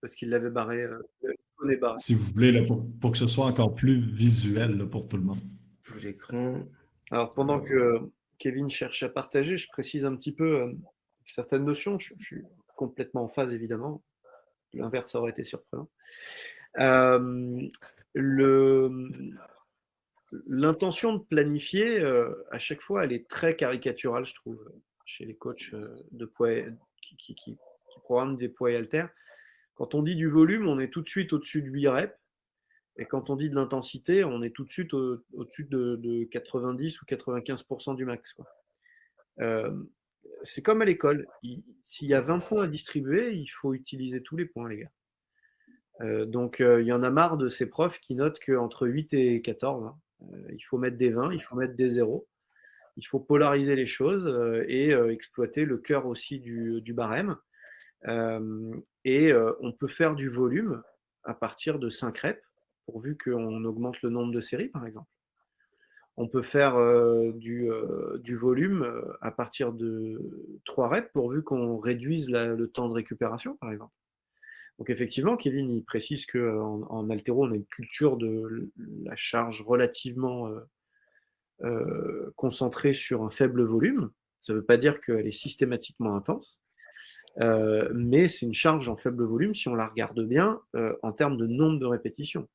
Parce 0.01 0.13
qu'il 0.13 0.30
l'avait 0.30 0.51
barré, 0.51 0.84
euh, 0.84 1.97
Si 1.97 2.13
vous 2.13 2.24
voulez, 2.32 2.63
pour, 2.65 3.11
que 3.11 3.18
ce 3.18 3.28
soit 3.28 3.45
encore 3.47 3.74
plus 3.74 3.99
visuel 3.99 4.88
pour 4.88 5.07
tout 5.07 5.18
le 5.18 5.24
monde. 5.24 5.39
L'écran. 6.03 6.63
Alors 7.09 7.34
pendant 7.34 7.59
que 7.61 8.11
Kevin 8.40 8.70
cherche 8.70 9.04
à 9.04 9.10
partager. 9.10 9.58
Je 9.58 9.68
précise 9.68 10.06
un 10.06 10.16
petit 10.16 10.32
peu 10.32 10.62
euh, 10.62 10.74
certaines 11.26 11.66
notions. 11.66 12.00
Je, 12.00 12.14
suis 12.20 12.44
complètement 12.76 13.24
en 13.24 13.28
phase, 13.28 13.54
évidemment. 13.54 14.04
L'inverse 14.74 15.16
aurait 15.16 15.32
été 15.32 15.44
surprenant. 15.44 15.90
L'intention 20.48 21.14
de 21.14 21.24
planifier, 21.24 22.04
à 22.52 22.60
chaque 22.60 22.82
fois, 22.82 23.06
elle 23.06 23.14
est 23.14 23.28
très 23.28 23.56
caricaturale, 23.56 24.26
je 24.26 24.36
trouve, 24.36 24.60
chez 25.06 25.26
les 25.26 25.36
coachs 25.36 25.74
de 26.12 26.26
poids, 26.26 26.50
qui, 27.02 27.34
qui, 27.36 27.58
programment 28.04 28.38
des 28.38 28.50
poids 28.50 28.72
et 28.72 28.76
haltères. 28.76 29.10
Quand 29.76 29.96
on 29.96 30.02
dit 30.02 30.16
du 30.16 30.30
volume, 30.30 30.68
on 30.68 30.80
est 30.80 30.90
tout 30.90 31.02
de 31.02 31.10
suite 31.10 31.34
au-dessus 31.34 31.62
de 31.62 31.68
8 31.68 31.88
reps. 31.88 32.18
Et 32.98 33.06
quand 33.06 33.30
on 33.30 33.36
dit 33.36 33.50
de 33.50 33.56
l'intensité, 33.56 34.24
on 34.24 34.41
est 34.41 34.50
tout 34.50 34.64
de 34.64 34.72
suite 34.72 34.93
au-dessus 34.93 35.66
de, 35.66 36.28
90 36.32 37.02
ou 37.02 37.06
95% 37.06 37.95
du 37.95 38.06
max. 38.06 38.36
Euh, 39.39 39.72
c'est 40.43 40.64
comme 40.64 40.82
à 40.82 40.86
l'école. 40.86 41.28
S'il 41.84 42.08
y 42.08 42.14
a 42.16 42.22
20 42.22 42.39
points 42.39 42.64
à 42.64 42.68
distribuer, 42.68 43.34
il 43.34 43.48
faut 43.48 43.74
utiliser 43.74 44.22
tous 44.22 44.36
les 44.36 44.45
points, 44.45 44.68
les 44.68 44.78
gars. 44.80 44.91
Euh, 46.02 46.26
donc, 46.26 46.60
euh, 46.60 46.82
il 46.82 46.88
y 46.88 46.91
en 46.91 47.04
a 47.04 47.10
marre 47.10 47.38
de 47.38 47.50
ces 47.50 47.68
profs 47.68 48.00
qui 48.00 48.16
notent 48.16 48.39
qu'entre 48.43 48.88
8 48.88 49.14
et 49.14 49.41
14, 49.41 49.86
hein, 49.86 49.95
il 50.52 50.62
faut 50.62 50.78
mettre 50.78 50.98
des 50.98 51.10
20, 51.10 51.34
il 51.34 51.41
faut 51.41 51.56
mettre 51.56 51.76
des 51.76 51.89
0. 51.89 52.28
Il 52.98 53.06
faut 53.06 53.20
polariser 53.20 53.76
les 53.76 53.86
choses 53.86 54.28
et 54.68 54.89
exploiter 54.89 55.66
le 55.66 55.78
cœur 55.78 56.08
aussi 56.08 56.39
du, 56.39 56.82
du 56.82 56.93
barème. 56.93 57.38
et 59.06 59.32
on 59.62 59.72
peut 59.72 59.88
faire 59.88 60.16
du 60.16 60.30
volume 60.30 60.82
à 61.24 61.36
partir 61.36 61.78
de 61.78 61.89
5 61.89 62.18
reps 62.18 62.47
pourvu 62.88 63.18
qu'on 63.18 63.64
augmente 63.66 64.02
le 64.02 64.10
nombre 64.10 64.34
de 64.34 64.42
séries, 64.42 64.70
par 64.70 64.88
exemple. 64.88 65.10
On 66.20 66.28
peut 66.28 66.42
faire 66.42 66.78
euh, 66.78 67.32
du, 67.34 67.70
euh, 67.70 68.18
du, 68.24 68.36
volume 68.36 68.82
euh, 68.82 69.14
à 69.22 69.30
partir 69.30 69.72
de 69.72 70.20
3 70.66 70.90
reps, 70.90 71.12
pourvu 71.14 71.44
qu'on 71.44 71.78
réduise 71.78 72.28
le 72.30 72.66
temps 72.68 72.90
de 72.90 72.94
récupération, 72.94 73.56
par 73.58 73.72
exemple. 73.72 73.94
Donc 74.80 74.90
effectivement, 74.90 75.38
Kevin 75.38 75.70
il 75.70 75.84
précise 75.84 76.26
qu'en 76.26 76.82
en, 76.90 77.10
altéro, 77.10 77.46
on 77.46 77.52
a 77.52 77.56
une 77.56 77.66
culture 77.66 78.18
de 78.18 78.72
la 79.04 79.16
charge 79.16 79.64
relativement 79.66 80.52
concentrée 82.36 82.94
sur 82.94 83.24
un 83.24 83.32
faible 83.32 83.64
volume. 83.64 84.12
Ça 84.40 84.54
ne 84.54 84.60
veut 84.60 84.64
pas 84.64 84.78
dire 84.78 85.02
qu'elle 85.02 85.26
est 85.26 85.32
systématiquement 85.32 86.16
intense, 86.16 86.62
mais 87.40 88.28
c'est 88.28 88.46
une 88.46 88.54
charge 88.54 88.88
en 88.88 88.98
faible 88.98 89.24
volume 89.24 89.56
si 89.56 89.68
on 89.68 89.74
la 89.74 89.88
regarde 89.88 90.22
bien 90.22 90.62
en 91.02 91.12
termes 91.12 91.38
de 91.38 91.48
nombre 91.48 91.80
de 91.80 91.88
répétitions. 91.88 92.48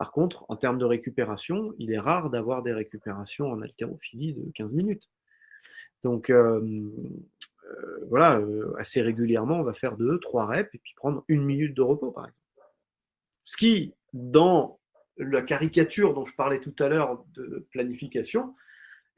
Par 0.00 0.12
contre, 0.12 0.46
en 0.48 0.56
termes 0.56 0.78
de 0.78 0.86
récupération, 0.86 1.74
il 1.78 1.92
est 1.92 1.98
rare 1.98 2.30
d'avoir 2.30 2.62
des 2.62 2.72
récupérations 2.72 3.52
en 3.52 3.60
haltérophilie 3.60 4.32
de 4.32 4.50
15 4.54 4.72
minutes. 4.72 5.10
Donc 6.04 6.30
euh, 6.30 6.90
euh, 7.66 8.06
voilà, 8.08 8.38
euh, 8.38 8.72
assez 8.78 9.02
régulièrement, 9.02 9.60
on 9.60 9.62
va 9.62 9.74
faire 9.74 9.98
2, 9.98 10.18
3 10.18 10.46
reps 10.46 10.74
et 10.74 10.78
puis 10.78 10.94
prendre 10.96 11.22
une 11.28 11.44
minute 11.44 11.74
de 11.74 11.82
repos, 11.82 12.12
par 12.12 12.24
exemple. 12.24 12.40
Ce 13.44 13.58
qui, 13.58 13.92
dans 14.14 14.80
la 15.18 15.42
caricature 15.42 16.14
dont 16.14 16.24
je 16.24 16.34
parlais 16.34 16.60
tout 16.60 16.74
à 16.78 16.88
l'heure 16.88 17.22
de 17.34 17.66
planification, 17.70 18.54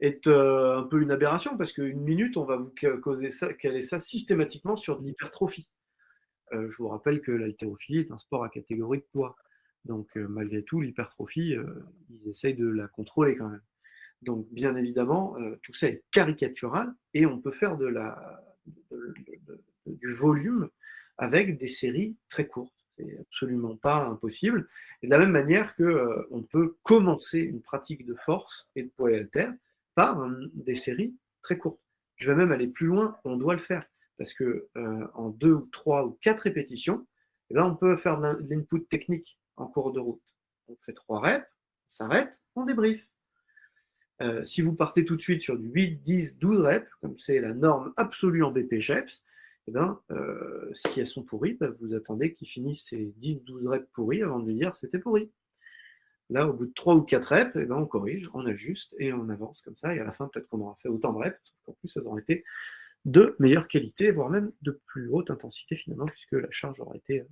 est 0.01 0.27
un 0.27 0.83
peu 0.83 1.01
une 1.01 1.11
aberration 1.11 1.55
parce 1.55 1.71
qu'une 1.71 2.01
minute, 2.01 2.35
on 2.35 2.43
va 2.43 2.57
vous 2.57 2.73
causer 3.01 3.31
ça, 3.31 3.53
caler 3.53 3.83
ça 3.83 3.99
systématiquement 3.99 4.75
sur 4.75 4.99
de 4.99 5.07
l'hypertrophie. 5.07 5.69
je 6.51 6.75
vous 6.77 6.89
rappelle 6.89 7.21
que 7.21 7.31
l'haltérophilie 7.31 7.99
est 7.99 8.11
un 8.11 8.19
sport 8.19 8.43
à 8.43 8.49
catégorie 8.49 8.97
de 8.97 9.07
poids. 9.13 9.37
Donc, 9.85 10.07
euh, 10.15 10.27
malgré 10.27 10.63
tout, 10.63 10.81
l'hypertrophie, 10.81 11.55
euh, 11.55 11.85
ils 12.09 12.29
essayent 12.29 12.55
de 12.55 12.67
la 12.67 12.87
contrôler 12.87 13.35
quand 13.35 13.49
même. 13.49 13.61
Donc, 14.21 14.47
bien 14.51 14.75
évidemment, 14.75 15.37
euh, 15.37 15.59
tout 15.63 15.73
ça 15.73 15.87
est 15.87 16.03
caricatural 16.11 16.93
et 17.13 17.25
on 17.25 17.39
peut 17.39 17.51
faire 17.51 17.77
de 17.77 17.85
la, 17.85 18.41
du 19.85 20.11
volume 20.13 20.69
avec 21.17 21.57
des 21.57 21.67
séries 21.67 22.15
très 22.29 22.47
courtes. 22.47 22.73
C'est 22.97 23.17
absolument 23.19 23.75
pas 23.75 24.05
impossible. 24.05 24.69
Et 25.01 25.07
de 25.07 25.11
la 25.11 25.17
même 25.17 25.31
manière 25.31 25.75
que 25.75 26.27
on 26.31 26.43
peut 26.43 26.77
commencer 26.83 27.39
une 27.39 27.61
pratique 27.61 28.05
de 28.05 28.13
force 28.13 28.69
et 28.75 28.83
de 28.83 28.89
poids 28.89 29.09
alter 29.09 29.47
par 29.95 30.29
des 30.53 30.75
séries 30.75 31.15
très 31.41 31.57
courtes. 31.57 31.81
Je 32.15 32.31
vais 32.31 32.37
même 32.37 32.51
aller 32.51 32.67
plus 32.67 32.87
loin, 32.87 33.17
on 33.25 33.35
doit 33.35 33.55
le 33.55 33.59
faire. 33.59 33.83
Parce 34.17 34.33
que 34.33 34.69
en 35.15 35.29
deux 35.29 35.53
ou 35.53 35.67
trois 35.71 36.05
ou 36.05 36.11
quatre 36.21 36.41
répétitions, 36.41 37.05
eh 37.53 37.55
ben, 37.55 37.65
on 37.65 37.75
peut 37.75 37.95
faire 37.97 38.19
de 38.19 38.35
l'input 38.49 38.83
technique 38.85 39.37
en 39.57 39.67
cours 39.67 39.91
de 39.91 39.99
route. 39.99 40.23
On 40.67 40.75
fait 40.77 40.93
trois 40.93 41.19
reps, 41.19 41.45
on 41.91 41.95
s'arrête, 41.95 42.41
on 42.55 42.65
débrief. 42.65 43.07
Euh, 44.23 44.43
si 44.43 44.63
vous 44.63 44.73
partez 44.73 45.05
tout 45.05 45.15
de 45.15 45.21
suite 45.21 45.43
sur 45.43 45.59
du 45.59 45.67
8, 45.67 46.01
10, 46.01 46.39
12 46.39 46.61
reps, 46.61 46.89
comme 46.99 47.19
c'est 47.19 47.39
la 47.39 47.53
norme 47.53 47.93
absolue 47.95 48.43
en 48.43 48.51
BPGEPS, 48.51 49.23
eh 49.67 49.71
ben, 49.71 49.99
euh, 50.09 50.71
si 50.73 50.99
elles 50.99 51.05
sont 51.05 51.21
pourries, 51.21 51.53
bah, 51.53 51.69
vous 51.79 51.93
attendez 51.93 52.33
qu'ils 52.33 52.47
finissent 52.47 52.85
ces 52.85 53.13
10-12 53.21 53.67
reps 53.67 53.87
pourris 53.93 54.23
avant 54.23 54.39
de 54.39 54.51
dire 54.51 54.75
c'était 54.75 54.97
pourri. 54.97 55.29
Là, 56.31 56.47
au 56.47 56.53
bout 56.53 56.65
de 56.65 56.73
3 56.73 56.95
ou 56.95 57.03
4 57.03 57.25
reps, 57.25 57.51
eh 57.55 57.65
ben, 57.65 57.75
on 57.75 57.85
corrige, 57.85 58.31
on 58.33 58.47
ajuste 58.47 58.95
et 58.97 59.13
on 59.13 59.29
avance 59.29 59.61
comme 59.61 59.75
ça. 59.75 59.93
Et 59.93 59.99
à 59.99 60.03
la 60.03 60.11
fin, 60.11 60.27
peut-être 60.27 60.47
qu'on 60.47 60.61
aura 60.61 60.75
fait 60.77 60.89
autant 60.89 61.13
de 61.13 61.19
reps, 61.19 61.39
sauf 61.43 61.57
qu'en 61.65 61.73
plus, 61.73 61.95
elles 61.95 62.07
auront 62.07 62.17
été 62.17 62.43
de 63.05 63.35
meilleure 63.39 63.67
qualité, 63.67 64.11
voire 64.11 64.29
même 64.29 64.51
de 64.61 64.81
plus 64.87 65.09
haute 65.09 65.29
intensité 65.29 65.75
finalement, 65.75 66.05
puisque 66.05 66.33
la 66.33 66.49
charge 66.51 66.79
aura 66.79 66.95
été 66.95 67.21
euh, 67.21 67.25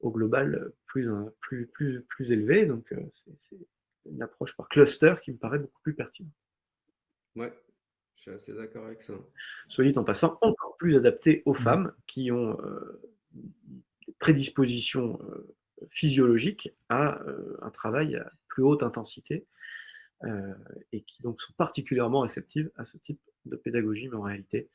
au 0.00 0.10
global 0.10 0.72
plus, 0.86 1.08
plus, 1.40 1.66
plus, 1.66 2.02
plus 2.02 2.32
élevé. 2.32 2.66
Donc, 2.66 2.92
euh, 2.92 3.00
c'est 3.14 3.56
une 4.06 4.22
approche 4.22 4.56
par 4.56 4.68
cluster 4.68 5.14
qui 5.22 5.32
me 5.32 5.36
paraît 5.36 5.58
beaucoup 5.58 5.80
plus 5.82 5.94
pertinente. 5.94 6.32
Ouais, 7.36 7.52
je 8.16 8.22
suis 8.22 8.30
assez 8.30 8.54
d'accord 8.54 8.86
avec 8.86 9.02
ça. 9.02 9.14
Soit 9.68 9.84
dit 9.84 9.98
en 9.98 10.04
passant, 10.04 10.38
encore 10.40 10.76
plus 10.78 10.96
adapté 10.96 11.42
aux 11.46 11.52
mmh. 11.52 11.56
femmes 11.56 11.92
qui 12.06 12.30
ont 12.32 12.60
euh, 12.60 13.00
des 13.32 14.14
prédispositions 14.18 15.20
euh, 15.22 15.54
physiologiques 15.90 16.74
à 16.88 17.20
un 17.62 17.70
travail 17.70 18.16
à 18.16 18.32
plus 18.48 18.64
haute 18.64 18.82
intensité 18.82 19.46
et 20.90 21.02
qui 21.02 21.22
donc 21.22 21.40
sont 21.40 21.52
particulièrement 21.52 22.22
réceptives 22.22 22.68
à 22.74 22.84
ce 22.84 22.96
type 22.96 23.20
de 23.44 23.54
pédagogie, 23.54 24.08
mais 24.08 24.16
en 24.16 24.22
réalité, 24.22 24.68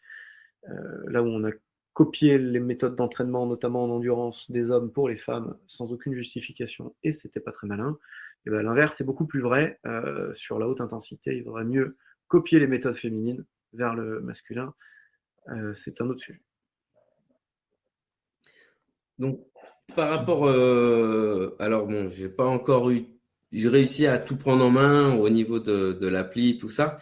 là 0.63 1.21
où 1.21 1.26
on 1.26 1.43
a 1.43 1.51
copier 1.93 2.37
les 2.37 2.59
méthodes 2.59 2.95
d'entraînement, 2.95 3.45
notamment 3.45 3.83
en 3.83 3.89
endurance, 3.89 4.49
des 4.49 4.71
hommes 4.71 4.91
pour 4.91 5.09
les 5.09 5.17
femmes 5.17 5.55
sans 5.67 5.91
aucune 5.91 6.13
justification, 6.13 6.95
et 7.03 7.13
c'était 7.13 7.39
pas 7.39 7.51
très 7.51 7.67
malin. 7.67 7.97
Et 8.45 8.49
ben, 8.49 8.61
l'inverse 8.61 8.99
est 8.99 9.03
beaucoup 9.03 9.25
plus 9.25 9.41
vrai 9.41 9.79
euh, 9.85 10.33
sur 10.33 10.59
la 10.59 10.67
haute 10.67 10.81
intensité. 10.81 11.35
Il 11.37 11.43
vaudrait 11.43 11.63
mieux 11.63 11.97
copier 12.27 12.59
les 12.59 12.67
méthodes 12.67 12.95
féminines 12.95 13.45
vers 13.73 13.95
le 13.95 14.21
masculin. 14.21 14.73
Euh, 15.49 15.73
c'est 15.73 16.01
un 16.01 16.09
autre 16.09 16.19
sujet. 16.19 16.41
Donc, 19.19 19.39
par 19.95 20.09
rapport, 20.09 20.47
euh, 20.47 21.55
alors 21.59 21.85
bon, 21.85 22.09
j'ai 22.09 22.29
pas 22.29 22.45
encore 22.45 22.89
eu, 22.89 23.05
j'ai 23.51 23.69
réussi 23.69 24.07
à 24.07 24.17
tout 24.17 24.35
prendre 24.35 24.65
en 24.65 24.71
main 24.71 25.15
au 25.15 25.29
niveau 25.29 25.59
de, 25.59 25.93
de 25.93 26.07
l'appli, 26.07 26.57
tout 26.57 26.69
ça. 26.69 26.97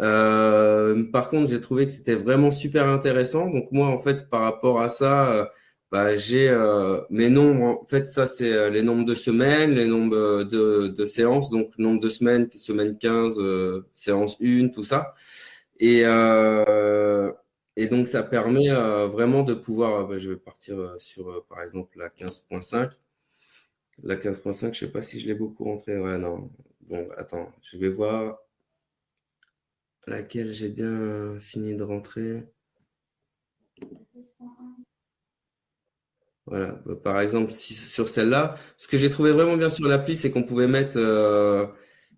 Euh, 0.00 1.04
par 1.12 1.30
contre, 1.30 1.50
j'ai 1.50 1.60
trouvé 1.60 1.86
que 1.86 1.92
c'était 1.92 2.14
vraiment 2.14 2.50
super 2.50 2.88
intéressant. 2.88 3.48
Donc 3.50 3.72
moi, 3.72 3.88
en 3.88 3.98
fait, 3.98 4.28
par 4.28 4.42
rapport 4.42 4.80
à 4.80 4.88
ça, 4.88 5.32
euh, 5.32 5.46
bah, 5.90 6.16
j'ai 6.16 6.48
euh, 6.50 7.00
mes 7.10 7.30
nombres. 7.30 7.80
En 7.82 7.86
fait, 7.86 8.08
ça, 8.08 8.26
c'est 8.26 8.70
les 8.70 8.82
nombres 8.82 9.04
de 9.06 9.14
semaines, 9.14 9.72
les 9.72 9.86
nombres 9.86 10.44
de, 10.44 10.88
de 10.88 11.04
séances. 11.06 11.50
Donc, 11.50 11.78
nombre 11.78 12.00
de 12.00 12.10
semaines, 12.10 12.50
semaine 12.52 12.98
15, 12.98 13.38
séance 13.94 14.36
1, 14.42 14.68
tout 14.68 14.84
ça. 14.84 15.14
Et, 15.80 16.04
et 17.76 17.86
donc, 17.88 18.08
ça 18.08 18.22
permet 18.22 18.68
vraiment 19.08 19.42
de 19.42 19.54
pouvoir. 19.54 20.06
Bah, 20.08 20.18
je 20.18 20.30
vais 20.30 20.36
partir 20.36 20.94
sur, 20.98 21.44
par 21.48 21.62
exemple, 21.62 21.98
la 21.98 22.08
15.5. 22.08 22.90
La 24.02 24.16
15.5, 24.16 24.74
je 24.74 24.80
sais 24.86 24.92
pas 24.92 25.00
si 25.02 25.20
je 25.20 25.26
l'ai 25.28 25.34
beaucoup 25.34 25.64
rentré. 25.64 25.98
Ouais, 25.98 26.18
non. 26.18 26.50
Bon, 26.82 27.08
attends, 27.18 27.52
je 27.62 27.78
vais 27.78 27.88
voir 27.90 28.38
laquelle 30.06 30.52
j'ai 30.52 30.68
bien 30.68 31.38
fini 31.40 31.74
de 31.74 31.82
rentrer. 31.82 32.44
Voilà, 36.46 36.80
bah, 36.86 36.94
par 37.02 37.20
exemple, 37.20 37.50
sur 37.50 38.08
celle-là, 38.08 38.56
ce 38.76 38.86
que 38.86 38.96
j'ai 38.98 39.10
trouvé 39.10 39.32
vraiment 39.32 39.56
bien 39.56 39.68
sur 39.68 39.88
l'appli, 39.88 40.16
c'est 40.16 40.30
qu'on 40.30 40.44
pouvait 40.44 40.68
mettre 40.68 40.96
euh, 40.96 41.66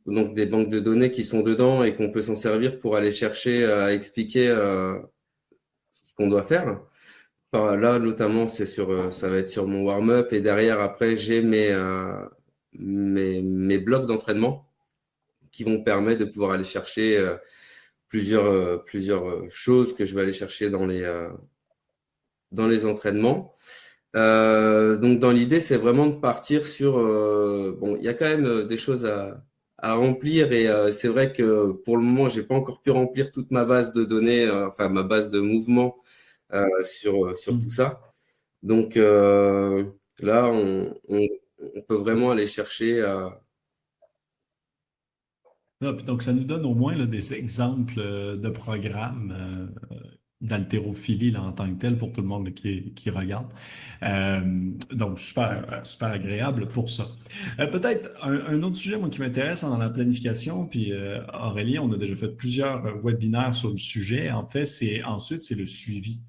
donc 0.06 0.34
des 0.34 0.44
banques 0.46 0.68
de 0.68 0.80
données 0.80 1.10
qui 1.10 1.24
sont 1.24 1.40
dedans 1.40 1.82
et 1.82 1.96
qu'on 1.96 2.10
peut 2.10 2.20
s'en 2.22 2.36
servir 2.36 2.78
pour 2.78 2.96
aller 2.96 3.12
chercher 3.12 3.64
euh, 3.64 3.86
à 3.86 3.92
expliquer 3.94 4.48
euh, 4.50 4.98
ce 6.04 6.14
qu'on 6.14 6.28
doit 6.28 6.44
faire. 6.44 6.80
là, 7.54 7.98
notamment, 7.98 8.48
c'est 8.48 8.66
sur, 8.66 9.12
ça 9.12 9.28
va 9.30 9.38
être 9.38 9.48
sur 9.48 9.66
mon 9.66 9.82
warm-up 9.84 10.32
et 10.32 10.40
derrière, 10.42 10.80
après, 10.80 11.16
j'ai 11.16 11.40
mes, 11.42 11.74
mes 12.74 13.78
blocs 13.78 14.06
d'entraînement 14.06 14.66
qui 15.50 15.64
vont 15.64 15.82
permettre 15.82 16.20
de 16.20 16.30
pouvoir 16.30 16.52
aller 16.52 16.64
chercher 16.64 17.18
plusieurs, 18.08 18.46
euh, 18.46 18.78
plusieurs 18.78 19.28
euh, 19.28 19.46
choses 19.48 19.94
que 19.94 20.04
je 20.06 20.14
vais 20.14 20.22
aller 20.22 20.32
chercher 20.32 20.70
dans 20.70 20.86
les, 20.86 21.02
euh, 21.02 21.28
dans 22.52 22.68
les 22.68 22.86
entraînements. 22.86 23.54
donc, 24.14 25.18
dans 25.18 25.30
l'idée, 25.30 25.60
c'est 25.60 25.76
vraiment 25.76 26.06
de 26.06 26.16
partir 26.16 26.66
sur. 26.66 26.94
bon, 27.78 27.96
il 27.96 28.02
y 28.04 28.08
a 28.08 28.14
quand 28.14 28.28
même 28.28 28.64
des 28.66 28.76
choses 28.76 29.04
à, 29.04 29.44
à 29.78 29.94
remplir 29.94 30.52
et 30.52 30.66
c'est 30.92 31.08
vrai 31.08 31.32
que 31.32 31.72
pour 31.84 31.96
le 31.96 32.02
moment, 32.02 32.28
j'ai 32.28 32.42
pas 32.42 32.54
encore 32.56 32.82
pu 32.82 32.90
remplir 32.90 33.30
toute 33.32 33.50
ma 33.50 33.64
base 33.64 33.92
de 33.92 34.04
données, 34.04 34.50
enfin 34.50 34.88
ma 34.88 35.02
base 35.04 35.30
de 35.30 35.40
mouvement 35.40 35.96
sur, 36.82 37.36
sur 37.36 37.52
tout 37.60 37.66
mmh. 37.66 37.70
ça. 37.70 38.00
Donc 38.62 38.96
là, 38.96 40.48
on, 40.50 40.94
on, 41.08 41.26
on 41.76 41.82
peut 41.82 41.96
vraiment 41.96 42.30
aller 42.32 42.46
chercher. 42.46 43.02
Ah, 45.80 45.92
donc, 45.92 46.22
ça 46.22 46.32
nous 46.32 46.44
donne 46.44 46.64
au 46.66 46.74
moins 46.74 46.96
des 47.06 47.34
exemples 47.34 47.94
de 47.94 48.48
programmes 48.48 49.70
d'haltérophilie 50.40 51.36
en 51.36 51.52
tant 51.52 51.68
que 51.72 51.78
tel 51.80 51.98
pour 51.98 52.12
tout 52.12 52.20
le 52.20 52.26
monde 52.28 52.52
qui, 52.52 53.10
regarde. 53.10 53.48
Euh, 54.02 54.70
donc, 54.92 55.18
super, 55.18 55.80
super 55.84 56.08
agréable 56.08 56.68
pour 56.68 56.88
ça. 56.88 57.08
Euh, 57.58 57.66
peut-être 57.66 58.10
un, 58.24 58.62
autre 58.62 58.76
sujet 58.76 58.98
qui 59.10 59.20
m'intéresse 59.20 59.62
dans 59.62 59.78
la 59.78 59.90
planification, 59.90 60.66
puis 60.66 60.92
euh, 60.92 61.20
Aurélie, 61.32 61.78
on 61.78 61.92
a 61.92 61.96
déjà 61.96 62.14
fait 62.14 62.28
plusieurs 62.28 63.02
webinaires 63.02 63.54
sur 63.54 63.70
le 63.70 63.78
sujet. 63.78 64.30
En 64.30 64.46
fait, 64.46 64.66
c'est 64.66 65.02
ensuite, 65.02 65.42
c'est 65.42 65.56
le 65.56 65.66
suivi. 65.66 66.20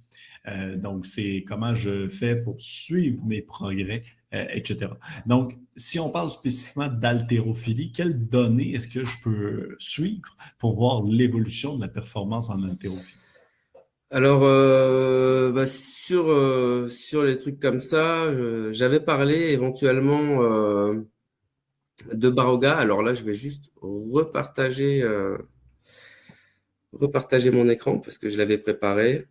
Euh, 0.48 0.76
donc, 0.78 1.06
c'est 1.06 1.44
comment 1.48 1.76
je 1.76 2.08
fais 2.08 2.36
pour 2.36 2.60
suivre 2.60 3.24
mes 3.26 3.42
progrès, 3.42 4.04
etc. 4.32 4.92
Donc, 5.28 5.56
si 5.80 6.00
on 6.00 6.10
parle 6.10 6.30
spécifiquement 6.30 6.90
d'haltérophilie, 6.90 7.92
quelles 7.92 8.28
données 8.28 8.74
est-ce 8.76 8.88
que 8.88 9.04
je 9.04 9.22
peux 9.24 9.76
suivre 9.80 10.36
pour 10.58 10.76
voir 10.76 11.04
l'évolution 11.04 11.76
de 11.76 11.82
la 11.82 11.88
performance 11.88 12.50
en 12.50 12.62
haltérophilie? 12.64 13.16
Alors, 14.12 14.42
euh, 14.44 15.52
bah, 15.52 15.68
sur, 15.68 16.30
euh, 16.30 16.88
sur 16.90 17.24
les 17.24 17.38
trucs 17.38 17.60
comme 17.60 17.80
ça, 17.80 18.28
j'avais 18.72 19.00
parlé 19.00 19.52
éventuellement 19.52 20.44
euh, 20.44 20.96
de 22.12 22.30
Baroga. 22.30 22.76
Alors 22.76 23.04
là, 23.04 23.14
je 23.14 23.24
vais 23.24 23.36
juste 23.36 23.72
repartager, 23.82 25.08
repartager 26.92 27.52
mon 27.52 27.70
écran 27.70 28.00
parce 28.00 28.18
que 28.18 28.30
je 28.30 28.38
l'avais 28.38 28.58
préparé. 28.58 29.28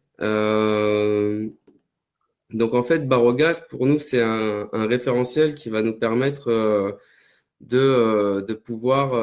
Donc 2.50 2.74
en 2.74 2.82
fait, 2.82 3.06
Baroga, 3.06 3.54
pour 3.68 3.86
nous, 3.86 3.98
c'est 3.98 4.22
un, 4.22 4.68
un, 4.72 4.86
référentiel 4.86 5.54
qui 5.54 5.70
va 5.70 5.82
nous 5.82 5.98
permettre 5.98 6.98
de, 7.60 8.44
de 8.46 8.54
pouvoir 8.54 9.14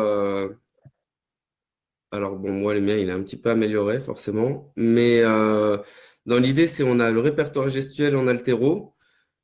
alors 2.16 2.38
bon, 2.38 2.54
moi, 2.54 2.74
le 2.74 2.82
mien, 2.82 2.96
il 2.96 3.10
est 3.10 3.14
un 3.14 3.22
petit 3.22 3.38
peu 3.38 3.50
amélioré, 3.50 4.00
forcément. 4.00 4.72
Mais 4.76 5.22
euh, 5.22 5.78
dans 6.26 6.38
l'idée, 6.38 6.68
c'est 6.68 6.84
on 6.84 7.00
a 7.00 7.12
le 7.12 7.20
répertoire 7.20 7.70
gestuel 7.70 8.16
en 8.16 8.28
altéro, 8.28 8.96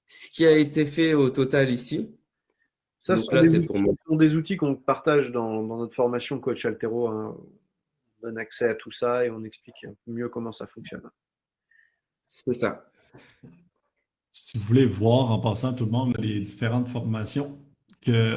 ce 0.07 0.29
qui 0.29 0.45
a 0.45 0.55
été 0.55 0.86
fait 0.86 1.13
au 1.13 1.29
total 1.29 1.69
ici. 1.69 2.15
Ça, 3.01 3.15
ce 3.15 3.23
sont, 3.23 4.15
des, 4.15 4.36
outils, 4.36 4.57
qu'on 4.57 4.75
partage 4.75 5.32
dans, 5.32 5.63
notre 5.63 5.93
formation 5.93 6.39
coach 6.39 6.65
altéro. 6.65 7.07
Hein. 7.07 7.36
On 8.19 8.27
donne 8.27 8.38
accès 8.38 8.69
à 8.69 8.75
tout 8.75 8.91
ça 8.91 9.25
et 9.25 9.32
on 9.32 9.43
explique 9.43 9.86
mieux 10.05 10.29
comment 10.29 10.51
ça 10.51 10.67
fonctionne. 10.67 11.09
C'est 12.27 12.53
ça. 12.53 12.86
Si 14.32 14.57
vous 14.57 14.63
voulez 14.63 14.86
voir 14.86 15.32
en 15.32 15.39
passant 15.39 15.73
tout 15.73 15.86
le 15.86 15.91
monde 15.91 16.15
les 16.19 16.39
différentes 16.39 16.88
formations, 16.88 17.57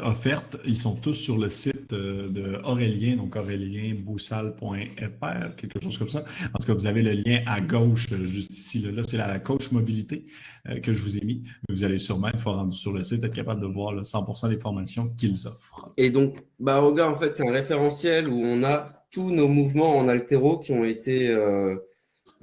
offertes. 0.02 0.56
Ils 0.64 0.76
sont 0.76 0.94
tous 0.94 1.14
sur 1.14 1.38
le 1.38 1.48
site 1.48 1.92
euh, 1.92 2.28
de 2.28 2.60
Aurélien, 2.64 3.16
donc 3.16 3.36
aurelienboussal.fr, 3.36 5.56
quelque 5.56 5.82
chose 5.82 5.98
comme 5.98 6.08
ça. 6.08 6.24
En 6.52 6.58
tout 6.58 6.66
cas, 6.66 6.74
vous 6.74 6.86
avez 6.86 7.02
le 7.02 7.12
lien 7.12 7.42
à 7.46 7.60
gauche, 7.60 8.12
euh, 8.12 8.26
juste 8.26 8.52
ici. 8.52 8.82
Là, 8.82 9.02
c'est 9.02 9.16
la 9.16 9.38
coach 9.38 9.72
mobilité 9.72 10.24
euh, 10.68 10.80
que 10.80 10.92
je 10.92 11.02
vous 11.02 11.16
ai 11.16 11.24
mis. 11.24 11.42
Vous 11.68 11.84
allez 11.84 11.98
sûrement, 11.98 12.28
une 12.28 12.38
fois 12.38 12.56
rendu 12.56 12.76
sur 12.76 12.92
le 12.92 13.02
site, 13.02 13.24
être 13.24 13.34
capable 13.34 13.62
de 13.62 13.66
voir 13.66 13.92
le 13.92 14.02
100% 14.02 14.50
des 14.50 14.58
formations 14.58 15.08
qu'ils 15.16 15.46
offrent. 15.46 15.92
Et 15.96 16.10
donc, 16.10 16.36
Baroga, 16.58 17.08
en 17.08 17.16
fait, 17.16 17.36
c'est 17.36 17.48
un 17.48 17.52
référentiel 17.52 18.28
où 18.28 18.36
on 18.36 18.62
a 18.64 19.06
tous 19.10 19.30
nos 19.30 19.48
mouvements 19.48 19.96
en 19.96 20.08
altéro 20.08 20.58
qui 20.58 20.72
ont 20.72 20.84
été, 20.84 21.34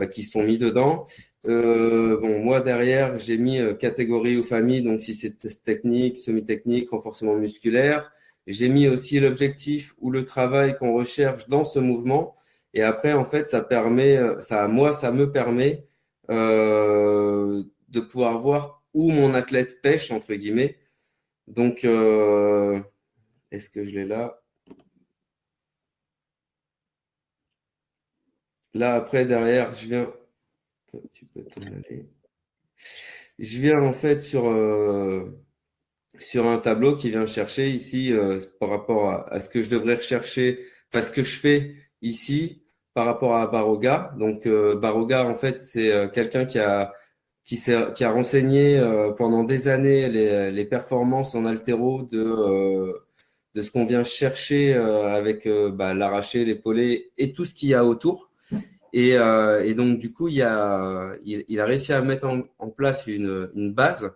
bah, 0.02 0.08
qui 0.08 0.24
sont 0.24 0.41
mis 0.41 0.58
dedans. 0.58 1.06
Euh, 1.47 2.18
bon, 2.20 2.39
moi 2.43 2.60
derrière, 2.62 3.20
j'ai 3.20 3.38
mis 3.38 3.60
euh, 3.60 3.76
catégorie 3.76 4.36
ou 4.36 4.41
famille, 4.41 4.82
donc 4.82 4.99
si 4.99 5.14
c'est 5.14 5.38
technique, 5.64 6.18
semi-technique, 6.18 6.89
renforcement 6.89 7.36
musculaire. 7.36 8.12
J'ai 8.47 8.68
mis 8.68 8.88
aussi 8.88 9.20
l'objectif 9.20 9.93
ou 9.99 10.10
le 10.10 10.26
travail 10.26 10.76
qu'on 10.76 10.93
recherche 10.95 11.47
dans 11.49 11.66
ce 11.66 11.78
mouvement. 11.78 12.36
Et 12.74 12.82
après, 12.82 13.14
en 13.14 13.26
fait, 13.26 13.47
ça 13.47 13.62
permet, 13.62 14.18
euh, 14.18 14.41
ça, 14.41 14.68
moi, 14.68 14.91
ça 14.91 15.12
me 15.12 15.32
permet 15.32 15.86
de 16.30 17.99
pouvoir 17.99 18.39
voir 18.39 18.84
où 18.93 19.12
mon 19.12 19.34
athlète 19.36 19.82
pêche 19.82 20.12
entre 20.12 20.34
guillemets. 20.34 20.78
Donc, 21.47 21.84
est-ce 21.84 23.70
que 23.70 23.84
je 23.84 23.91
l'ai 23.91 24.06
là? 24.06 24.41
Là, 28.74 28.95
après, 28.95 29.26
derrière, 29.26 29.74
je 29.74 29.88
viens 29.88 30.11
tu 31.13 31.26
peux 31.26 31.43
aller. 31.67 32.05
Je 33.39 33.59
viens 33.59 33.82
en 33.82 33.93
fait 33.93 34.22
sur, 34.22 34.49
euh, 34.49 35.41
sur 36.19 36.47
un 36.47 36.57
tableau 36.57 36.95
qui 36.95 37.09
vient 37.09 37.26
chercher 37.26 37.69
ici 37.69 38.11
euh, 38.13 38.39
par 38.59 38.69
rapport 38.69 39.26
à, 39.32 39.39
ce 39.39 39.49
que 39.49 39.63
je 39.63 39.69
devrais 39.69 39.95
rechercher, 39.95 40.65
enfin 40.89 41.01
ce 41.01 41.11
que 41.11 41.24
je 41.24 41.39
fais 41.39 41.76
ici 42.01 42.63
par 42.93 43.05
rapport 43.05 43.36
à 43.36 43.47
Baroga. 43.47 44.13
Donc 44.17 44.45
euh, 44.45 44.76
Baroga, 44.76 45.26
en 45.26 45.36
fait, 45.36 45.59
c'est 45.59 46.11
quelqu'un 46.13 46.45
qui 46.45 46.59
a, 46.59 46.93
qui, 47.45 47.57
a 47.69 48.11
renseigné 48.11 48.80
pendant 49.17 49.43
des 49.43 49.67
années 49.67 50.09
les, 50.09 50.65
performances 50.65 51.36
en 51.36 51.45
altéro 51.45 52.03
de, 52.03 52.93
de 53.55 53.61
ce 53.61 53.72
qu'on 53.72 53.86
vient 53.86 54.03
chercher 54.03 54.74
avec 54.74 55.47
bah, 55.74 55.93
l'arraché, 55.93 56.45
l'épaulé 56.45 57.11
et 57.17 57.34
tout 57.34 57.45
ce 57.45 57.55
qu'il 57.55 57.69
y 57.69 57.74
a 57.74 57.86
autour. 57.86 58.31
Euh, 58.95 59.64
et, 59.64 59.74
donc, 59.74 59.99
du 59.99 60.12
coup, 60.12 60.28
il 60.28 60.41
a, 60.41 61.14
il, 61.24 61.60
a 61.60 61.66
réussi 61.66 61.93
à 61.93 62.02
mettre 62.02 62.28
en, 62.28 62.70
place 62.70 63.08
une, 63.08 63.49
une, 63.56 63.74
base 63.74 64.12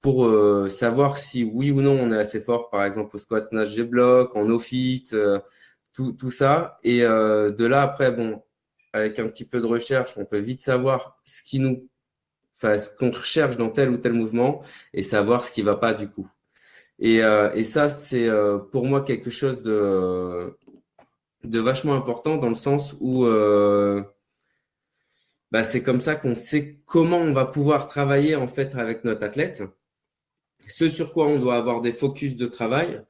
pour 0.00 0.26
euh, 0.26 0.68
savoir 0.68 1.16
si 1.16 1.44
oui 1.44 1.70
ou 1.70 1.80
non 1.80 1.92
on 1.92 2.12
est 2.12 2.18
assez 2.18 2.40
fort, 2.40 2.70
par 2.70 2.84
exemple, 2.84 3.16
au 3.16 3.18
squat 3.18 3.42
snatch 3.44 3.70
G-block, 3.70 4.34
en 4.36 4.46
no-fit, 4.46 5.04
euh, 5.12 5.38
tout, 5.92 6.12
tout, 6.12 6.30
ça. 6.30 6.78
Et 6.84 7.00
de 7.00 7.64
là, 7.64 7.82
après, 7.82 8.12
bon, 8.12 8.42
avec 8.92 9.18
un 9.18 9.28
petit 9.28 9.44
peu 9.44 9.60
de 9.60 9.66
recherche, 9.66 10.12
on 10.16 10.24
peut 10.24 10.38
vite 10.38 10.60
savoir 10.60 11.18
ce 11.24 11.42
qui 11.42 11.60
nous, 11.60 11.88
enfin, 12.56 12.78
ce 12.78 12.90
qu'on 12.90 13.10
recherche 13.10 13.56
dans 13.56 13.70
tel 13.70 13.90
ou 13.90 13.98
tel 13.98 14.12
mouvement 14.12 14.62
et 14.94 15.02
savoir 15.02 15.44
ce 15.44 15.52
qui 15.52 15.62
va 15.62 15.76
pas 15.76 15.94
du 15.94 16.08
coup. 16.08 16.28
Et, 17.00 17.18
et 17.54 17.64
ça, 17.64 17.90
c'est 17.90 18.28
pour 18.72 18.86
moi 18.86 19.02
quelque 19.02 19.30
chose 19.30 19.62
de, 19.62 20.56
de 21.44 21.60
vachement 21.60 21.94
important 21.94 22.36
dans 22.36 22.48
le 22.48 22.54
sens 22.54 22.96
où 23.00 23.24
euh, 23.24 24.02
bah, 25.50 25.64
c'est 25.64 25.82
comme 25.82 26.00
ça 26.00 26.16
qu'on 26.16 26.34
sait 26.34 26.80
comment 26.86 27.18
on 27.18 27.32
va 27.32 27.46
pouvoir 27.46 27.86
travailler 27.86 28.36
en 28.36 28.48
fait 28.48 28.74
avec 28.74 29.04
notre 29.04 29.24
athlète, 29.24 29.62
ce 30.66 30.88
sur 30.88 31.12
quoi 31.12 31.26
on 31.26 31.38
doit 31.38 31.56
avoir 31.56 31.80
des 31.80 31.92
focus 31.92 32.36
de 32.36 32.46
travail. 32.46 33.02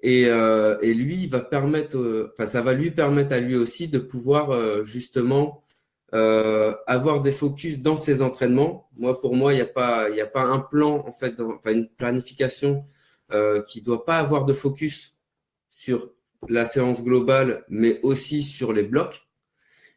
Et, 0.00 0.26
euh, 0.26 0.78
et 0.80 0.94
lui, 0.94 1.26
va 1.26 1.40
permettre, 1.40 1.98
euh, 1.98 2.32
enfin, 2.32 2.46
ça 2.46 2.62
va 2.62 2.72
lui 2.72 2.92
permettre 2.92 3.34
à 3.34 3.40
lui 3.40 3.56
aussi 3.56 3.88
de 3.88 3.98
pouvoir 3.98 4.84
justement 4.84 5.64
avoir 6.12 7.20
des 7.20 7.32
focus 7.32 7.80
dans 7.80 7.96
ses 7.96 8.22
entraînements. 8.22 8.88
Moi, 8.96 9.20
pour 9.20 9.36
moi, 9.36 9.52
il 9.52 9.56
n'y 9.56 9.62
a 9.62 9.66
pas, 9.66 10.08
il 10.08 10.20
a 10.20 10.26
pas 10.26 10.42
un 10.42 10.60
plan 10.60 11.04
en 11.06 11.12
fait, 11.12 11.40
enfin 11.40 11.72
une 11.72 11.88
planification 11.88 12.86
qui 13.66 13.82
doit 13.82 14.04
pas 14.04 14.18
avoir 14.18 14.44
de 14.44 14.52
focus 14.52 15.16
sur 15.70 16.10
la 16.48 16.64
séance 16.64 17.02
globale, 17.02 17.64
mais 17.68 18.00
aussi 18.02 18.42
sur 18.42 18.72
les 18.72 18.82
blocs. 18.82 19.26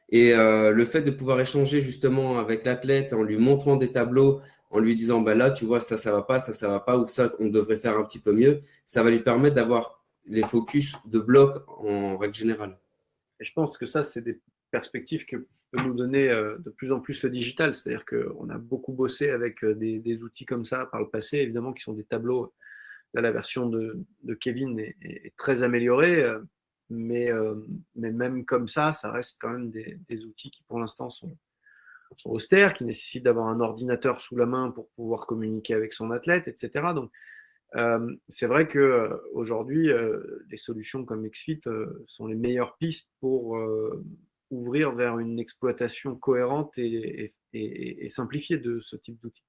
Et 0.09 0.33
euh, 0.33 0.71
le 0.71 0.85
fait 0.85 1.01
de 1.01 1.11
pouvoir 1.11 1.39
échanger 1.39 1.81
justement 1.81 2.39
avec 2.39 2.65
l'athlète 2.65 3.13
en 3.13 3.23
lui 3.23 3.37
montrant 3.37 3.77
des 3.77 3.91
tableaux, 3.91 4.41
en 4.69 4.79
lui 4.79 4.95
disant 4.95 5.21
bah 5.21 5.35
là, 5.35 5.51
tu 5.51 5.65
vois, 5.65 5.79
ça, 5.79 5.97
ça 5.97 6.11
va 6.11 6.21
pas, 6.21 6.39
ça, 6.39 6.53
ça 6.53 6.67
va 6.67 6.79
pas, 6.79 6.97
ou 6.97 7.05
ça, 7.05 7.31
on 7.39 7.47
devrait 7.47 7.77
faire 7.77 7.97
un 7.97 8.03
petit 8.03 8.19
peu 8.19 8.33
mieux, 8.33 8.61
ça 8.85 9.03
va 9.03 9.09
lui 9.09 9.21
permettre 9.21 9.55
d'avoir 9.55 10.03
les 10.25 10.43
focus 10.43 10.95
de 11.05 11.19
blocs 11.19 11.63
en 11.67 12.17
règle 12.17 12.35
générale. 12.35 12.77
Et 13.39 13.45
je 13.45 13.53
pense 13.53 13.77
que 13.77 13.85
ça, 13.85 14.03
c'est 14.03 14.21
des 14.21 14.39
perspectives 14.71 15.25
que 15.25 15.47
peut 15.71 15.81
nous 15.81 15.93
donner 15.93 16.29
euh, 16.29 16.57
de 16.59 16.69
plus 16.69 16.91
en 16.91 16.99
plus 16.99 17.23
le 17.23 17.29
digital. 17.29 17.73
C'est-à-dire 17.73 18.05
qu'on 18.05 18.49
a 18.49 18.57
beaucoup 18.57 18.93
bossé 18.93 19.29
avec 19.29 19.63
euh, 19.63 19.73
des, 19.73 20.23
outils 20.23 20.45
comme 20.45 20.65
ça 20.65 20.85
par 20.85 21.01
le 21.01 21.09
passé, 21.09 21.37
évidemment, 21.37 21.73
qui 21.73 21.81
sont 21.81 21.93
des 21.93 22.03
tableaux 22.03 22.53
Là, 23.13 23.21
la 23.21 23.31
version 23.31 23.67
de, 23.67 24.05
Kevin 24.39 24.79
est, 24.79 25.35
très 25.37 25.63
améliorée, 25.63 26.23
euh, 26.23 26.39
mais, 26.89 27.31
euh, 27.31 27.55
mais 27.95 28.11
même 28.11 28.45
comme 28.45 28.67
ça, 28.67 28.93
ça 28.93 29.11
reste 29.11 29.37
quand 29.39 29.49
même 29.49 29.71
des, 29.71 30.25
outils 30.25 30.51
qui, 30.51 30.63
pour 30.63 30.79
l'instant, 30.79 31.09
sont, 31.09 31.37
austères, 32.25 32.73
qui 32.73 32.85
nécessitent 32.85 33.23
d'avoir 33.23 33.47
un 33.47 33.59
ordinateur 33.59 34.21
sous 34.21 34.35
la 34.35 34.45
main 34.45 34.71
pour 34.71 34.89
pouvoir 34.91 35.25
communiquer 35.25 35.73
avec 35.73 35.93
son 35.93 36.11
athlète, 36.11 36.47
etc. 36.47 36.93
Donc, 36.93 37.11
euh, 37.75 38.15
c'est 38.27 38.47
vrai 38.47 38.67
que 38.67 39.21
aujourd'hui, 39.33 39.89
les 40.49 40.57
solutions 40.57 41.05
comme 41.05 41.27
XFIT 41.27 41.61
sont 42.07 42.27
les 42.27 42.35
meilleures 42.35 42.75
pistes 42.77 43.09
pour 43.21 43.57
ouvrir 44.49 44.93
vers 44.93 45.19
une 45.19 45.39
exploitation 45.39 46.17
cohérente 46.17 46.77
et 46.77 47.33
simplifiée 48.09 48.57
de 48.57 48.81
ce 48.81 48.97
type 48.97 49.19
d'outils. 49.21 49.45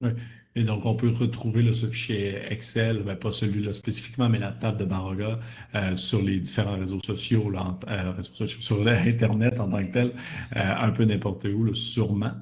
Oui. 0.00 0.10
Et 0.54 0.64
donc, 0.64 0.86
on 0.86 0.94
peut 0.96 1.10
retrouver 1.10 1.72
ce 1.72 1.86
fichier 1.86 2.40
Excel, 2.50 3.02
ben, 3.04 3.16
pas 3.16 3.30
celui-là 3.30 3.72
spécifiquement, 3.72 4.28
mais 4.28 4.38
la 4.38 4.52
table 4.52 4.78
de 4.78 4.84
Baroga 4.84 5.38
euh, 5.74 5.94
sur 5.96 6.22
les 6.22 6.40
différents 6.40 6.76
réseaux 6.78 7.00
sociaux, 7.00 7.52
euh, 7.88 8.22
sur 8.22 8.86
Internet 8.88 9.60
en 9.60 9.68
tant 9.70 9.86
que 9.86 9.92
tel, 9.92 10.12
euh, 10.56 10.74
un 10.76 10.90
peu 10.90 11.04
n'importe 11.04 11.44
où, 11.44 11.72
sûrement. 11.74 12.32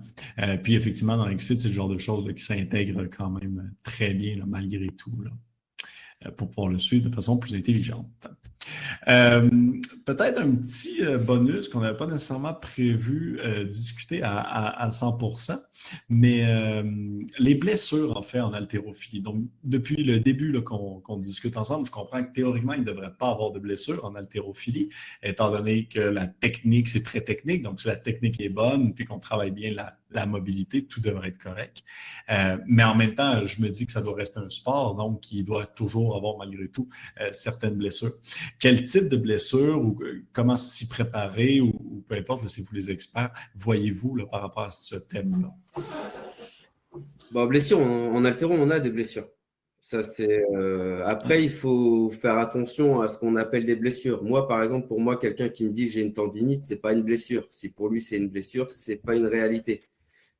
puis, 0.62 0.74
effectivement, 0.74 1.16
dans 1.16 1.28
XFIT, 1.28 1.58
c'est 1.58 1.68
le 1.68 1.74
genre 1.74 1.88
de 1.88 1.98
choses 1.98 2.32
qui 2.34 2.42
s'intègrent 2.42 3.06
quand 3.06 3.30
même 3.30 3.74
très 3.82 4.14
bien, 4.14 4.36
malgré 4.46 4.88
tout, 4.88 5.24
pour 6.36 6.48
pouvoir 6.48 6.68
le 6.68 6.78
suivre 6.78 7.08
de 7.10 7.14
façon 7.14 7.38
plus 7.38 7.54
intelligente. 7.54 8.28
Euh, 9.08 9.48
peut-être 10.04 10.40
un 10.40 10.54
petit 10.56 11.04
euh, 11.04 11.18
bonus 11.18 11.68
qu'on 11.68 11.80
n'avait 11.80 11.96
pas 11.96 12.06
nécessairement 12.06 12.54
prévu 12.54 13.38
euh, 13.40 13.64
discuter 13.64 14.22
à, 14.22 14.38
à, 14.38 14.88
100%, 14.88 15.56
mais 16.08 16.44
les 17.38 17.54
blessures 17.54 18.16
en 18.16 18.22
fait 18.22 18.40
en 18.40 18.52
haltérophilie. 18.52 19.20
Donc, 19.20 19.44
depuis 19.64 20.02
le 20.02 20.20
début 20.20 20.62
qu'on 20.62 21.18
discute 21.18 21.56
ensemble, 21.56 21.86
je 21.86 21.90
comprends 21.90 22.22
que 22.22 22.32
théoriquement, 22.32 22.72
il 22.72 22.80
ne 22.80 22.84
devrait 22.86 23.14
pas 23.16 23.30
avoir 23.30 23.52
de 23.52 23.58
blessures 23.58 24.04
en 24.04 24.14
haltérophilie, 24.14 24.88
étant 25.22 25.50
donné 25.50 25.86
que 25.86 26.00
la 26.00 26.26
technique, 26.26 26.88
c'est 26.88 27.02
très 27.02 27.20
technique. 27.20 27.62
Donc, 27.62 27.80
si 27.80 27.88
la 27.88 27.96
technique 27.96 28.40
est 28.40 28.48
bonne, 28.48 28.94
puis 28.94 29.04
qu'on 29.04 29.18
travaille 29.18 29.50
bien 29.50 29.72
la, 29.72 29.96
la 30.10 30.26
mobilité, 30.26 30.86
tout 30.86 31.00
devrait 31.00 31.28
être 31.28 31.38
correct. 31.38 31.82
Mais 32.66 32.84
en 32.84 32.94
même 32.94 33.14
temps, 33.14 33.44
je 33.44 33.60
me 33.60 33.68
dis 33.68 33.86
que 33.86 33.92
ça 33.92 34.00
doit 34.00 34.14
rester 34.14 34.40
un 34.40 34.50
sport, 34.50 34.94
donc 34.94 35.20
qui 35.20 35.42
doit 35.42 35.66
toujours 35.66 36.16
avoir 36.16 36.38
malgré 36.38 36.68
tout 36.68 36.88
certaines 37.32 37.74
blessures. 37.74 38.12
Quel 38.58 38.84
type 38.84 39.08
de 39.08 39.16
blessures 39.16 39.82
ou 39.82 39.98
euh, 40.02 40.22
comment 40.32 40.56
s'y 40.56 40.88
préparer 40.88 41.60
ou, 41.60 42.04
peu 42.08 42.14
importe, 42.14 42.48
si 42.48 42.62
vous 42.62 42.74
les 42.74 42.90
experts, 42.90 43.30
voyez-vous 43.54 44.26
par 44.30 44.42
rapport 44.42 44.64
à 44.64 44.70
ce 44.70 44.96
thème-là? 44.96 45.82
Bon, 47.32 47.46
blessures, 47.46 47.80
en, 47.80 48.24
altéro, 48.24 48.54
on 48.54 48.70
a 48.70 48.80
des 48.80 48.90
blessures. 48.90 49.28
Ça, 49.80 50.02
c'est 50.02 50.44
Après, 51.04 51.44
il 51.44 51.50
faut 51.50 52.10
faire 52.10 52.38
attention 52.38 53.00
à 53.02 53.08
ce 53.08 53.18
qu'on 53.18 53.36
appelle 53.36 53.66
des 53.66 53.76
blessures. 53.76 54.24
Moi, 54.24 54.48
par 54.48 54.62
exemple, 54.62 54.88
pour 54.88 55.00
moi, 55.00 55.16
quelqu'un 55.16 55.48
qui 55.48 55.64
me 55.64 55.70
dit 55.70 55.88
j'ai 55.88 56.00
une 56.00 56.12
tendinite, 56.12 56.64
c'est 56.64 56.76
pas 56.76 56.92
une 56.92 57.02
blessure. 57.02 57.46
Si 57.50 57.68
pour 57.68 57.88
lui 57.88 58.02
c'est 58.02 58.16
une 58.16 58.28
blessure, 58.28 58.70
c'est 58.70 58.96
pas 58.96 59.14
une 59.14 59.26
réalité. 59.26 59.82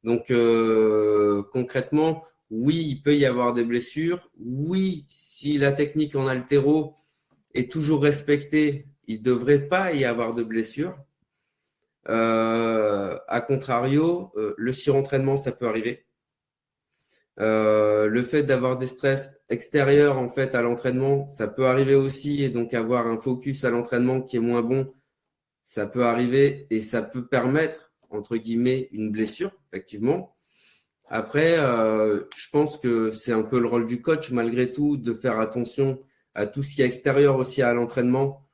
Donc 0.06 0.30
euh, 0.30 1.42
concrètement, 1.52 2.24
oui, 2.50 2.86
il 2.88 3.02
peut 3.02 3.16
y 3.16 3.26
avoir 3.26 3.52
des 3.54 3.64
blessures. 3.64 4.30
Oui, 4.38 5.04
si 5.08 5.58
la 5.58 5.72
technique 5.72 6.14
en 6.14 6.28
altéro 6.28 6.94
toujours 7.64 8.02
respectée, 8.02 8.86
il 9.06 9.18
ne 9.18 9.24
devrait 9.24 9.68
pas 9.68 9.92
y 9.92 10.04
avoir 10.04 10.34
de 10.34 10.42
blessures. 10.42 10.96
Euh, 12.08 13.18
a 13.28 13.40
contrario, 13.40 14.32
euh, 14.36 14.54
le 14.56 14.72
surentraînement, 14.72 15.36
ça 15.36 15.52
peut 15.52 15.68
arriver. 15.68 16.06
le 17.38 18.22
fait 18.22 18.42
d'avoir 18.44 18.78
des 18.78 18.86
stress 18.86 19.40
extérieurs 19.48 20.18
en 20.18 20.28
fait 20.28 20.54
à 20.54 20.62
l'entraînement, 20.62 21.28
ça 21.28 21.48
peut 21.48 21.66
arriver 21.66 21.94
aussi, 21.94 22.42
et 22.44 22.50
donc 22.50 22.74
avoir 22.74 23.06
un 23.06 23.18
focus 23.18 23.64
à 23.64 23.70
l'entraînement 23.70 24.22
qui 24.22 24.36
est 24.36 24.40
moins 24.40 24.62
bon, 24.62 24.94
ça 25.64 25.86
peut 25.86 26.04
arriver 26.04 26.66
et 26.70 26.80
ça 26.80 27.02
peut 27.02 27.26
permettre 27.26 27.86
entre 28.10 28.36
guillemets, 28.36 28.88
une 28.92 29.10
blessure, 29.10 29.52
effectivement. 29.70 30.36
Après, 31.08 31.58
euh, 31.58 32.24
je 32.36 32.48
pense 32.50 32.78
que 32.78 33.12
c'est 33.12 33.32
un 33.32 33.42
peu 33.42 33.60
le 33.60 33.68
rôle 33.68 33.86
du 33.86 34.02
coach, 34.02 34.30
malgré 34.30 34.70
tout, 34.70 34.96
de 34.96 35.14
faire 35.14 35.38
attention 35.38 36.02
à 36.36 36.46
tout 36.46 36.62
ce 36.62 36.74
qui 36.74 36.82
est 36.82 36.86
extérieur 36.86 37.36
aussi 37.36 37.62
à 37.62 37.72
l'entraînement 37.72 38.46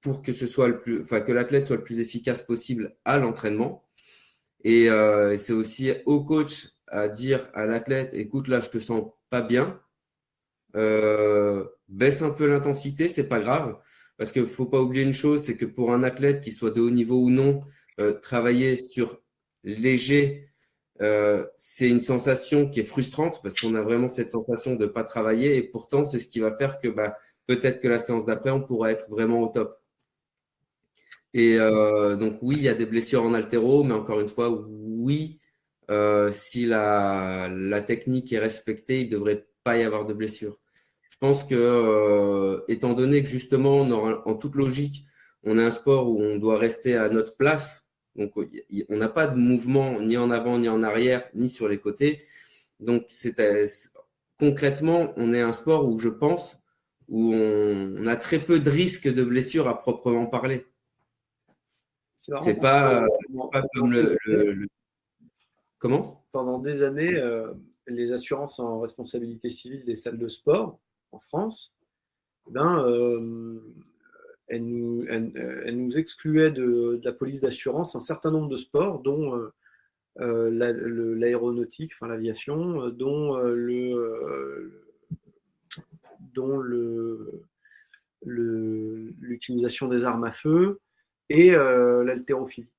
pour 0.00 0.22
que 0.22 0.32
ce 0.32 0.46
soit 0.46 0.68
le 0.68 0.80
plus, 0.80 1.02
enfin, 1.02 1.20
que 1.20 1.30
l'athlète 1.30 1.66
soit 1.66 1.76
le 1.76 1.84
plus 1.84 2.00
efficace 2.00 2.42
possible 2.42 2.96
à 3.04 3.18
l'entraînement. 3.18 3.84
Et 4.64 4.88
euh, 4.90 5.36
c'est 5.36 5.52
aussi 5.52 5.92
au 6.06 6.24
coach 6.24 6.68
à 6.86 7.08
dire 7.08 7.50
à 7.52 7.66
l'athlète, 7.66 8.14
écoute, 8.14 8.48
là, 8.48 8.60
je 8.60 8.70
te 8.70 8.78
sens 8.80 9.10
pas 9.28 9.42
bien. 9.42 9.78
Euh, 10.74 11.64
baisse 11.88 12.22
un 12.22 12.30
peu 12.30 12.46
l'intensité, 12.46 13.08
c'est 13.08 13.28
pas 13.28 13.40
grave. 13.40 13.78
Parce 14.16 14.32
qu'il 14.32 14.46
faut 14.46 14.66
pas 14.66 14.80
oublier 14.80 15.04
une 15.04 15.12
chose, 15.12 15.42
c'est 15.42 15.56
que 15.56 15.66
pour 15.66 15.92
un 15.92 16.02
athlète, 16.04 16.40
qui 16.40 16.50
soit 16.50 16.70
de 16.70 16.80
haut 16.80 16.90
niveau 16.90 17.20
ou 17.20 17.30
non, 17.30 17.62
euh, 18.00 18.14
travailler 18.14 18.76
sur 18.78 19.20
léger, 19.64 20.47
euh, 21.00 21.46
c'est 21.56 21.88
une 21.88 22.00
sensation 22.00 22.68
qui 22.68 22.80
est 22.80 22.84
frustrante 22.84 23.40
parce 23.42 23.54
qu'on 23.54 23.74
a 23.74 23.82
vraiment 23.82 24.08
cette 24.08 24.30
sensation 24.30 24.74
de 24.74 24.84
ne 24.86 24.90
pas 24.90 25.04
travailler 25.04 25.56
et 25.56 25.62
pourtant 25.62 26.04
c'est 26.04 26.18
ce 26.18 26.28
qui 26.28 26.40
va 26.40 26.56
faire 26.56 26.78
que 26.78 26.88
bah, 26.88 27.16
peut-être 27.46 27.80
que 27.80 27.88
la 27.88 27.98
séance 27.98 28.26
d'après 28.26 28.50
on 28.50 28.60
pourra 28.60 28.90
être 28.90 29.08
vraiment 29.10 29.42
au 29.42 29.48
top. 29.48 29.80
Et 31.34 31.58
euh, 31.58 32.16
donc 32.16 32.38
oui, 32.42 32.56
il 32.58 32.62
y 32.62 32.68
a 32.68 32.74
des 32.74 32.86
blessures 32.86 33.22
en 33.22 33.34
altéro, 33.34 33.84
mais 33.84 33.94
encore 33.94 34.20
une 34.20 34.28
fois, 34.28 34.50
oui, 34.50 35.40
si 36.30 36.66
la, 36.66 37.48
la, 37.50 37.80
technique 37.80 38.32
est 38.32 38.38
respectée, 38.38 39.00
il 39.00 39.06
ne 39.06 39.12
devrait 39.12 39.46
pas 39.64 39.78
y 39.78 39.82
avoir 39.84 40.04
de 40.04 40.14
blessures. 40.14 40.58
Je 41.10 41.16
pense 41.18 41.44
que, 41.44 42.64
étant 42.68 42.92
donné 42.94 43.22
que 43.22 43.28
justement, 43.28 43.80
en 43.80 44.34
toute 44.34 44.54
logique, 44.54 45.06
on 45.44 45.58
a 45.58 45.64
un 45.64 45.70
sport 45.70 46.10
où 46.10 46.20
on 46.22 46.36
doit 46.38 46.58
rester 46.58 46.96
à 46.96 47.08
notre 47.08 47.36
place, 47.36 47.87
donc, 48.18 48.32
on 48.88 48.96
n'a 48.96 49.08
pas 49.08 49.28
de 49.28 49.36
mouvement 49.36 50.00
ni 50.00 50.16
en 50.16 50.32
avant, 50.32 50.58
ni 50.58 50.68
en 50.68 50.82
arrière, 50.82 51.30
ni 51.34 51.48
sur 51.48 51.68
les 51.68 51.78
côtés. 51.78 52.22
Donc, 52.80 53.06
euh, 53.38 53.66
concrètement, 54.40 55.12
on 55.16 55.32
est 55.32 55.40
un 55.40 55.52
sport 55.52 55.88
où 55.88 56.00
je 56.00 56.08
pense 56.08 56.58
où 57.08 57.32
on, 57.32 58.06
a 58.06 58.16
très 58.16 58.38
peu 58.38 58.60
de 58.60 58.68
risques 58.68 59.08
de 59.08 59.24
blessures 59.24 59.68
à 59.68 59.80
proprement 59.80 60.26
parler. 60.26 60.66
C'est 62.20 62.60
pas, 62.60 63.06
pas 63.52 63.62
comme 63.72 63.92
le, 63.92 64.66
Comment? 65.78 66.26
Pendant 66.32 66.58
des 66.58 66.82
années, 66.82 67.14
euh, 67.14 67.54
les 67.86 68.12
assurances 68.12 68.58
en 68.58 68.80
responsabilité 68.80 69.48
civile 69.48 69.84
des 69.84 69.96
salles 69.96 70.18
de 70.18 70.28
sport 70.28 70.78
en 71.12 71.18
France, 71.20 71.72
ben, 72.50 72.84
euh, 72.84 73.60
elle 74.48 74.64
nous, 74.64 75.04
elle, 75.08 75.76
nous 75.76 75.98
excluait 75.98 76.50
de, 76.50 77.00
la 77.04 77.12
police 77.12 77.40
d'assurance 77.40 77.94
un 77.96 78.00
certain 78.00 78.30
nombre 78.30 78.48
de 78.48 78.56
sports, 78.56 79.00
dont 79.00 79.36
euh, 79.36 79.52
euh, 80.20 81.14
l'aéronautique, 81.16 81.92
enfin 81.94 82.08
l'aviation, 82.08 82.82
euh, 82.82 82.90
dont 86.32 86.60
l'utilisation 88.24 89.88
des 89.88 90.04
armes 90.04 90.24
à 90.24 90.32
feu 90.32 90.80
et 91.28 91.50
l'haltérophilie. 91.50 92.70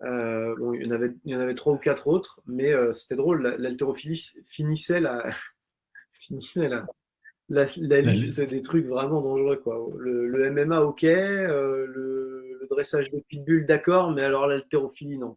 bon, 0.00 0.72
il, 0.72 0.84
y 0.84 0.86
en 0.86 0.90
avait, 0.90 1.12
il 1.24 1.32
y 1.32 1.36
en 1.36 1.40
avait 1.40 1.54
trois 1.54 1.74
ou 1.74 1.78
quatre 1.78 2.08
autres, 2.08 2.40
mais 2.46 2.72
c'était 2.94 3.16
drôle, 3.16 3.56
l'haltérophilie 3.58 4.32
finissait 4.46 5.00
la, 5.00 5.30
finissait 6.12 6.68
la, 6.68 6.86
la, 7.48 7.64
liste, 8.00 8.48
des 8.50 8.62
trucs 8.62 8.86
vraiment 8.86 9.20
dangereux. 9.20 9.56
Quoi. 9.56 9.88
Le, 9.98 10.50
MMA, 10.50 10.80
ok, 10.80 11.04
euh, 11.04 11.86
le, 11.86 12.66
dressage 12.68 13.10
de 13.10 13.20
pitbull, 13.28 13.64
d'accord, 13.64 14.10
mais 14.10 14.22
alors 14.22 14.48
l'haltérophilie, 14.48 15.18
non. 15.18 15.36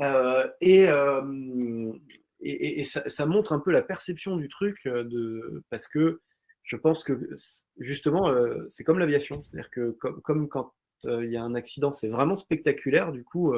Euh, 0.00 0.48
et, 0.60 0.88
euh, 0.88 1.92
et, 2.40 2.80
et, 2.80 2.84
ça, 2.84 3.26
montre 3.26 3.52
un 3.52 3.58
peu 3.58 3.72
la 3.72 3.82
perception 3.82 4.36
du 4.36 4.48
truc, 4.48 4.86
de, 4.86 5.64
parce 5.70 5.88
que 5.88 6.20
je 6.62 6.76
pense 6.76 7.02
que 7.02 7.30
justement, 7.78 8.32
c'est 8.70 8.84
comme 8.84 9.00
l'aviation. 9.00 9.42
C'est-à-dire 9.42 9.70
que 9.70 9.90
comme, 9.90 10.22
comme 10.22 10.48
quand 10.48 10.72
il 11.04 11.30
y 11.30 11.36
a 11.36 11.42
un 11.42 11.56
accident, 11.56 11.92
c'est 11.92 12.08
vraiment 12.08 12.36
spectaculaire, 12.36 13.10
du 13.10 13.24
coup, 13.24 13.52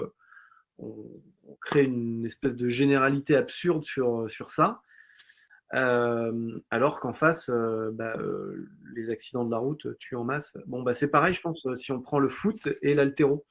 on, 0.79 1.23
on, 1.47 1.57
crée 1.61 1.85
une 1.85 2.25
espèce 2.25 2.57
de 2.57 2.69
généralité 2.71 3.37
absurde 3.37 3.85
sur, 3.85 4.31
sur 4.31 4.51
ça. 4.51 4.81
Euh, 5.75 6.61
alors 6.71 7.01
qu'en 7.01 7.13
face, 7.13 7.51
euh, 7.51 7.91
bah, 7.93 8.15
euh, 8.19 8.69
les 8.95 9.11
accidents 9.11 9.45
de 9.45 9.51
la 9.51 9.59
route 9.59 9.87
tuent 9.99 10.17
en 10.17 10.25
masse. 10.25 10.57
Bon, 10.67 10.83
bah, 10.83 10.95
c'est 10.95 11.09
pareil, 11.09 11.35
je 11.35 11.41
pense, 11.41 11.67
si 11.77 11.93
on 11.93 12.01
prend 12.01 12.19
le 12.19 12.29
foot 12.29 12.69
et 12.83 12.95
l'altéro. 12.95 13.45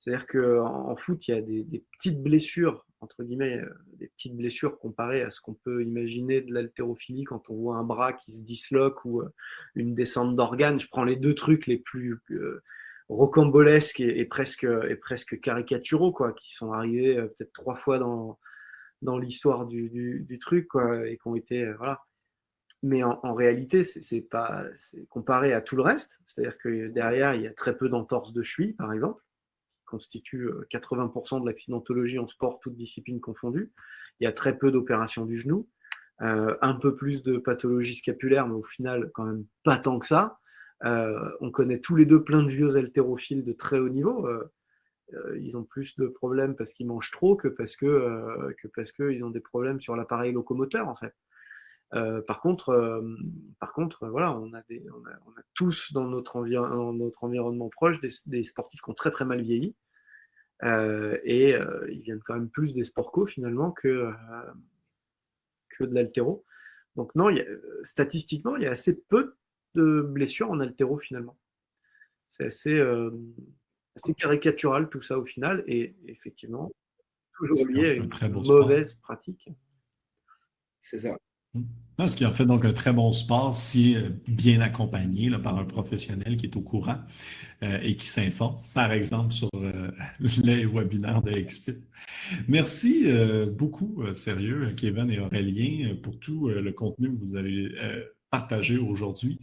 C'est-à-dire 0.00 0.26
qu'en 0.26 0.90
en 0.90 0.96
foot, 0.96 1.26
il 1.26 1.34
y 1.34 1.38
a 1.38 1.40
des, 1.40 1.84
petites 1.98 2.22
blessures, 2.22 2.86
entre 3.00 3.24
guillemets, 3.24 3.60
des 3.94 4.08
petites 4.08 4.36
blessures 4.36 4.78
comparées 4.78 5.22
à 5.22 5.30
ce 5.30 5.40
qu'on 5.40 5.54
peut 5.54 5.82
imaginer 5.82 6.42
de 6.42 6.52
l'haltérophilie 6.54 7.24
quand 7.24 7.50
on 7.50 7.54
voit 7.56 7.76
un 7.76 7.82
bras 7.82 8.12
qui 8.12 8.30
se 8.30 8.42
disloque 8.42 9.04
ou 9.04 9.22
une 9.74 9.94
descente 9.94 10.36
d'organes. 10.36 10.78
Je 10.78 10.86
prends 10.86 11.02
les 11.02 11.16
deux 11.16 11.34
trucs 11.34 11.66
les 11.66 11.78
plus 11.78 12.20
rocambolesques 13.08 13.98
et, 13.98 14.24
presque, 14.26 14.64
et 14.64 14.94
presque 14.94 15.40
caricaturaux, 15.40 16.12
quoi, 16.12 16.32
qui 16.32 16.54
sont 16.54 16.72
arrivés 16.72 17.16
peut-être 17.16 17.52
trois 17.52 17.74
fois 17.74 17.98
dans, 17.98 18.38
dans 19.02 19.18
l'histoire 19.18 19.66
du, 19.66 20.38
truc, 20.40 20.68
et 21.04 21.16
qui 21.16 21.28
ont 21.28 21.36
été. 21.36 21.64
Euh, 21.64 21.74
voilà. 21.76 22.02
Mais 22.82 23.02
en, 23.02 23.34
réalité, 23.34 23.82
c'est 23.82 24.20
pas 24.20 24.64
comparé 25.08 25.52
à 25.52 25.60
tout 25.60 25.76
le 25.76 25.82
reste. 25.82 26.18
C'est-à-dire 26.26 26.58
que 26.58 26.88
derrière, 26.88 27.34
il 27.34 27.42
y 27.42 27.46
a 27.46 27.52
très 27.52 27.76
peu 27.76 27.88
d'entorses 27.88 28.32
de 28.32 28.42
cheville, 28.42 28.74
par 28.74 28.92
exemple, 28.92 29.20
qui 29.78 29.84
constituent 29.86 30.50
80% 30.70 31.36
euh, 31.36 31.40
de 31.40 31.46
l'accidentologie 31.46 32.18
en 32.18 32.28
sport, 32.28 32.60
toutes 32.60 32.76
disciplines 32.76 33.20
confondues. 33.20 33.72
Il 34.20 34.24
y 34.24 34.26
a 34.26 34.32
très 34.32 34.56
peu 34.56 34.70
d'opérations 34.70 35.24
du 35.24 35.40
genou, 35.40 35.68
euh, 36.20 36.54
un 36.60 36.74
peu 36.74 36.94
plus 36.94 37.22
de 37.22 37.38
pathologie 37.38 37.94
scapulaire, 37.94 38.46
mais 38.46 38.54
au 38.54 38.62
final, 38.62 39.10
quand 39.14 39.24
même 39.24 39.46
pas 39.64 39.78
tant 39.78 39.98
que 39.98 40.06
ça. 40.06 40.38
on 40.82 41.50
connaît 41.50 41.80
tous 41.80 41.96
les 41.96 42.04
deux 42.04 42.22
plein 42.22 42.42
de 42.42 42.50
vieux 42.50 42.76
haltérophiles 42.76 43.42
de 43.42 43.52
très 43.52 43.78
haut 43.78 43.88
niveau. 43.88 44.28
Ils 45.38 45.56
ont 45.56 45.64
plus 45.64 45.96
de 45.96 46.06
problèmes 46.06 46.56
parce 46.56 46.72
qu'ils 46.72 46.86
mangent 46.86 47.10
trop 47.10 47.36
que 47.36 47.48
parce 47.48 47.76
que, 47.76 48.52
que 48.60 48.68
parce 48.68 48.92
qu'ils 48.92 49.22
ont 49.24 49.30
des 49.30 49.40
problèmes 49.40 49.80
sur 49.80 49.96
l'appareil 49.96 50.32
locomoteur 50.32 50.88
en 50.88 50.96
fait. 50.96 51.14
par 52.26 52.40
contre, 52.40 53.02
par 53.60 53.72
contre, 53.72 54.08
voilà, 54.08 54.36
on 54.36 54.52
a, 54.54 54.62
tous 55.54 55.92
dans 55.92 56.06
notre, 56.06 56.36
environnement 56.36 57.68
proche 57.68 58.00
des, 58.00 58.10
des, 58.26 58.42
sportifs 58.42 58.80
qui 58.80 58.90
ont 58.90 58.94
très 58.94 59.10
très 59.10 59.24
mal 59.24 59.42
vieilli. 59.42 59.76
et 60.62 61.54
ils 61.88 62.00
viennent 62.00 62.22
quand 62.24 62.34
même 62.34 62.50
plus 62.50 62.74
des 62.74 62.84
sports 62.84 63.12
co 63.12 63.26
finalement 63.26 63.70
que, 63.70 64.10
que 65.78 65.84
de 65.84 65.94
l'altéro. 65.94 66.44
Donc 66.96 67.14
non, 67.14 67.28
statistiquement, 67.84 68.56
il 68.56 68.64
y 68.64 68.66
a 68.66 68.70
assez 68.70 69.00
peu 69.02 69.36
de 69.74 70.00
blessures 70.00 70.50
en 70.50 70.60
altéro 70.60 70.98
finalement. 70.98 71.38
C'est 72.28 72.46
assez, 72.46 72.82
assez, 73.96 74.14
caricatural 74.14 74.88
tout 74.88 75.02
ça 75.02 75.18
au 75.18 75.24
final 75.24 75.64
et 75.66 75.94
effectivement, 76.06 76.70
toujours 77.36 77.66
lié 77.68 77.90
à 77.90 77.94
une 77.94 78.08
mauvaise 78.32 78.94
pratique. 78.94 79.48
C'est 80.80 81.00
ça. 81.00 81.16
ce 82.06 82.14
qui 82.14 82.24
en 82.24 82.32
fait 82.32 82.46
donc 82.46 82.64
un 82.64 82.72
très 82.72 82.92
bon 82.92 83.10
sport 83.10 83.54
si 83.54 83.96
euh, 83.96 84.10
bien 84.28 84.60
accompagné 84.60 85.30
par 85.38 85.58
un 85.58 85.64
professionnel 85.64 86.36
qui 86.36 86.46
est 86.46 86.56
au 86.56 86.60
courant 86.60 86.98
euh, 87.62 87.78
et 87.82 87.96
qui 87.96 88.06
s'informe, 88.06 88.60
par 88.72 88.92
exemple 88.92 89.32
sur 89.32 89.48
euh, 89.56 89.90
les 90.44 90.64
webinaires 90.64 91.22
de 91.22 91.32
XFIT. 91.32 91.82
Merci 92.48 93.06
beaucoup, 93.56 94.02
sérieux, 94.12 94.72
Kevin 94.76 95.10
et 95.10 95.20
Aurélien, 95.20 95.94
pour 96.02 96.18
tout 96.18 96.48
le 96.48 96.72
contenu 96.72 97.16
que 97.16 97.24
vous 97.24 97.36
avez 97.36 97.72
partagé 98.30 98.78
aujourd'hui. 98.78 99.40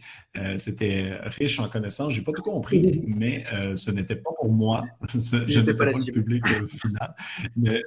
C'était 0.58 1.14
riche 1.24 1.60
en 1.60 1.68
connaissances. 1.68 2.14
Je 2.14 2.20
n'ai 2.20 2.26
pas 2.26 2.32
tout 2.34 2.42
compris, 2.42 3.04
mais 3.08 3.46
ce 3.76 3.92
n'était 3.92 4.16
pas 4.16 4.32
pour 4.38 4.52
moi. 4.52 4.84
je 5.10 5.60
n'étais 5.60 5.74
pas, 5.74 5.86
pas 5.86 5.98
le 5.98 6.12
public 6.12 6.46
final. 6.68 7.16
Mais 7.56 7.82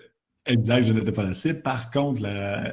Exact, 0.46 0.82
je 0.82 0.92
n'étais 0.92 1.10
pas 1.10 1.24
là. 1.24 1.32
Par 1.64 1.90
contre, 1.90 2.22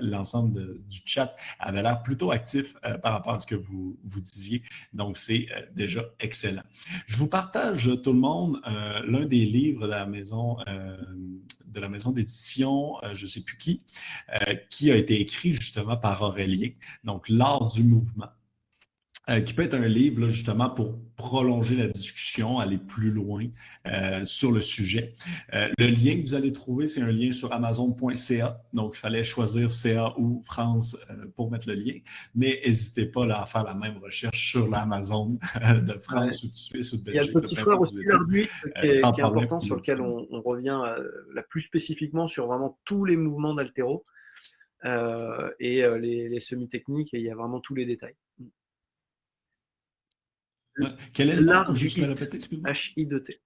l'ensemble 0.01 0.77
du 0.87 1.01
chat 1.05 1.35
avait 1.59 1.81
l'air 1.81 2.03
plutôt 2.03 2.31
actif 2.31 2.75
euh, 2.85 2.99
par 2.99 3.13
rapport 3.13 3.33
à 3.33 3.39
ce 3.39 3.47
que 3.47 3.55
vous, 3.55 3.97
vous 4.03 4.21
disiez. 4.21 4.61
Donc, 4.93 5.17
c'est 5.17 5.47
euh, 5.51 5.61
déjà 5.73 6.05
excellent. 6.19 6.61
Je 7.07 7.17
vous 7.17 7.27
partage, 7.27 7.89
tout 8.03 8.13
le 8.13 8.19
monde, 8.19 8.61
euh, 8.67 9.01
l'un 9.07 9.25
des 9.25 9.45
livres 9.45 9.87
de 9.87 9.91
la 9.91 10.05
maison 10.05 10.57
de 11.65 11.79
la 11.79 11.89
maison 11.89 12.11
d'édition, 12.11 12.97
je 13.13 13.23
ne 13.23 13.27
sais 13.27 13.43
plus 13.43 13.57
qui, 13.57 13.83
qui 14.69 14.91
a 14.91 14.95
été 14.95 15.19
écrit 15.19 15.55
justement 15.55 15.97
par 15.97 16.21
Aurélien. 16.21 16.69
Donc, 17.03 17.27
L'art 17.29 17.67
du 17.67 17.83
mouvement. 17.83 18.29
Euh, 19.29 19.39
qui 19.39 19.53
peut 19.53 19.63
être 19.63 19.73
un 19.73 19.87
livre 19.87 20.27
justement 20.27 20.69
pour 20.69 20.99
prolonger 21.15 21.77
la 21.77 21.87
discussion, 21.87 22.59
aller 22.59 22.77
plus 22.77 23.09
loin 23.09 23.45
euh, 23.87 24.25
sur 24.25 24.51
le 24.51 24.59
sujet. 24.59 25.13
Euh, 25.53 25.69
le 25.77 25.87
lien 25.87 26.17
que 26.17 26.23
vous 26.23 26.35
allez 26.35 26.51
trouver, 26.51 26.87
c'est 26.87 27.01
un 27.01 27.09
lien 27.09 27.31
sur 27.31 27.53
amazon.ca. 27.53 28.61
Donc, 28.73 28.97
il 28.97 28.99
fallait 28.99 29.23
choisir 29.23 29.71
CA 29.71 30.13
ou 30.17 30.41
France 30.41 30.97
pour 31.37 31.49
mettre 31.51 31.69
le 31.69 31.75
lien. 31.75 31.93
Mais 32.35 32.59
n'hésitez 32.65 33.05
pas 33.05 33.25
là, 33.25 33.43
à 33.43 33.45
faire 33.45 33.63
la 33.63 33.73
même 33.73 33.97
recherche 33.99 34.51
sur 34.51 34.69
l'Amazon 34.69 35.39
de 35.55 35.97
France 35.99 36.43
ou 36.43 36.49
de 36.49 36.55
Suisse 36.55 36.91
ou 36.91 36.97
de 36.97 37.03
Belgique. 37.05 37.21
Il 37.23 37.27
y 37.27 37.29
a 37.29 37.33
le 37.33 37.41
petit 37.41 37.55
frère 37.55 37.79
aussi, 37.79 38.03
l'Arduino, 38.03 38.47
qui, 38.81 38.87
est, 38.87 39.05
important, 39.05 39.61
sur 39.61 39.77
lequel 39.77 40.01
on, 40.01 40.25
revient 40.41 40.81
la 41.33 41.43
plus 41.43 41.61
spécifiquement 41.61 42.27
sur 42.27 42.47
vraiment 42.47 42.77
tous 42.83 43.05
les 43.05 43.15
mouvements 43.15 43.53
d'altéro. 43.53 44.03
et 44.83 45.81
les, 46.01 46.27
les 46.27 46.39
semi-techniques, 46.41 47.13
et 47.13 47.19
il 47.19 47.23
y 47.23 47.29
a 47.29 47.35
vraiment 47.35 47.61
tous 47.61 47.73
les 47.73 47.85
détails. 47.85 48.15
Quel 51.13 51.29
est 51.29 51.41
l'art 51.41 51.73
du 51.73 51.87
H-I-D-T. 51.87 53.41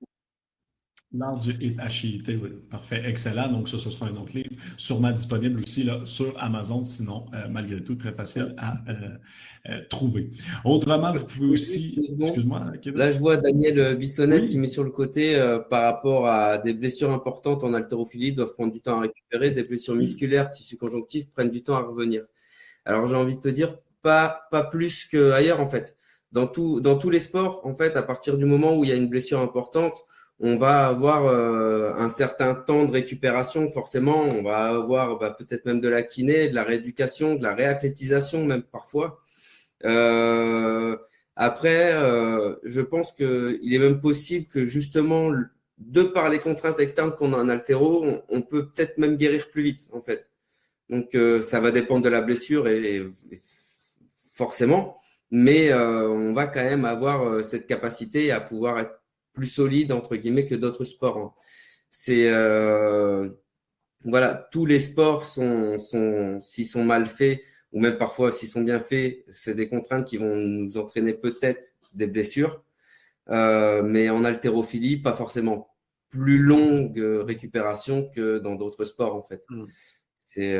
L'art 1.13 1.37
du 1.37 1.51
hit 1.61 1.79
HIT, 1.79 2.27
oui. 2.27 2.49
Parfait, 2.69 3.01
excellent. 3.05 3.47
Donc, 3.47 3.69
ça, 3.69 3.77
ce 3.77 3.89
sera 3.89 4.07
un 4.07 4.15
autre 4.17 4.33
livre, 4.33 4.49
sûrement 4.75 5.11
disponible 5.11 5.61
aussi 5.61 5.83
là, 5.83 6.01
sur 6.03 6.37
Amazon, 6.37 6.83
sinon, 6.83 7.27
euh, 7.33 7.47
malgré 7.49 7.81
tout, 7.81 7.95
très 7.95 8.11
facile 8.11 8.53
à 8.57 8.77
euh, 8.89 9.17
euh, 9.69 9.81
trouver. 9.89 10.29
Autrement, 10.65 11.13
vous 11.13 11.25
pouvez 11.25 11.47
aussi. 11.47 11.97
Excuse-moi, 12.19 12.73
Là, 12.93 13.11
je 13.11 13.17
vois 13.19 13.37
Daniel 13.37 13.95
Bissonnette 13.95 14.49
qui 14.49 14.57
met 14.57 14.67
sur 14.67 14.83
le 14.83 14.91
côté 14.91 15.37
par 15.69 15.83
rapport 15.83 16.27
à 16.27 16.57
des 16.57 16.73
blessures 16.73 17.13
importantes 17.13 17.63
en 17.63 17.73
haltérophilie, 17.73 18.33
doivent 18.33 18.53
prendre 18.53 18.73
du 18.73 18.81
temps 18.81 18.97
à 18.97 19.01
récupérer, 19.01 19.51
des 19.51 19.63
blessures 19.63 19.95
musculaires, 19.95 20.49
tissus 20.49 20.75
conjonctifs 20.75 21.29
prennent 21.29 21.51
du 21.51 21.63
temps 21.63 21.75
à 21.75 21.83
revenir. 21.83 22.23
Alors, 22.83 23.07
j'ai 23.07 23.15
envie 23.15 23.35
de 23.35 23.41
te 23.41 23.49
dire, 23.49 23.77
pas, 24.01 24.41
pas 24.51 24.63
plus 24.63 25.05
qu'ailleurs, 25.05 25.61
en 25.61 25.67
fait 25.67 25.95
dans, 26.31 26.47
tous 26.47 27.09
les 27.09 27.19
sports, 27.19 27.61
en 27.63 27.73
fait, 27.73 27.95
à 27.95 28.01
partir 28.01 28.37
du 28.37 28.45
moment 28.45 28.77
où 28.77 28.83
il 28.83 28.89
y 28.89 28.93
a 28.93 28.95
une 28.95 29.07
blessure 29.07 29.39
importante, 29.39 30.05
on 30.39 30.57
va 30.57 30.87
avoir 30.87 31.25
euh, 31.25 31.93
un 31.95 32.09
certain 32.09 32.53
temps 32.53 32.85
de 32.85 32.91
récupération, 32.91 33.69
forcément. 33.69 34.21
On 34.21 34.43
va 34.43 34.67
avoir 34.67 35.17
bah, 35.17 35.31
peut-être 35.31 35.65
même 35.65 35.81
de 35.81 35.87
la 35.87 36.03
kiné, 36.03 36.47
de 36.49 36.55
la 36.55 36.63
rééducation, 36.63 37.35
de 37.35 37.43
la 37.43 37.55
réathlétisation, 37.55 38.45
même 38.45 38.61
parfois. 38.61 39.19
Euh, 39.85 40.95
après, 41.35 41.93
euh, 41.93 42.55
je 42.63 42.81
pense 42.81 43.13
qu'il 43.13 43.73
est 43.73 43.79
même 43.79 43.99
possible 43.99 44.47
que 44.47 44.65
justement, 44.65 45.31
de 45.79 46.03
par 46.03 46.29
les 46.29 46.39
contraintes 46.39 46.79
externes 46.79 47.15
qu'on 47.15 47.33
a 47.33 47.37
en 47.37 47.49
altéro, 47.49 48.05
on, 48.29 48.41
peut 48.41 48.67
peut-être 48.69 48.97
même 48.99 49.17
guérir 49.17 49.49
plus 49.49 49.63
vite, 49.63 49.87
en 49.91 50.01
fait. 50.01 50.29
Donc, 50.89 51.17
ça 51.41 51.59
va 51.59 51.71
dépendre 51.71 52.03
de 52.03 52.09
la 52.09 52.21
blessure 52.21 52.67
et 52.67 53.05
forcément 54.33 54.97
mais 55.31 55.69
euh, 55.69 56.09
on 56.09 56.33
va 56.33 56.47
quand 56.47 56.63
même 56.63 56.85
avoir 56.85 57.23
euh, 57.23 57.43
cette 57.43 57.67
capacité 57.67 58.31
à 58.31 58.39
pouvoir 58.39 58.79
être 58.79 59.01
plus 59.33 59.47
solide 59.47 59.91
entre 59.91 60.15
guillemets 60.15 60.45
que 60.45 60.55
d'autres 60.55 60.85
sports. 60.85 61.17
Hein. 61.17 61.33
C'est 61.89 62.29
euh, 62.29 63.29
voilà, 64.05 64.47
tous 64.51 64.65
les 64.65 64.79
sports 64.79 65.23
sont, 65.23 65.77
sont 65.79 66.39
s'ils 66.41 66.67
sont 66.67 66.83
mal 66.83 67.05
faits 67.05 67.41
ou 67.73 67.81
même 67.81 67.97
parfois 67.97 68.31
s'ils 68.31 68.49
sont 68.49 68.61
bien 68.61 68.79
faits, 68.79 69.25
c'est 69.29 69.55
des 69.55 69.67
contraintes 69.69 70.05
qui 70.07 70.17
vont 70.17 70.35
nous 70.35 70.77
entraîner 70.77 71.13
peut-être 71.13 71.75
des 71.93 72.07
blessures, 72.07 72.63
mais 73.27 74.09
en 74.09 74.23
haltérophilie, 74.23 74.97
pas 74.97 75.13
forcément 75.13 75.75
plus 76.09 76.37
longue 76.37 76.97
récupération 76.97 78.09
que 78.15 78.39
dans 78.39 78.55
d'autres 78.55 78.85
sports 78.85 79.15
en 79.15 79.21
fait. 79.21 79.43
Mmh. 79.49 79.65
C'est 80.19 80.57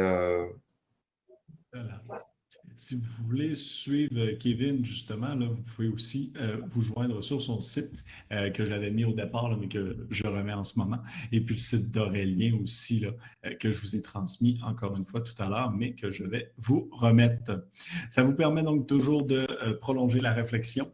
si 2.78 2.96
vous 2.96 3.24
voulez 3.26 3.56
suivre 3.56 4.34
Kevin, 4.40 4.86
justement, 4.86 5.36
vous 5.36 5.62
pouvez 5.76 5.88
aussi 5.88 6.32
euh, 6.38 6.58
vous 6.68 6.82
joindre 6.82 7.24
sur 7.24 7.42
son 7.42 7.60
site 7.60 7.92
euh, 8.32 8.52
que 8.52 8.64
j'avais 8.66 8.92
mis 8.92 9.04
au 9.04 9.14
départ, 9.14 9.58
mais 9.58 9.68
que 9.68 10.06
je 10.12 10.28
remets 10.28 10.54
en 10.54 10.64
ce 10.64 10.78
moment. 10.78 11.00
Et 11.32 11.42
puis 11.42 11.56
le 11.56 11.60
site 11.60 11.92
d'Aurélien 11.92 12.56
aussi, 12.62 13.06
euh, 13.06 13.56
que 13.56 13.72
je 13.72 13.82
vous 13.82 13.96
ai 13.96 14.02
transmis 14.02 14.60
encore 14.64 14.96
une 14.96 15.06
fois 15.06 15.22
tout 15.22 15.34
à 15.42 15.50
l'heure, 15.50 15.72
mais 15.72 15.94
que 15.94 16.12
je 16.12 16.24
vais 16.24 16.54
vous 16.58 16.88
remettre. 16.92 17.66
Ça 18.12 18.24
vous 18.24 18.34
permet 18.34 18.62
donc 18.62 18.86
toujours 18.86 19.26
de 19.26 19.48
prolonger 19.82 20.20
la 20.20 20.34
réflexion 20.34 20.92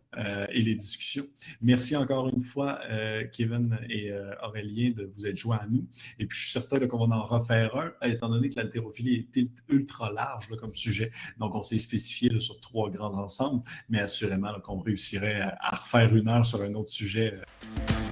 et 0.52 0.62
les 0.62 0.76
discussions. 0.76 1.26
Merci 1.62 1.96
encore 1.96 2.30
une 2.30 2.44
fois, 2.44 2.80
Kevin 3.32 3.78
et 3.90 4.12
Aurélien, 4.44 4.92
de 4.92 5.04
vous 5.04 5.26
être 5.26 5.36
joints 5.36 5.58
à 5.58 5.68
nous. 5.68 5.88
Et 6.20 6.26
puis 6.28 6.38
je 6.38 6.44
suis 6.44 6.52
certain 6.52 6.86
qu'on 6.88 7.08
va 7.08 7.16
en 7.16 7.24
refaire 7.24 7.76
un, 7.76 8.08
étant 8.08 8.30
donné 8.30 8.50
que 8.50 8.56
l'haltérophilie 8.58 9.28
est 9.36 9.52
ultra 9.70 10.12
large 10.12 10.48
comme 10.60 10.76
sujet. 10.76 11.12
Donc 11.40 11.56
on 11.56 11.64
s'est 11.64 11.73
spécifié 11.78 12.40
sur 12.40 12.60
trois 12.60 12.90
grands 12.90 13.14
ensembles, 13.14 13.64
mais 13.90 14.00
assurément 14.00 14.54
qu'on 14.62 14.80
réussirait 14.80 15.42
à, 15.60 15.76
refaire 15.76 16.16
une 16.16 16.28
heure 16.28 16.46
sur 16.46 16.62
un 16.62 16.74
autre 16.74 16.90
sujet. 16.90 17.34
Euh, 17.34 18.03